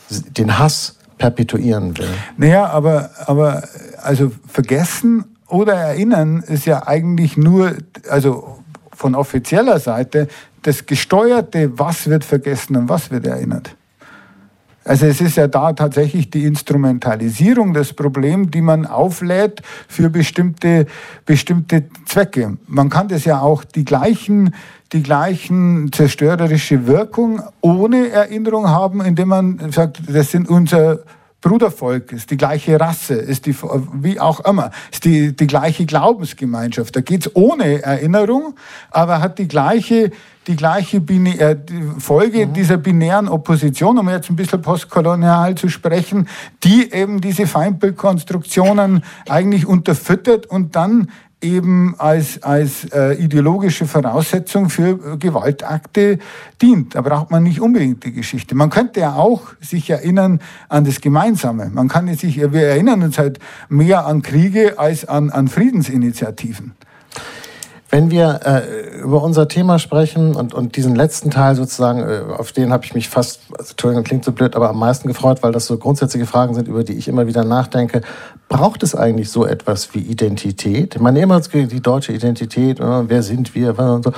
den 0.10 0.60
Hass 0.60 0.96
perpetuieren 1.18 1.98
will. 1.98 2.10
Naja, 2.38 2.68
aber, 2.68 3.10
aber 3.26 3.64
also 4.02 4.32
vergessen 4.48 5.26
oder 5.48 5.74
erinnern 5.74 6.44
ist 6.46 6.66
ja 6.66 6.88
eigentlich 6.88 7.38
nur, 7.38 7.76
also 8.10 8.60
von 8.94 9.16
offizieller 9.16 9.80
Seite, 9.80 10.28
das 10.64 10.86
gesteuerte, 10.86 11.78
was 11.78 12.08
wird 12.08 12.26
vergessen 12.26 12.76
und 12.76 12.90
was 12.90 13.12
wird 13.12 13.26
erinnert. 13.26 13.76
Also 14.88 15.06
es 15.06 15.20
ist 15.20 15.36
ja 15.36 15.48
da 15.50 15.74
tatsächlich 15.74 16.30
die 16.30 16.46
Instrumentalisierung 16.46 17.74
des 17.74 17.92
Problems, 17.92 18.52
die 18.52 18.62
man 18.62 18.86
auflädt 18.86 19.62
für 19.90 20.10
bestimmte, 20.10 20.86
bestimmte 21.26 21.84
Zwecke. 22.06 22.58
Man 22.68 22.90
kann 22.90 23.10
das 23.10 23.26
ja 23.26 23.42
auch 23.42 23.66
die 23.66 23.84
gleichen, 23.84 24.56
die 24.94 25.04
gleichen 25.04 25.92
zerstörerische 25.92 26.88
Wirkung 26.88 27.42
ohne 27.60 28.10
Erinnerung 28.10 28.70
haben, 28.70 29.02
indem 29.02 29.28
man 29.28 29.72
sagt, 29.72 30.02
das 30.08 30.32
sind 30.32 30.48
unser 30.48 31.00
Brudervolk, 31.42 32.12
ist 32.14 32.32
die 32.32 32.38
gleiche 32.38 32.80
Rasse, 32.80 33.14
ist 33.14 33.46
die, 33.46 33.56
wie 33.94 34.20
auch 34.20 34.40
immer, 34.42 34.72
ist 34.92 35.06
die, 35.06 35.36
die 35.36 35.48
gleiche 35.48 35.86
Glaubensgemeinschaft. 35.86 36.96
Da 36.96 37.02
geht's 37.02 37.36
ohne 37.36 37.84
Erinnerung, 37.84 38.56
aber 38.90 39.22
hat 39.22 39.38
die 39.38 39.48
gleiche 39.48 40.12
die 40.48 40.56
gleiche 40.56 41.02
Bine 41.02 41.38
äh, 41.40 41.58
die 41.58 42.00
Folge 42.00 42.48
mhm. 42.48 42.54
dieser 42.54 42.78
binären 42.78 43.28
Opposition, 43.28 43.98
um 43.98 44.10
jetzt 44.10 44.30
ein 44.30 44.36
bisschen 44.36 44.62
postkolonial 44.62 45.56
zu 45.56 45.70
sprechen, 45.70 46.28
die 46.64 46.92
eben 46.92 47.22
diese 47.22 47.48
Feindbildkonstruktionen 47.48 49.04
eigentlich 49.28 49.66
unterfüttert 49.66 50.46
und 50.46 50.76
dann 50.76 51.10
eben 51.42 51.96
als, 52.00 52.42
als 52.42 52.86
äh, 52.86 53.14
ideologische 53.14 53.86
Voraussetzung 53.86 54.70
für 54.70 55.14
äh, 55.14 55.18
Gewaltakte 55.18 56.18
dient. 56.62 56.96
Da 56.96 57.02
braucht 57.02 57.30
man 57.30 57.44
nicht 57.44 57.62
unbedingt 57.62 58.04
die 58.04 58.12
Geschichte. 58.12 58.56
Man 58.56 58.70
könnte 58.70 59.02
ja 59.02 59.14
auch 59.14 59.54
sich 59.62 59.90
erinnern 59.90 60.40
an 60.68 60.84
das 60.84 61.00
Gemeinsame. 61.00 61.70
Man 61.72 61.90
kann 61.90 62.14
sich, 62.16 62.38
wir 62.38 62.68
erinnern 62.68 63.04
uns 63.04 63.20
halt 63.20 63.40
mehr 63.70 64.08
an 64.08 64.24
Kriege 64.24 64.80
als 64.80 65.06
an, 65.06 65.30
an 65.30 65.48
Friedensinitiativen. 65.48 66.74
Wenn 67.90 68.12
wir 68.12 68.42
äh, 68.44 69.00
über 69.00 69.24
unser 69.24 69.48
Thema 69.48 69.80
sprechen 69.80 70.36
und, 70.36 70.54
und 70.54 70.76
diesen 70.76 70.96
letzten 70.96 71.32
Teil 71.32 71.56
sozusagen, 71.56 72.02
äh, 72.02 72.34
auf 72.38 72.52
den 72.52 72.74
habe 72.74 72.84
ich 72.84 72.94
mich 72.94 73.08
fast, 73.08 73.42
also, 73.58 73.72
Entschuldigung, 73.72 74.04
klingt 74.04 74.26
so 74.26 74.34
blöd, 74.34 74.58
aber 74.58 74.70
am 74.70 74.80
meisten 74.80 75.08
gefreut, 75.08 75.42
weil 75.42 75.54
das 75.54 75.68
so 75.68 75.78
grundsätzliche 75.78 76.26
Fragen 76.26 76.54
sind, 76.54 76.68
über 76.68 76.84
die 76.84 76.94
ich 76.94 77.08
immer 77.08 77.28
wieder 77.28 77.46
nachdenke. 77.46 78.02
Braucht 78.50 78.84
es 78.84 78.94
eigentlich 78.94 79.30
so 79.30 79.46
etwas 79.46 79.94
wie 79.94 80.00
Identität? 80.00 80.96
Ich 80.96 81.02
meine 81.02 81.22
immer 81.22 81.40
die 81.40 81.82
deutsche 81.82 82.12
Identität, 82.12 82.82
äh, 82.82 83.10
wer 83.10 83.24
sind 83.24 83.56
wir? 83.56 83.78
Und 83.80 84.04
so. 84.04 84.12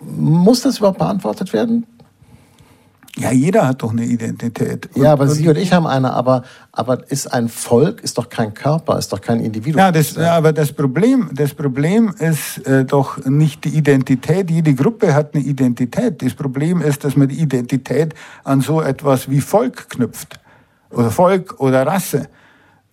Muss 0.00 0.62
das 0.62 0.78
überhaupt 0.78 0.98
beantwortet 0.98 1.52
werden? 1.52 1.86
Ja, 3.18 3.32
jeder 3.32 3.66
hat 3.66 3.82
doch 3.82 3.92
eine 3.92 4.04
Identität. 4.04 4.90
Und, 4.94 5.02
ja, 5.02 5.12
aber 5.12 5.26
Sie 5.28 5.48
und 5.48 5.56
ich 5.56 5.72
haben 5.72 5.86
eine, 5.86 6.12
aber, 6.12 6.42
aber 6.70 7.10
ist 7.10 7.32
ein 7.32 7.48
Volk, 7.48 8.02
ist 8.02 8.18
doch 8.18 8.28
kein 8.28 8.52
Körper, 8.52 8.98
ist 8.98 9.10
doch 9.10 9.22
kein 9.22 9.40
Individuum. 9.40 9.78
Ja, 9.78 9.90
das, 9.90 10.16
ja 10.16 10.36
aber 10.36 10.52
das 10.52 10.70
Problem, 10.70 11.30
das 11.32 11.54
Problem 11.54 12.14
ist 12.18 12.58
äh, 12.66 12.84
doch 12.84 13.24
nicht 13.24 13.64
die 13.64 13.70
Identität. 13.70 14.50
Jede 14.50 14.74
Gruppe 14.74 15.14
hat 15.14 15.34
eine 15.34 15.42
Identität. 15.42 16.20
Das 16.22 16.34
Problem 16.34 16.82
ist, 16.82 17.04
dass 17.04 17.16
man 17.16 17.28
die 17.28 17.40
Identität 17.40 18.14
an 18.44 18.60
so 18.60 18.82
etwas 18.82 19.30
wie 19.30 19.40
Volk 19.40 19.88
knüpft. 19.88 20.38
Oder 20.90 21.10
Volk 21.10 21.58
oder 21.58 21.86
Rasse. 21.86 22.28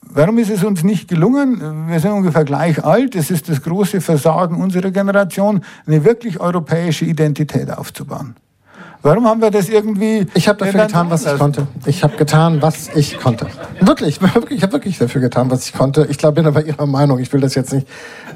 Warum 0.01 0.38
ist 0.38 0.49
es 0.49 0.63
uns 0.63 0.84
nicht 0.84 1.09
gelungen? 1.09 1.89
Wir 1.89 1.99
sind 1.99 2.11
ungefähr 2.11 2.45
gleich 2.45 2.84
alt. 2.84 3.15
Es 3.15 3.30
ist 3.30 3.49
das 3.49 3.61
große 3.61 3.99
Versagen 3.99 4.61
unserer 4.61 4.91
Generation, 4.91 5.65
eine 5.86 6.05
wirklich 6.05 6.39
europäische 6.39 7.03
Identität 7.03 7.69
aufzubauen. 7.69 8.36
Warum 9.04 9.28
haben 9.28 9.41
wir 9.41 9.51
das 9.51 9.68
irgendwie? 9.68 10.26
Ich 10.34 10.47
habe 10.47 10.60
dafür 10.60 10.86
getan, 10.86 11.10
was 11.10 11.26
ich 11.26 11.38
konnte. 11.38 11.68
Ich 11.86 12.04
habe 12.06 12.16
getan, 12.16 12.62
was 12.62 12.88
ich 12.95 13.18
konnte. 13.20 13.47
Wirklich, 13.82 14.22
wirklich 14.34 14.60
ich 14.60 14.64
habe 14.64 14.74
wirklich 14.74 14.97
dafür 14.97 15.20
getan, 15.20 15.51
was 15.51 15.66
ich 15.66 15.74
konnte. 15.74 16.08
Ich 16.10 16.18
glaube, 16.18 16.36
bin 16.36 16.45
aber 16.45 16.64
Ihrer 16.66 16.86
Meinung. 16.86 17.20
Ich 17.20 17.32
will 17.34 17.41
das 17.41 17.54
jetzt 17.54 17.74
nicht. 17.74 17.86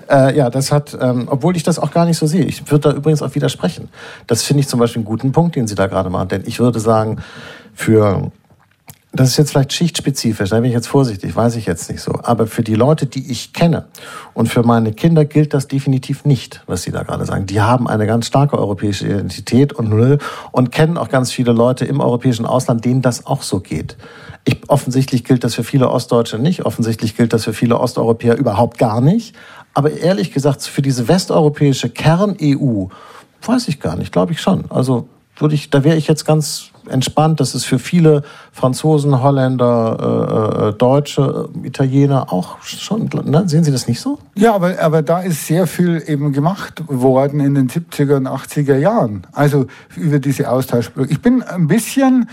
Äh, 0.10 0.36
ja, 0.36 0.50
das 0.50 0.74
hat, 0.74 0.98
ähm, 1.00 1.30
obwohl 1.32 1.56
ich 1.56 1.64
das 1.64 1.80
auch 1.80 1.92
gar 1.92 2.06
nicht 2.06 2.18
so 2.18 2.28
sehe. 2.28 2.44
Ich 2.44 2.70
würde 2.70 2.90
da 2.90 2.96
übrigens 2.98 3.22
auch 3.22 3.34
widersprechen. 3.34 3.88
Das 4.28 4.44
finde 4.44 4.60
ich 4.60 4.68
zum 4.68 4.82
Beispiel 4.82 5.00
einen 5.00 5.06
guten 5.06 5.32
Punkt, 5.32 5.56
den 5.56 5.68
Sie 5.68 5.76
da 5.76 5.88
gerade 5.88 6.10
machen. 6.10 6.28
Denn 6.28 6.44
ich 6.46 6.60
würde 6.60 6.82
sagen, 6.82 7.20
für 7.74 8.30
das 9.20 9.30
ist 9.30 9.38
jetzt 9.38 9.52
vielleicht 9.52 9.74
schichtspezifisch, 9.74 10.50
da 10.50 10.58
bin 10.58 10.66
ich 10.66 10.74
jetzt 10.74 10.88
vorsichtig, 10.88 11.36
weiß 11.36 11.56
ich 11.56 11.66
jetzt 11.66 11.90
nicht 11.90 12.02
so. 12.02 12.20
Aber 12.24 12.48
für 12.48 12.64
die 12.64 12.76
Leute, 12.76 13.06
die 13.06 13.32
ich 13.32 13.54
kenne 13.54 13.88
und 14.34 14.48
für 14.48 14.64
meine 14.64 14.94
Kinder 14.94 15.26
gilt 15.26 15.54
das 15.54 15.68
definitiv 15.68 16.26
nicht, 16.26 16.64
was 16.68 16.84
Sie 16.84 16.92
da 16.92 17.04
gerade 17.04 17.26
sagen. 17.26 17.46
Die 17.46 17.62
haben 17.62 17.88
eine 17.88 18.06
ganz 18.06 18.28
starke 18.28 18.58
europäische 18.58 19.06
Identität 19.06 19.74
und, 19.74 20.20
und 20.52 20.72
kennen 20.72 20.98
auch 20.98 21.10
ganz 21.10 21.32
viele 21.32 21.52
Leute 21.52 21.86
im 21.86 22.00
europäischen 22.00 22.46
Ausland, 22.46 22.86
denen 22.86 23.02
das 23.02 23.26
auch 23.26 23.44
so 23.44 23.60
geht. 23.60 23.98
Ich, 24.46 24.62
offensichtlich 24.70 25.24
gilt 25.24 25.44
das 25.44 25.56
für 25.56 25.64
viele 25.64 25.90
Ostdeutsche 25.90 26.40
nicht, 26.40 26.66
offensichtlich 26.66 27.18
gilt 27.18 27.34
das 27.34 27.44
für 27.44 27.54
viele 27.54 27.80
Osteuropäer 27.80 28.38
überhaupt 28.38 28.78
gar 28.78 29.02
nicht. 29.02 29.36
Aber 29.74 29.92
ehrlich 29.92 30.32
gesagt, 30.32 30.64
für 30.64 30.82
diese 30.82 31.08
westeuropäische 31.08 31.90
Kern-EU 31.90 32.86
weiß 33.46 33.68
ich 33.68 33.80
gar 33.80 33.96
nicht, 33.96 34.12
glaube 34.12 34.32
ich 34.32 34.42
schon. 34.42 34.66
Also 34.70 35.08
würde 35.38 35.56
ich, 35.56 35.70
da 35.70 35.84
wäre 35.84 35.98
ich 35.98 36.08
jetzt 36.08 36.26
ganz 36.26 36.72
entspannt. 36.90 37.40
Das 37.40 37.56
ist 37.56 37.66
für 37.66 37.80
viele 37.80 38.24
Franzosen, 38.52 39.22
Holländer, 39.22 40.68
äh, 40.68 40.70
äh 40.70 40.74
Deutsche, 40.74 41.50
äh, 41.64 41.68
Italiener 41.68 42.32
auch 42.32 42.62
schon. 42.62 43.10
Ne? 43.26 43.44
Sehen 43.48 43.64
Sie 43.64 43.72
das 43.72 43.88
nicht 43.88 44.00
so? 44.00 44.20
Ja, 44.36 44.54
aber, 44.54 44.80
aber 44.80 45.02
da 45.02 45.22
ist 45.22 45.48
sehr 45.48 45.68
viel 45.68 46.04
eben 46.06 46.34
gemacht 46.34 46.84
worden 46.88 47.40
in 47.40 47.56
den 47.56 47.70
70er 47.70 48.18
und 48.18 48.28
80er 48.28 48.78
Jahren. 48.78 49.26
Also 49.32 49.68
über 49.96 50.20
diese 50.20 50.50
Austauschbrücke. 50.50 51.12
Ich 51.12 51.22
bin 51.22 51.44
ein 51.44 51.68
bisschen 51.68 52.30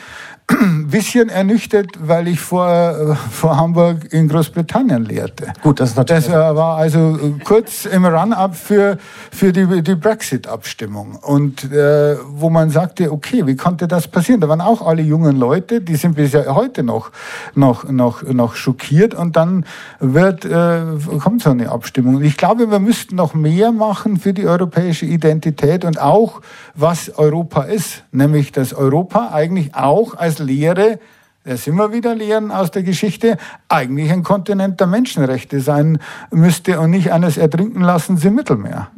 ein 0.50 0.88
bisschen 0.88 1.30
ernüchtert, 1.30 1.86
weil 2.00 2.28
ich 2.28 2.38
vor, 2.38 3.16
vor 3.30 3.56
Hamburg 3.56 4.12
in 4.12 4.28
Großbritannien 4.28 5.04
lehrte. 5.04 5.52
Gut, 5.62 5.80
das 5.80 5.90
ist 5.90 5.96
natürlich. 5.96 6.26
Das 6.26 6.34
war 6.34 6.76
also 6.76 7.18
kurz 7.44 7.86
im 7.86 8.04
Run-up 8.04 8.54
für, 8.54 8.98
für 9.30 9.52
die, 9.52 9.82
die 9.82 9.94
Brexit-Abstimmung. 9.94 11.16
Und 11.22 11.72
äh, 11.72 12.16
wo 12.28 12.50
man 12.50 12.68
sagte, 12.68 13.10
okay, 13.10 13.46
wie 13.46 13.56
konnte 13.56 13.88
das 13.88 14.06
passieren? 14.06 14.40
Da 14.42 14.48
waren 14.48 14.60
auch 14.60 14.86
alle 14.86 15.00
jungen 15.00 15.36
Leute, 15.36 15.80
die 15.80 15.96
sind 15.96 16.14
bis 16.14 16.34
heute 16.34 16.82
noch, 16.82 17.10
noch, 17.54 17.88
noch, 17.88 18.22
noch 18.22 18.54
schockiert. 18.54 19.14
Und 19.14 19.36
dann 19.36 19.64
wird, 19.98 20.44
äh, 20.44 20.82
kommt 21.22 21.42
so 21.42 21.50
eine 21.50 21.70
Abstimmung. 21.70 22.22
Ich 22.22 22.36
glaube, 22.36 22.70
wir 22.70 22.80
müssten 22.80 23.16
noch 23.16 23.32
mehr 23.32 23.72
machen 23.72 24.18
für 24.18 24.34
die 24.34 24.46
europäische 24.46 25.06
Identität 25.06 25.86
und 25.86 25.98
auch, 25.98 26.42
was 26.74 27.08
Europa 27.16 27.62
ist. 27.62 28.02
Nämlich, 28.12 28.52
dass 28.52 28.74
Europa 28.74 29.30
eigentlich 29.32 29.74
auch 29.74 30.14
als 30.14 30.33
als 30.34 30.38
Lehre, 30.46 30.98
da 31.44 31.56
sind 31.56 31.76
wir 31.76 31.92
wieder 31.92 32.14
Lehren 32.14 32.50
aus 32.50 32.70
der 32.70 32.82
Geschichte, 32.82 33.36
eigentlich 33.68 34.10
ein 34.10 34.22
Kontinent 34.22 34.80
der 34.80 34.86
Menschenrechte 34.86 35.60
sein 35.60 35.98
müsste 36.30 36.80
und 36.80 36.90
nicht 36.90 37.12
eines 37.12 37.36
Ertrinken 37.36 37.82
lassen 37.82 38.18
im 38.22 38.34
Mittelmeer. 38.34 38.88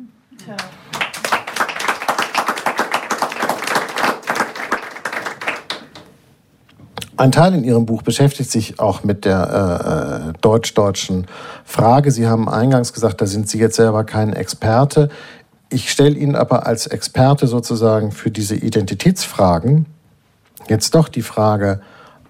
Ein 7.19 7.33
Teil 7.33 7.55
in 7.55 7.65
Ihrem 7.65 7.87
Buch 7.87 8.03
beschäftigt 8.03 8.51
sich 8.51 8.79
auch 8.79 9.03
mit 9.03 9.25
der 9.25 10.35
äh, 10.35 10.39
deutsch-deutschen 10.43 11.27
Frage. 11.65 12.11
Sie 12.11 12.27
haben 12.27 12.47
eingangs 12.47 12.93
gesagt, 12.93 13.23
da 13.23 13.27
sind 13.27 13.49
Sie 13.49 13.59
jetzt 13.59 13.77
selber 13.77 14.05
kein 14.05 14.35
Experte. 14.35 15.09
Ich 15.71 15.91
stelle 15.91 16.15
Ihnen 16.15 16.37
aber 16.37 16.67
als 16.67 16.87
Experte 16.87 17.47
sozusagen 17.47 18.13
für 18.13 18.31
diese 18.31 18.55
Identitätsfragen 18.55 19.87
Jetzt 20.69 20.95
doch 20.95 21.09
die 21.09 21.23
Frage, 21.23 21.81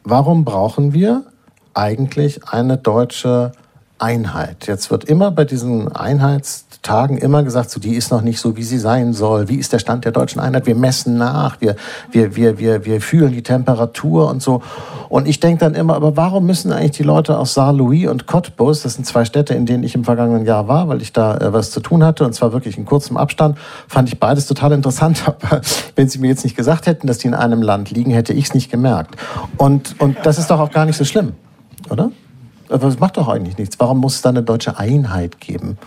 warum 0.04 0.44
brauchen 0.44 0.92
wir 0.92 1.24
eigentlich 1.72 2.46
eine 2.48 2.76
deutsche 2.76 3.52
Einheit? 3.98 4.66
Jetzt 4.66 4.90
wird 4.90 5.04
immer 5.04 5.30
bei 5.30 5.44
diesen 5.44 5.94
Einheitstagen 5.94 7.18
immer 7.18 7.42
gesagt, 7.42 7.70
so 7.70 7.80
die 7.80 7.94
ist 7.94 8.10
noch 8.10 8.20
nicht 8.20 8.38
so, 8.38 8.56
wie 8.56 8.62
sie 8.62 8.78
sein 8.78 9.12
soll. 9.12 9.48
Wie 9.48 9.56
ist 9.56 9.72
der 9.72 9.78
Stand 9.78 10.04
der 10.04 10.12
deutschen 10.12 10.40
Einheit? 10.40 10.66
Wir 10.66 10.74
messen 10.74 11.16
nach, 11.16 11.60
wir, 11.60 11.76
wir, 12.10 12.36
wir, 12.36 12.58
wir, 12.58 12.84
wir 12.84 13.00
fühlen 13.00 13.32
die 13.32 13.42
Temperatur 13.42 14.28
und 14.28 14.42
so. 14.42 14.62
Und 15.08 15.26
ich 15.26 15.40
denke 15.40 15.60
dann 15.60 15.74
immer, 15.74 15.94
aber 15.94 16.16
warum 16.16 16.46
müssen 16.46 16.72
eigentlich 16.72 16.92
die 16.92 17.02
Leute 17.02 17.38
aus 17.38 17.54
Saarlouis 17.54 18.08
und 18.08 18.26
Cottbus, 18.26 18.82
das 18.82 18.94
sind 18.94 19.06
zwei 19.06 19.24
Städte, 19.24 19.54
in 19.54 19.64
denen 19.64 19.82
ich 19.82 19.94
im 19.94 20.04
vergangenen 20.04 20.44
Jahr 20.44 20.68
war, 20.68 20.88
weil 20.88 21.00
ich 21.00 21.12
da 21.12 21.36
äh, 21.38 21.52
was 21.52 21.70
zu 21.70 21.80
tun 21.80 22.04
hatte, 22.04 22.24
und 22.24 22.34
zwar 22.34 22.52
wirklich 22.52 22.76
in 22.76 22.84
kurzem 22.84 23.16
Abstand, 23.16 23.56
fand 23.88 24.08
ich 24.08 24.20
beides 24.20 24.46
total 24.46 24.72
interessant. 24.72 25.22
Aber 25.26 25.60
wenn 25.94 26.08
Sie 26.08 26.18
mir 26.18 26.28
jetzt 26.28 26.44
nicht 26.44 26.56
gesagt 26.56 26.86
hätten, 26.86 27.06
dass 27.06 27.18
die 27.18 27.28
in 27.28 27.34
einem 27.34 27.62
Land 27.62 27.90
liegen, 27.90 28.10
hätte 28.10 28.32
ich 28.32 28.46
es 28.46 28.54
nicht 28.54 28.70
gemerkt. 28.70 29.16
Und, 29.56 29.98
und 30.00 30.18
das 30.24 30.38
ist 30.38 30.50
doch 30.50 30.60
auch 30.60 30.70
gar 30.70 30.84
nicht 30.84 30.96
so 30.96 31.04
schlimm, 31.04 31.32
oder? 31.88 32.10
Aber 32.70 32.88
es 32.88 32.98
macht 32.98 33.16
doch 33.16 33.28
eigentlich 33.28 33.58
nichts. 33.58 33.78
Warum 33.78 33.98
muss 33.98 34.16
es 34.16 34.22
da 34.22 34.30
eine 34.30 34.42
deutsche 34.42 34.78
Einheit 34.78 35.40
geben? 35.40 35.78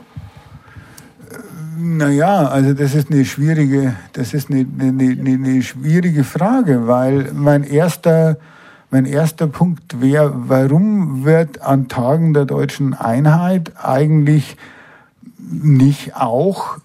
Naja, 1.82 2.47
also 2.47 2.73
das 2.73 2.93
ist 2.93 3.09
eine 3.09 3.23
schwierige, 3.23 3.95
das 4.13 4.34
ist 4.34 4.49
eine, 4.49 4.65
eine, 4.80 5.11
eine, 5.11 5.30
eine 5.30 5.61
schwierige 5.61 6.25
Frage, 6.25 6.88
weil 6.88 7.32
mein 7.34 7.63
erster, 7.63 8.38
mein 8.91 9.05
erster 9.05 9.47
Punkt 9.47 10.01
wäre, 10.01 10.34
warum 10.36 11.23
wird 11.23 11.61
an 11.61 11.88
Tagen 11.88 12.34
der 12.34 12.45
deutschen 12.45 12.93
Einheit 12.93 13.71
eigentlich 13.82 14.57
nicht 15.38 16.15
auch 16.15 16.77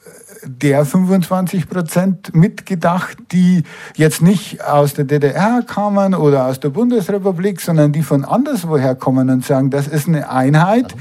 der 0.47 0.85
25 0.85 1.69
Prozent 1.69 2.35
mitgedacht, 2.35 3.17
die 3.33 3.63
jetzt 3.97 4.23
nicht 4.23 4.63
aus 4.65 4.95
der 4.95 5.05
DDR 5.05 5.63
kamen 5.67 6.15
oder 6.15 6.47
aus 6.47 6.61
der 6.61 6.71
Bundesrepublik, 6.71 7.61
sondern 7.61 7.93
die 7.93 8.03
von 8.03 8.25
anderswoher 8.25 8.95
kommen 8.95 9.31
und 9.31 9.45
sagen, 9.45 9.71
das 9.71 9.87
ist 9.87 10.09
eine 10.09 10.31
Einheit, 10.31 10.95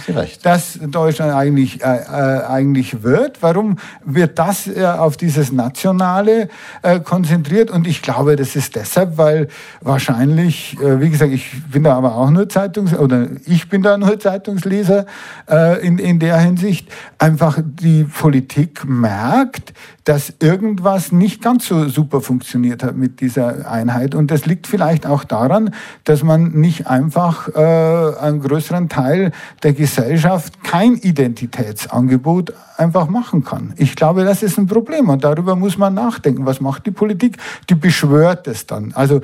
dass 0.44 0.80
Deutschland 0.82 1.34
eigentlich, 1.34 1.84
äh, 1.84 1.96
äh, 1.96 2.46
eigentlich 2.46 3.04
wird. 3.04 3.42
Warum 3.42 3.78
wird 4.06 4.40
das 4.40 4.68
äh, 4.68 4.86
auf 4.86 5.18
dieses 5.18 5.52
Nationale 5.52 6.50
äh, 6.82 7.00
konzentriert? 7.00 7.72
Und 7.72 7.88
ich 7.88 8.02
glaube, 8.02 8.36
das 8.36 8.56
ist 8.56 8.76
deshalb, 8.76 9.18
weil 9.18 9.48
wahrscheinlich, 9.82 10.78
äh, 10.82 11.02
wie 11.02 11.10
gesagt, 11.10 11.32
ich 11.32 11.52
bin 11.72 11.84
da 11.84 11.96
aber 11.96 12.16
auch 12.16 12.30
nur 12.30 12.48
Zeitungs- 12.50 12.98
oder 12.98 13.28
ich 13.46 13.70
bin 13.70 13.82
da 13.82 13.98
nur 13.98 14.20
Zeitungsleser 14.20 15.06
äh, 15.50 15.86
in, 15.86 15.98
in 15.98 16.20
der 16.20 16.38
Hinsicht, 16.38 16.88
einfach 17.18 17.60
die 17.64 18.04
Politik 18.04 18.86
merkt, 18.86 19.33
merkt, 19.34 19.72
dass 20.04 20.34
irgendwas 20.40 21.12
nicht 21.12 21.42
ganz 21.42 21.68
so 21.68 21.88
super 21.88 22.22
funktioniert 22.22 22.84
hat 22.84 22.96
mit 22.98 23.22
dieser 23.22 23.70
Einheit. 23.70 24.16
Und 24.16 24.32
das 24.32 24.46
liegt 24.46 24.68
vielleicht 24.68 25.06
auch 25.06 25.24
daran, 25.24 25.74
dass 26.04 26.24
man 26.24 26.52
nicht 26.52 26.88
einfach 26.88 27.48
äh, 27.50 28.18
einen 28.20 28.42
größeren 28.42 28.90
Teil 28.90 29.32
der 29.64 29.74
Gesellschaft 29.74 30.64
kein 30.64 30.96
Identitätsangebot 30.96 32.54
einfach 32.78 33.08
machen 33.08 33.44
kann. 33.44 33.74
Ich 33.78 33.96
glaube, 33.96 34.24
das 34.24 34.44
ist 34.44 34.58
ein 34.58 34.68
Problem 34.68 35.10
und 35.10 35.24
darüber 35.24 35.56
muss 35.56 35.78
man 35.78 35.94
nachdenken. 35.94 36.46
Was 36.46 36.60
macht 36.60 36.86
die 36.86 36.92
Politik? 36.92 37.38
Die 37.70 37.76
beschwört 37.76 38.48
es 38.48 38.66
dann. 38.66 38.94
Also 38.94 39.22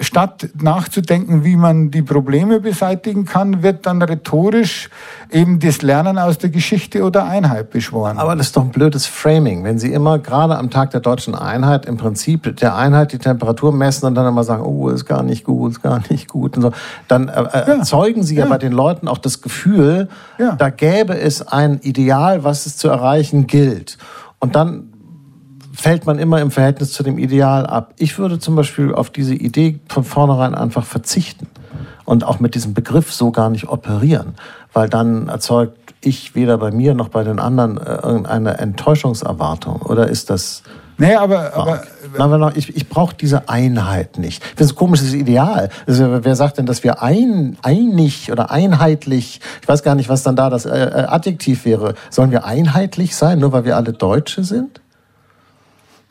statt 0.00 0.48
nachzudenken, 0.60 1.44
wie 1.44 1.56
man 1.56 1.90
die 1.90 2.02
Probleme 2.02 2.60
beseitigen 2.60 3.24
kann, 3.24 3.62
wird 3.62 3.86
dann 3.86 4.00
rhetorisch 4.02 4.88
eben 5.30 5.58
das 5.58 5.82
Lernen 5.82 6.18
aus 6.18 6.38
der 6.38 6.50
Geschichte 6.50 7.02
oder 7.02 7.24
Einheit 7.24 7.70
beschworen. 7.70 8.18
Aber 8.18 8.36
das 8.36 8.46
ist 8.46 8.56
doch 8.56 8.64
ein 8.64 8.70
blödes 8.70 9.06
Framing, 9.06 9.64
wenn 9.64 9.78
Sie 9.78 9.92
immer 9.92 10.18
gerade 10.22 10.56
am 10.56 10.70
Tag 10.70 10.90
der 10.90 11.00
deutschen 11.00 11.34
Einheit 11.34 11.86
im 11.86 11.96
Prinzip 11.96 12.56
der 12.56 12.76
Einheit 12.76 13.12
die 13.12 13.18
Temperatur 13.18 13.72
messen 13.72 14.06
und 14.06 14.14
dann 14.14 14.26
immer 14.26 14.44
sagen, 14.44 14.64
oh, 14.64 14.88
ist 14.88 15.04
gar 15.04 15.22
nicht 15.22 15.44
gut, 15.44 15.72
ist 15.72 15.82
gar 15.82 16.00
nicht 16.08 16.28
gut 16.28 16.56
und 16.56 16.62
so, 16.62 16.72
dann 17.08 17.28
äh, 17.28 17.32
äh 17.32 17.44
ja. 17.52 17.60
erzeugen 17.74 18.22
Sie 18.22 18.36
ja. 18.36 18.44
ja. 18.44 18.50
bei 18.50 18.58
den 18.58 18.72
Leuten 18.72 19.08
auch 19.08 19.18
das 19.18 19.42
Gefühl, 19.42 20.08
ja. 20.38 20.52
da 20.56 20.70
gäbe 20.70 21.18
es 21.18 21.46
ein 21.46 21.80
Ideal, 21.82 22.44
was 22.44 22.66
es 22.66 22.76
zu 22.76 22.88
erreichen 22.88 23.46
gilt. 23.46 23.98
Und 24.38 24.56
dann 24.56 24.88
fällt 25.72 26.06
man 26.06 26.18
immer 26.18 26.40
im 26.40 26.50
Verhältnis 26.50 26.92
zu 26.92 27.02
dem 27.02 27.18
Ideal 27.18 27.66
ab. 27.66 27.94
Ich 27.98 28.18
würde 28.18 28.38
zum 28.38 28.54
Beispiel 28.54 28.94
auf 28.94 29.10
diese 29.10 29.34
Idee 29.34 29.80
von 29.88 30.04
vornherein 30.04 30.54
einfach 30.54 30.84
verzichten 30.84 31.48
und 32.04 32.24
auch 32.24 32.40
mit 32.40 32.54
diesem 32.54 32.74
Begriff 32.74 33.12
so 33.12 33.30
gar 33.30 33.50
nicht 33.50 33.68
operieren, 33.68 34.34
weil 34.72 34.88
dann 34.88 35.28
erzeugt 35.28 35.81
ich 36.02 36.34
weder 36.34 36.58
bei 36.58 36.70
mir 36.70 36.94
noch 36.94 37.08
bei 37.08 37.24
den 37.24 37.38
anderen 37.38 37.78
äh, 37.78 37.94
irgendeine 38.02 38.58
Enttäuschungserwartung. 38.58 39.82
Oder 39.82 40.08
ist 40.08 40.30
das 40.30 40.62
Nee, 40.98 41.14
aber, 41.14 41.54
aber 42.18 42.38
Na, 42.38 42.52
ich, 42.54 42.76
ich 42.76 42.88
brauche 42.88 43.16
diese 43.16 43.48
Einheit 43.48 44.18
nicht. 44.18 44.42
Das 44.56 44.66
ist 44.66 44.74
ein 44.74 44.76
komisches 44.76 45.14
Ideal. 45.14 45.70
Also, 45.86 46.22
wer 46.22 46.36
sagt 46.36 46.58
denn, 46.58 46.66
dass 46.66 46.84
wir 46.84 47.02
ein, 47.02 47.56
einig 47.62 48.30
oder 48.30 48.50
einheitlich, 48.50 49.40
ich 49.62 49.68
weiß 49.68 49.82
gar 49.82 49.94
nicht, 49.94 50.08
was 50.08 50.22
dann 50.22 50.36
da 50.36 50.50
das 50.50 50.66
äh, 50.66 50.70
äh 50.70 51.06
Adjektiv 51.06 51.64
wäre. 51.64 51.94
Sollen 52.10 52.30
wir 52.30 52.44
einheitlich 52.44 53.16
sein, 53.16 53.38
nur 53.38 53.52
weil 53.52 53.64
wir 53.64 53.76
alle 53.76 53.94
Deutsche 53.94 54.44
sind? 54.44 54.81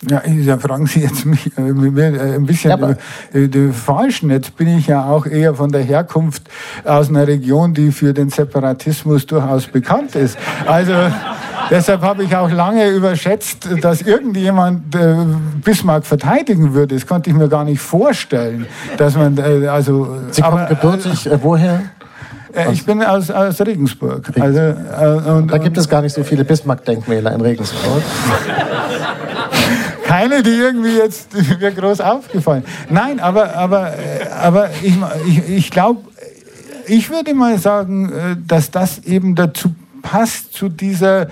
Ja, 0.09 0.23
da 0.25 0.57
fragen 0.57 0.87
Sie 0.87 1.01
jetzt 1.01 1.25
mich 1.25 1.55
äh, 1.57 1.61
äh 1.61 2.35
ein 2.35 2.45
bisschen 2.45 2.71
ja, 2.71 2.95
äh, 3.33 3.47
die 3.47 3.71
falschen. 3.71 4.31
Jetzt 4.31 4.57
bin 4.57 4.67
ich 4.67 4.87
ja 4.87 5.05
auch 5.05 5.27
eher 5.27 5.53
von 5.53 5.71
der 5.71 5.83
Herkunft 5.83 6.43
aus 6.83 7.09
einer 7.09 7.27
Region, 7.27 7.75
die 7.75 7.91
für 7.91 8.11
den 8.11 8.29
Separatismus 8.29 9.27
durchaus 9.27 9.67
bekannt 9.67 10.15
ist. 10.15 10.39
Also 10.65 10.93
deshalb 11.69 12.01
habe 12.01 12.23
ich 12.23 12.35
auch 12.35 12.49
lange 12.49 12.89
überschätzt, 12.89 13.69
dass 13.81 14.01
irgendjemand 14.01 14.95
äh, 14.95 15.17
Bismarck 15.63 16.07
verteidigen 16.07 16.73
würde. 16.73 16.95
Das 16.95 17.05
konnte 17.05 17.29
ich 17.29 17.35
mir 17.35 17.47
gar 17.47 17.63
nicht 17.63 17.81
vorstellen, 17.81 18.65
dass 18.97 19.15
man 19.15 19.37
äh, 19.37 19.67
also. 19.67 20.17
Sie 20.31 20.41
kommen 20.41 20.67
gebürtig 20.67 21.27
äh, 21.27 21.37
woher? 21.43 21.83
Äh, 22.53 22.71
ich 22.73 22.85
bin 22.85 23.03
aus, 23.03 23.29
aus 23.29 23.61
Regensburg. 23.61 24.31
Also, 24.39 24.59
äh, 24.59 25.31
und, 25.31 25.51
da 25.51 25.59
gibt 25.59 25.77
es 25.77 25.87
gar 25.87 26.01
nicht 26.01 26.13
so 26.13 26.23
viele 26.23 26.43
Bismarck-Denkmäler 26.43 27.33
in 27.33 27.41
Regensburg. 27.41 28.01
keine, 30.11 30.43
die 30.43 30.49
irgendwie 30.49 30.97
jetzt 30.97 31.29
mir 31.33 31.71
groß 31.71 32.01
aufgefallen. 32.01 32.65
Nein, 32.89 33.21
aber, 33.21 33.55
aber, 33.55 33.93
aber 34.41 34.69
ich, 34.83 34.93
ich, 35.25 35.49
ich 35.49 35.71
glaube, 35.71 36.01
ich 36.85 37.09
würde 37.09 37.33
mal 37.33 37.57
sagen, 37.57 38.11
äh, 38.11 38.35
dass 38.45 38.71
das 38.71 38.99
eben 39.05 39.35
dazu 39.35 39.73
passt, 40.01 40.51
zu 40.51 40.67
dieser 40.67 41.27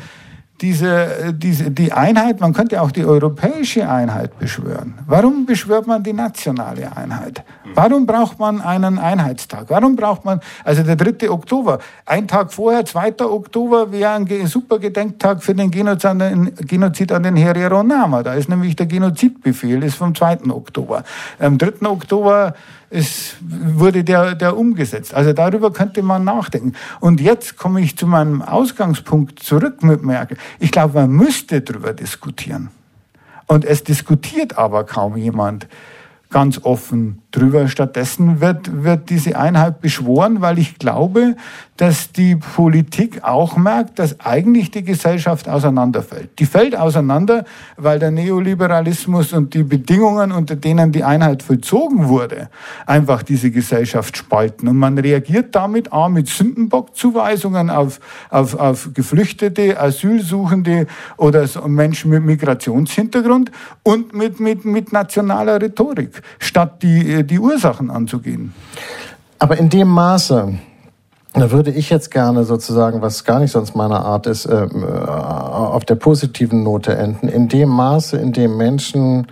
diese, 0.61 1.33
diese, 1.33 1.71
die 1.71 1.91
Einheit, 1.91 2.39
man 2.39 2.53
könnte 2.53 2.81
auch 2.81 2.91
die 2.91 3.05
europäische 3.05 3.89
Einheit 3.89 4.37
beschwören. 4.37 4.95
Warum 5.07 5.45
beschwört 5.45 5.87
man 5.87 6.03
die 6.03 6.13
nationale 6.13 6.95
Einheit? 6.95 7.43
Warum 7.75 8.05
braucht 8.05 8.39
man 8.39 8.61
einen 8.61 8.97
Einheitstag? 8.97 9.65
Warum 9.69 9.95
braucht 9.95 10.25
man, 10.25 10.41
also 10.63 10.83
der 10.83 10.95
3. 10.95 11.29
Oktober, 11.29 11.79
ein 12.05 12.27
Tag 12.27 12.51
vorher, 12.51 12.85
2. 12.85 13.15
Oktober, 13.21 13.91
wäre 13.91 14.11
ein 14.11 14.47
super 14.47 14.79
Gedenktag 14.79 15.43
für 15.43 15.55
den 15.55 15.71
Genozid 15.71 16.05
an 16.05 16.19
den, 16.19 16.55
Genozid 16.55 17.11
an 17.11 17.23
den 17.23 17.35
Herero 17.35 17.83
Nama. 17.83 18.23
Da 18.23 18.33
ist 18.33 18.49
nämlich 18.49 18.75
der 18.75 18.85
Genozidbefehl, 18.85 19.83
ist 19.83 19.95
vom 19.95 20.13
2. 20.13 20.49
Oktober. 20.49 21.03
Am 21.39 21.57
3. 21.57 21.87
Oktober 21.87 22.53
es 22.89 23.35
wurde 23.41 24.03
der, 24.03 24.35
der 24.35 24.57
umgesetzt. 24.57 25.13
Also 25.13 25.33
darüber 25.33 25.71
könnte 25.71 26.01
man 26.01 26.23
nachdenken. 26.23 26.73
Und 26.99 27.21
jetzt 27.21 27.57
komme 27.57 27.81
ich 27.81 27.97
zu 27.97 28.07
meinem 28.07 28.41
Ausgangspunkt 28.41 29.39
zurück 29.39 29.83
mit 29.83 30.03
Merkel. 30.03 30.37
Ich 30.59 30.71
glaube, 30.71 30.95
man 31.01 31.11
müsste 31.11 31.61
darüber 31.61 31.93
diskutieren. 31.93 32.69
Und 33.45 33.65
es 33.65 33.83
diskutiert 33.83 34.57
aber 34.57 34.85
kaum 34.85 35.17
jemand 35.17 35.67
ganz 36.29 36.59
offen 36.63 37.21
drüber. 37.31 37.67
Stattdessen 37.67 38.39
wird, 38.39 38.83
wird 38.83 39.09
diese 39.09 39.37
Einheit 39.37 39.81
beschworen, 39.81 40.41
weil 40.41 40.59
ich 40.59 40.77
glaube, 40.77 41.35
dass 41.77 42.11
die 42.11 42.35
Politik 42.35 43.23
auch 43.23 43.55
merkt, 43.55 43.99
dass 43.99 44.19
eigentlich 44.19 44.69
die 44.69 44.83
Gesellschaft 44.83 45.47
auseinanderfällt. 45.47 46.37
Die 46.37 46.45
fällt 46.45 46.75
auseinander, 46.75 47.45
weil 47.77 47.99
der 47.99 48.11
Neoliberalismus 48.11 49.31
und 49.31 49.53
die 49.53 49.63
Bedingungen, 49.63 50.31
unter 50.31 50.55
denen 50.55 50.91
die 50.91 51.03
Einheit 51.03 51.41
vollzogen 51.41 52.09
wurde, 52.09 52.49
einfach 52.85 53.23
diese 53.23 53.49
Gesellschaft 53.49 54.17
spalten. 54.17 54.67
Und 54.67 54.77
man 54.77 54.97
reagiert 54.97 55.55
damit 55.55 55.93
A 55.93 56.09
mit 56.09 56.27
Sündenbockzuweisungen 56.27 57.69
auf, 57.69 58.01
auf, 58.29 58.55
auf 58.55 58.89
Geflüchtete, 58.93 59.79
Asylsuchende 59.79 60.85
oder 61.15 61.47
Menschen 61.65 62.11
mit 62.11 62.23
Migrationshintergrund 62.23 63.51
und 63.83 64.13
mit, 64.13 64.41
mit, 64.41 64.65
mit 64.65 64.91
nationaler 64.91 65.61
Rhetorik, 65.61 66.18
statt 66.39 66.81
die 66.83 67.13
äh, 67.13 67.23
die 67.23 67.39
Ursachen 67.39 67.89
anzugehen. 67.89 68.53
Aber 69.39 69.57
in 69.57 69.69
dem 69.69 69.87
Maße, 69.87 70.53
da 71.33 71.51
würde 71.51 71.71
ich 71.71 71.89
jetzt 71.89 72.11
gerne 72.11 72.43
sozusagen, 72.43 73.01
was 73.01 73.23
gar 73.23 73.39
nicht 73.39 73.51
sonst 73.51 73.75
meine 73.75 73.99
Art 73.99 74.27
ist, 74.27 74.45
äh, 74.45 74.67
auf 74.67 75.85
der 75.85 75.95
positiven 75.95 76.63
Note 76.63 76.95
enden. 76.95 77.29
In 77.29 77.47
dem 77.47 77.69
Maße, 77.69 78.17
in 78.17 78.33
dem 78.33 78.57
Menschen 78.57 79.27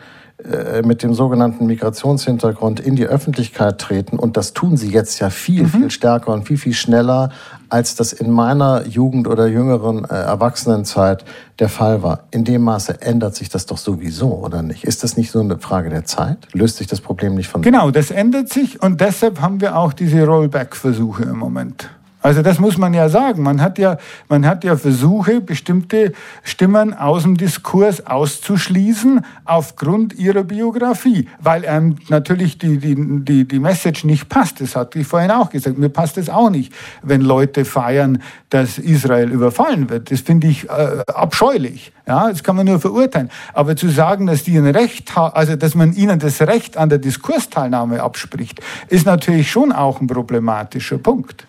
mit 0.86 1.02
dem 1.02 1.16
sogenannten 1.16 1.66
Migrationshintergrund 1.66 2.80
in 2.80 2.96
die 2.96 3.08
Öffentlichkeit 3.08 3.80
treten. 3.80 4.20
Und 4.20 4.38
das 4.38 4.54
tun 4.54 4.78
sie 4.78 4.92
jetzt 4.92 5.20
ja 5.20 5.32
viel, 5.32 5.64
mhm. 5.64 5.70
viel 5.70 5.92
stärker 5.92 6.32
und 6.32 6.48
viel, 6.48 6.58
viel 6.58 6.74
schneller, 6.74 7.32
als 7.70 7.96
das 7.96 8.14
in 8.14 8.32
meiner 8.32 8.86
Jugend 8.86 9.28
oder 9.28 9.48
jüngeren 9.48 10.06
äh, 10.06 10.14
Erwachsenenzeit 10.14 11.26
der 11.60 11.70
Fall 11.70 12.04
war. 12.04 12.26
In 12.30 12.46
dem 12.46 12.62
Maße 12.62 13.02
ändert 13.02 13.36
sich 13.36 13.50
das 13.50 13.66
doch 13.66 13.78
sowieso, 13.78 14.36
oder 14.36 14.62
nicht? 14.62 14.84
Ist 14.84 15.04
das 15.04 15.18
nicht 15.18 15.32
so 15.32 15.40
eine 15.40 15.58
Frage 15.58 15.90
der 15.90 16.06
Zeit? 16.06 16.38
Löst 16.54 16.78
sich 16.78 16.88
das 16.88 17.02
Problem 17.02 17.34
nicht 17.34 17.50
von... 17.50 17.64
Genau, 17.64 17.90
das 17.90 18.12
ändert 18.12 18.50
sich 18.50 18.82
und 18.82 19.02
deshalb 19.02 19.42
haben 19.42 19.60
wir 19.60 19.76
auch 19.76 19.92
diese 19.92 20.24
Rollback-Versuche 20.24 21.24
im 21.24 21.38
Moment. 21.38 21.90
Also 22.22 22.41
das 22.41 22.59
muss 22.59 22.78
man 22.78 22.93
ja 22.93 23.09
sagen. 23.09 23.43
Man 23.43 23.61
hat 23.61 23.78
ja, 23.78 23.97
man 24.28 24.45
hat 24.45 24.63
ja 24.63 24.76
Versuche, 24.76 25.39
bestimmte 25.39 26.13
Stimmen 26.43 26.93
aus 26.93 27.24
dem 27.24 27.38
Diskurs 27.38 28.05
auszuschließen 28.05 29.24
aufgrund 29.45 30.13
ihrer 30.15 30.43
Biografie, 30.43 31.30
weil 31.39 31.65
einem 31.65 31.97
natürlich 32.09 32.57
die, 32.57 32.80
die, 32.80 32.95
die, 33.24 33.47
die 33.47 33.59
Message 33.59 34.03
nicht 34.03 34.30
passt. 34.30 34.61
Das 34.61 34.76
hatte 34.76 34.99
ich 34.99 35.07
vorhin 35.07 35.32
auch 35.32 35.49
gesagt. 35.49 35.78
Mir 35.78 35.89
passt 35.89 36.18
es 36.18 36.30
auch 36.30 36.49
nicht, 36.49 36.74
wenn 37.03 37.22
Leute 37.22 37.65
feiern, 37.65 38.22
dass 38.49 38.80
Israel 38.80 39.32
überfallen 39.32 39.89
wird. 39.89 40.11
Das 40.11 40.22
finde 40.22 40.47
ich 40.47 40.68
äh, 40.70 41.03
abscheulich. 41.07 41.91
Ja, 42.07 42.30
das 42.30 42.43
kann 42.43 42.55
man 42.55 42.65
nur 42.65 42.80
verurteilen. 42.80 43.30
Aber 43.53 43.76
zu 43.76 43.89
sagen, 43.89 44.28
dass 44.28 44.43
die 44.43 44.57
ein 44.57 44.68
Recht 44.68 45.15
also 45.18 45.55
dass 45.55 45.76
man 45.76 45.93
ihnen 45.93 46.20
das 46.20 46.41
Recht 46.41 46.78
an 46.78 46.89
der 46.89 46.97
Diskursteilnahme 46.97 48.01
abspricht, 48.01 48.61
ist 48.88 49.05
natürlich 49.05 49.51
schon 49.51 49.72
auch 49.72 50.01
ein 50.01 50.07
problematischer 50.07 50.97
Punkt. 50.97 51.47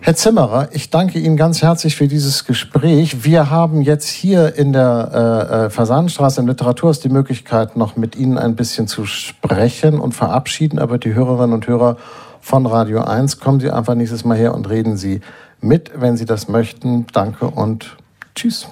Herr 0.00 0.14
Zimmerer, 0.14 0.68
ich 0.72 0.90
danke 0.90 1.18
Ihnen 1.18 1.36
ganz 1.36 1.60
herzlich 1.60 1.96
für 1.96 2.08
dieses 2.08 2.44
Gespräch. 2.44 3.24
Wir 3.24 3.50
haben 3.50 3.82
jetzt 3.82 4.08
hier 4.08 4.54
in 4.54 4.72
der 4.72 5.10
äh, 5.12 5.66
äh, 5.66 5.70
Fasanstraße 5.70 6.40
im 6.40 6.46
Literaturhaus 6.46 7.00
die 7.00 7.08
Möglichkeit, 7.08 7.76
noch 7.76 7.96
mit 7.96 8.16
Ihnen 8.16 8.38
ein 8.38 8.56
bisschen 8.56 8.86
zu 8.86 9.06
sprechen 9.06 9.98
und 9.98 10.12
verabschieden. 10.12 10.78
Aber 10.78 10.98
die 10.98 11.14
Hörerinnen 11.14 11.52
und 11.52 11.66
Hörer 11.66 11.96
von 12.40 12.64
Radio 12.66 13.02
1, 13.02 13.40
kommen 13.40 13.60
Sie 13.60 13.70
einfach 13.70 13.94
nächstes 13.94 14.24
Mal 14.24 14.38
her 14.38 14.54
und 14.54 14.70
reden 14.70 14.96
Sie 14.96 15.20
mit, 15.60 15.90
wenn 15.94 16.16
Sie 16.16 16.24
das 16.24 16.48
möchten. 16.48 17.06
Danke 17.12 17.46
und 17.46 17.96
tschüss. 18.34 18.68